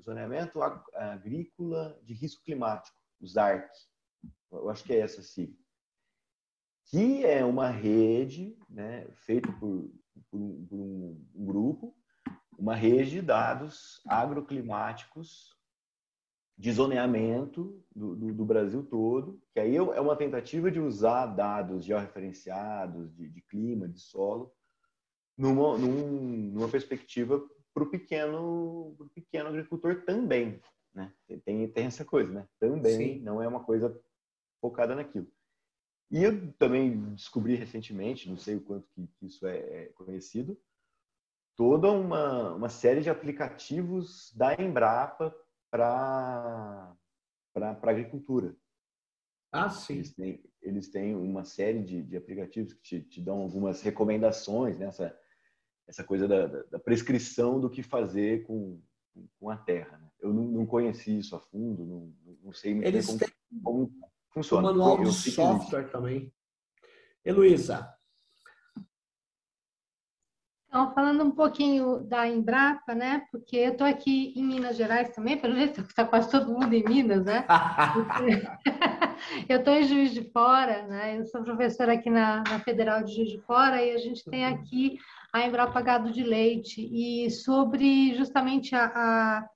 Zoneamento 0.01 0.61
Agrícola 0.95 1.99
de 2.03 2.15
Risco 2.15 2.43
Climático, 2.43 2.97
o 3.21 3.27
ZARC. 3.27 3.71
Eu 4.51 4.71
acho 4.71 4.85
que 4.85 4.93
é 4.93 5.01
essa 5.01 5.23
sim. 5.23 5.57
Que 6.87 7.25
é 7.25 7.45
uma 7.45 7.69
rede 7.69 8.57
né, 8.69 9.09
feita 9.13 9.53
por, 9.53 9.91
por, 10.31 10.41
um, 10.41 10.67
por 10.67 10.79
um, 10.79 11.27
um 11.35 11.45
grupo, 11.45 11.97
uma 12.59 12.75
rede 12.75 13.11
de 13.11 13.23
dados 13.23 14.01
agroclimáticos 14.07 15.55
de 16.59 16.73
zoneamento 16.73 17.85
do, 17.95 18.17
do, 18.17 18.33
do, 18.33 18.45
Brasil 18.45 18.83
todo, 18.83 19.43
que 19.53 19.61
aí 19.61 19.77
é 19.77 20.01
uma 20.01 20.17
tentativa 20.17 20.71
de 20.71 20.81
usar 20.81 21.27
dados 21.27 21.85
georreferenciados 21.85 23.15
de, 23.15 23.29
de 23.29 23.43
clima, 23.43 23.87
de 23.87 24.01
solo, 24.01 24.55
numa, 25.37 25.77
num, 25.77 26.51
numa 26.53 26.69
perspectiva 26.69 27.47
para 27.77 27.85
o 27.85 27.91
pequeno, 27.91 28.95
pro 28.97 29.11
pequeno 29.11 29.51
agricultor 29.51 30.03
também. 30.07 30.59
Né? 30.95 31.13
Tem, 31.45 31.69
tem 31.69 31.85
essa 31.85 32.07
coisa, 32.07 32.33
né? 32.33 32.49
Também 32.59 33.19
Sim. 33.19 33.21
não 33.21 33.43
é 33.43 33.47
uma 33.47 33.63
coisa 33.63 33.95
focada 34.63 34.95
naquilo. 34.95 35.31
E 36.11 36.23
eu 36.23 36.51
também 36.55 37.13
descobri 37.15 37.55
recentemente, 37.55 38.31
não 38.31 38.39
sei 38.39 38.55
o 38.55 38.63
quanto 38.63 38.89
que, 38.89 39.07
que 39.07 39.27
isso 39.27 39.47
é, 39.47 39.59
é 39.59 39.85
conhecido, 39.89 40.59
toda 41.55 41.91
uma, 41.91 42.55
uma 42.55 42.69
série 42.71 43.03
de 43.03 43.11
aplicativos 43.11 44.33
da 44.35 44.55
Embrapa 44.55 45.37
para 45.71 46.97
a 47.55 47.91
agricultura. 47.91 48.57
Ah, 49.53 49.69
sim. 49.69 49.97
Eles 49.97 50.15
têm, 50.15 50.45
eles 50.63 50.89
têm 50.89 51.15
uma 51.15 51.45
série 51.45 51.83
de, 51.83 52.03
de 52.03 52.17
aplicativos 52.17 52.73
que 52.73 52.81
te, 52.81 53.01
te 53.03 53.21
dão 53.21 53.43
algumas 53.43 53.83
recomendações 53.83 54.79
nessa 54.79 55.05
né? 55.05 55.09
essa 55.11 55.26
coisa 56.05 56.27
da, 56.27 56.47
da, 56.47 56.79
prescrição 56.79 57.61
do 57.61 57.71
que 57.71 57.83
fazer 57.83 58.45
com, 58.45 58.81
com 59.39 59.51
a 59.51 59.57
terra. 59.57 59.99
Né? 59.99 60.09
Eu 60.21 60.33
não, 60.33 60.45
não, 60.45 60.67
conheci 60.67 61.19
isso 61.19 61.37
a 61.37 61.41
fundo, 61.41 61.85
não, 61.85 62.13
não 62.43 62.53
sei 62.53 62.75
muito 62.75 62.89
Eles 62.89 63.07
como, 63.07 63.19
têm 63.19 63.29
como 63.63 63.93
funciona. 64.31 64.71
O 64.71 64.73
manual 64.73 65.03
de 65.03 65.13
software 65.13 65.91
também. 65.91 66.33
Heloísa. 67.25 67.97
Então, 70.77 70.93
falando 70.93 71.25
um 71.25 71.31
pouquinho 71.31 72.01
da 72.01 72.29
Embrapa, 72.29 72.95
né? 72.95 73.23
Porque 73.33 73.57
eu 73.57 73.73
estou 73.73 73.87
aqui 73.87 74.35
em 74.37 74.45
Minas 74.45 74.77
Gerais 74.77 75.09
também, 75.15 75.39
pelo 75.39 75.55
jeito 75.55 75.81
está 75.81 76.05
quase 76.05 76.31
todo 76.31 76.53
mundo 76.53 76.71
em 76.75 76.85
Minas, 76.85 77.25
né? 77.25 77.47
eu 79.49 79.61
estou 79.61 79.73
em 79.73 79.85
Juiz 79.85 80.13
de 80.13 80.31
Fora, 80.31 80.87
né? 80.87 81.19
Eu 81.19 81.25
sou 81.25 81.43
professora 81.43 81.95
aqui 81.95 82.11
na, 82.11 82.45
na 82.47 82.61
Federal 82.61 83.03
de 83.03 83.15
Juiz 83.15 83.31
de 83.31 83.39
Fora 83.39 83.83
e 83.83 83.93
a 83.93 83.99
gente 83.99 84.23
tem 84.29 84.45
aqui 84.45 84.99
a 85.37 85.47
Embrapa 85.47 85.81
Gado 85.81 86.11
de 86.11 86.23
Leite 86.23 86.81
e 86.81 87.31
sobre 87.31 88.15
justamente 88.15 88.75
a, 88.75 88.87
a, 88.87 89.49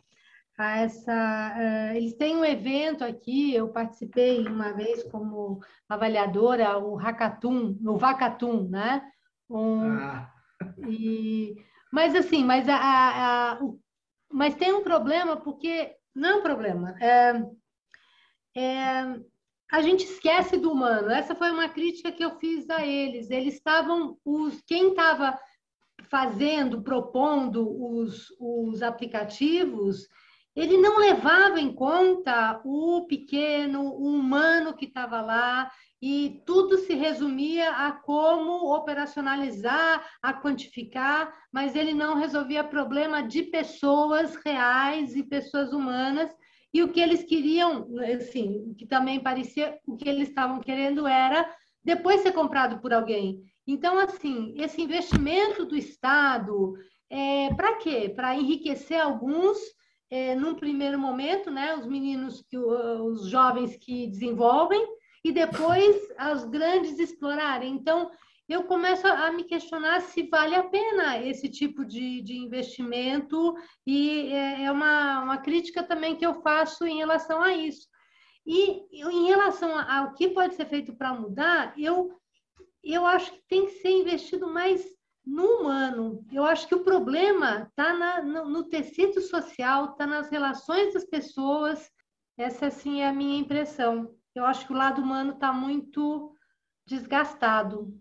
a 0.58 0.78
essa. 0.78 1.54
Uh, 1.56 1.96
eles 1.96 2.14
têm 2.14 2.36
um 2.36 2.44
evento 2.44 3.02
aqui, 3.02 3.54
eu 3.54 3.68
participei 3.68 4.46
uma 4.46 4.72
vez 4.72 5.02
como 5.04 5.60
avaliadora, 5.88 6.78
o 6.78 6.94
Hackathon, 6.94 7.76
no 7.80 7.96
Vacatum, 7.96 8.68
né? 8.68 9.02
Um, 9.48 9.82
ah. 9.92 10.30
e, 10.86 11.56
mas 11.90 12.14
assim, 12.14 12.44
mas, 12.44 12.68
a, 12.68 12.76
a, 12.76 13.52
a, 13.52 13.58
mas 14.30 14.54
tem 14.54 14.72
um 14.72 14.82
problema, 14.82 15.36
porque. 15.36 15.96
Não 16.12 16.28
é 16.28 16.34
um 16.34 16.42
problema. 16.42 16.96
É, 17.00 17.40
é, 18.56 19.20
a 19.70 19.80
gente 19.80 20.04
esquece 20.04 20.56
do 20.56 20.72
humano. 20.72 21.08
Essa 21.08 21.36
foi 21.36 21.52
uma 21.52 21.68
crítica 21.68 22.10
que 22.10 22.24
eu 22.24 22.36
fiz 22.40 22.68
a 22.68 22.84
eles. 22.84 23.30
Eles 23.30 23.54
estavam, 23.54 24.18
os, 24.24 24.60
quem 24.62 24.88
estava 24.88 25.38
fazendo, 26.10 26.82
propondo 26.82 27.64
os, 27.94 28.26
os 28.38 28.82
aplicativos, 28.82 30.08
ele 30.54 30.76
não 30.76 30.98
levava 30.98 31.60
em 31.60 31.72
conta 31.72 32.60
o 32.64 33.06
pequeno, 33.06 33.84
o 33.84 34.14
humano 34.14 34.74
que 34.74 34.86
estava 34.86 35.20
lá, 35.20 35.70
e 36.02 36.42
tudo 36.44 36.78
se 36.78 36.94
resumia 36.94 37.70
a 37.70 37.92
como 37.92 38.74
operacionalizar, 38.74 40.04
a 40.20 40.32
quantificar, 40.32 41.32
mas 41.52 41.76
ele 41.76 41.92
não 41.92 42.16
resolvia 42.16 42.64
problema 42.64 43.22
de 43.22 43.44
pessoas 43.44 44.34
reais 44.44 45.14
e 45.14 45.22
pessoas 45.22 45.72
humanas. 45.72 46.34
E 46.72 46.82
o 46.82 46.88
que 46.88 47.00
eles 47.00 47.22
queriam, 47.24 47.86
assim, 48.16 48.74
que 48.78 48.86
também 48.86 49.20
parecia, 49.20 49.78
o 49.86 49.96
que 49.96 50.08
eles 50.08 50.28
estavam 50.28 50.58
querendo 50.60 51.06
era 51.06 51.48
depois 51.84 52.22
ser 52.22 52.32
comprado 52.32 52.80
por 52.80 52.92
alguém. 52.92 53.49
Então, 53.70 53.96
assim, 54.00 54.52
esse 54.56 54.82
investimento 54.82 55.64
do 55.64 55.76
Estado, 55.76 56.74
é, 57.08 57.54
para 57.54 57.76
quê? 57.76 58.12
Para 58.14 58.34
enriquecer 58.34 59.00
alguns, 59.00 59.56
é, 60.10 60.34
num 60.34 60.56
primeiro 60.56 60.98
momento, 60.98 61.52
né, 61.52 61.76
os 61.76 61.86
meninos, 61.86 62.42
que, 62.42 62.58
os 62.58 63.28
jovens 63.28 63.76
que 63.76 64.08
desenvolvem, 64.08 64.84
e 65.24 65.30
depois 65.30 65.96
os 66.34 66.44
grandes 66.46 66.98
explorarem. 66.98 67.72
Então, 67.72 68.10
eu 68.48 68.64
começo 68.64 69.06
a 69.06 69.30
me 69.30 69.44
questionar 69.44 70.00
se 70.00 70.24
vale 70.24 70.56
a 70.56 70.64
pena 70.64 71.18
esse 71.18 71.48
tipo 71.48 71.84
de, 71.84 72.22
de 72.22 72.36
investimento, 72.38 73.54
e 73.86 74.32
é, 74.32 74.64
é 74.64 74.72
uma, 74.72 75.20
uma 75.20 75.38
crítica 75.38 75.84
também 75.84 76.16
que 76.16 76.26
eu 76.26 76.42
faço 76.42 76.84
em 76.84 76.98
relação 76.98 77.40
a 77.40 77.52
isso. 77.52 77.88
E 78.44 78.82
em 78.92 79.26
relação 79.28 79.78
ao 79.78 80.12
que 80.14 80.30
pode 80.30 80.56
ser 80.56 80.66
feito 80.66 80.92
para 80.96 81.14
mudar, 81.14 81.72
eu 81.78 82.19
eu 82.82 83.04
acho 83.06 83.32
que 83.32 83.42
tem 83.48 83.66
que 83.66 83.72
ser 83.72 83.90
investido 83.90 84.48
mais 84.48 84.84
no 85.24 85.44
humano. 85.44 86.24
Eu 86.32 86.44
acho 86.44 86.66
que 86.66 86.74
o 86.74 86.84
problema 86.84 87.68
está 87.68 88.22
no, 88.22 88.48
no, 88.48 88.64
tecido 88.68 89.20
social, 89.20 89.92
está 89.92 90.06
nas 90.06 90.30
relações 90.30 90.94
das 90.94 91.04
pessoas. 91.04 91.90
Essa, 92.38 92.66
assim, 92.66 93.02
é 93.02 93.08
a 93.08 93.12
minha 93.12 93.38
impressão. 93.38 94.14
Eu 94.34 94.44
acho 94.46 94.66
que 94.66 94.72
o 94.72 94.76
lado 94.76 95.02
humano 95.02 95.32
está 95.34 95.52
muito 95.52 96.34
desgastado. 96.86 97.94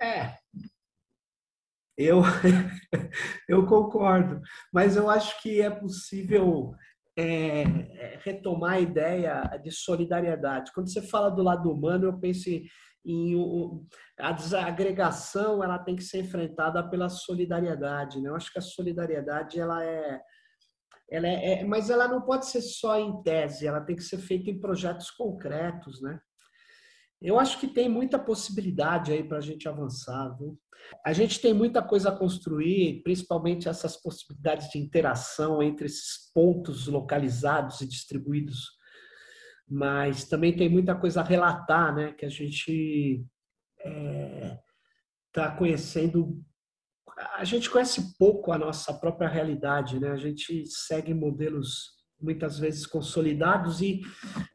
É, 0.00 0.36
eu, 1.98 2.22
eu 3.48 3.66
concordo, 3.66 4.40
mas 4.72 4.94
eu 4.94 5.10
acho 5.10 5.42
que 5.42 5.60
é 5.60 5.68
possível 5.68 6.72
é, 7.18 7.64
retomar 8.22 8.74
a 8.74 8.80
ideia 8.80 9.42
de 9.60 9.72
solidariedade. 9.72 10.70
Quando 10.72 10.92
você 10.92 11.02
fala 11.02 11.28
do 11.28 11.42
lado 11.42 11.68
humano, 11.68 12.04
eu 12.04 12.16
penso 12.16 12.48
em 12.48 12.64
em 13.04 13.34
a 14.18 14.32
desagregação 14.32 15.62
ela 15.62 15.78
tem 15.78 15.96
que 15.96 16.02
ser 16.02 16.18
enfrentada 16.20 16.86
pela 16.88 17.08
solidariedade. 17.08 18.20
Né? 18.20 18.28
Eu 18.28 18.36
acho 18.36 18.52
que 18.52 18.58
a 18.58 18.62
solidariedade 18.62 19.58
ela 19.58 19.84
é, 19.84 20.20
ela 21.10 21.26
é, 21.26 21.60
é, 21.60 21.64
mas 21.64 21.90
ela 21.90 22.06
não 22.06 22.22
pode 22.22 22.46
ser 22.46 22.60
só 22.60 22.98
em 22.98 23.22
tese, 23.22 23.66
ela 23.66 23.80
tem 23.80 23.96
que 23.96 24.02
ser 24.02 24.18
feita 24.18 24.50
em 24.50 24.60
projetos 24.60 25.10
concretos, 25.10 26.02
né? 26.02 26.20
Eu 27.20 27.38
acho 27.38 27.58
que 27.58 27.66
tem 27.66 27.88
muita 27.88 28.16
possibilidade 28.16 29.10
aí 29.12 29.24
para 29.26 29.38
a 29.38 29.40
gente 29.40 29.68
avançar. 29.68 30.36
Viu? 30.38 30.56
A 31.04 31.12
gente 31.12 31.40
tem 31.40 31.52
muita 31.52 31.82
coisa 31.82 32.10
a 32.10 32.16
construir, 32.16 33.02
principalmente 33.02 33.68
essas 33.68 33.96
possibilidades 33.96 34.70
de 34.70 34.78
interação 34.78 35.60
entre 35.60 35.86
esses 35.86 36.30
pontos 36.32 36.86
localizados 36.86 37.80
e 37.80 37.88
distribuídos. 37.88 38.77
Mas 39.70 40.24
também 40.24 40.56
tem 40.56 40.68
muita 40.68 40.94
coisa 40.94 41.20
a 41.20 41.24
relatar, 41.24 41.94
né? 41.94 42.12
Que 42.12 42.24
a 42.24 42.30
gente 42.30 43.24
está 45.26 45.46
é, 45.46 45.56
conhecendo. 45.56 46.42
A 47.36 47.44
gente 47.44 47.68
conhece 47.68 48.16
pouco 48.16 48.52
a 48.52 48.58
nossa 48.58 48.94
própria 48.94 49.28
realidade, 49.28 50.00
né? 50.00 50.10
A 50.10 50.16
gente 50.16 50.64
segue 50.66 51.12
modelos 51.12 51.98
muitas 52.20 52.58
vezes 52.58 52.84
consolidados 52.86 53.80
e, 53.80 54.00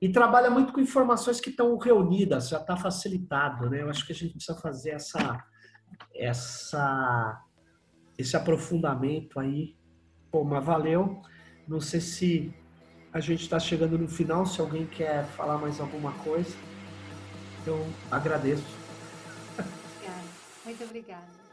e 0.02 0.10
trabalha 0.10 0.50
muito 0.50 0.74
com 0.74 0.82
informações 0.82 1.40
que 1.40 1.50
estão 1.50 1.78
reunidas, 1.78 2.50
já 2.50 2.60
está 2.60 2.76
facilitado, 2.76 3.70
né? 3.70 3.82
Eu 3.82 3.90
acho 3.90 4.06
que 4.06 4.12
a 4.12 4.16
gente 4.16 4.34
precisa 4.34 4.60
fazer 4.60 4.92
essa, 4.92 5.44
essa, 6.16 7.42
esse 8.18 8.36
aprofundamento 8.36 9.40
aí. 9.40 9.76
Pô, 10.32 10.44
mas 10.44 10.66
valeu. 10.66 11.22
Não 11.68 11.80
sei 11.80 12.02
se 12.02 12.54
a 13.14 13.20
gente 13.20 13.44
está 13.44 13.60
chegando 13.60 13.96
no 13.98 14.08
final. 14.08 14.44
Se 14.46 14.60
alguém 14.60 14.88
quer 14.88 15.26
falar 15.38 15.60
mais 15.60 15.80
alguma 15.80 16.12
coisa, 16.14 16.56
eu 17.66 17.88
agradeço. 18.10 18.64
Obrigada. 19.56 20.24
Muito 20.66 20.84
obrigada. 20.84 21.44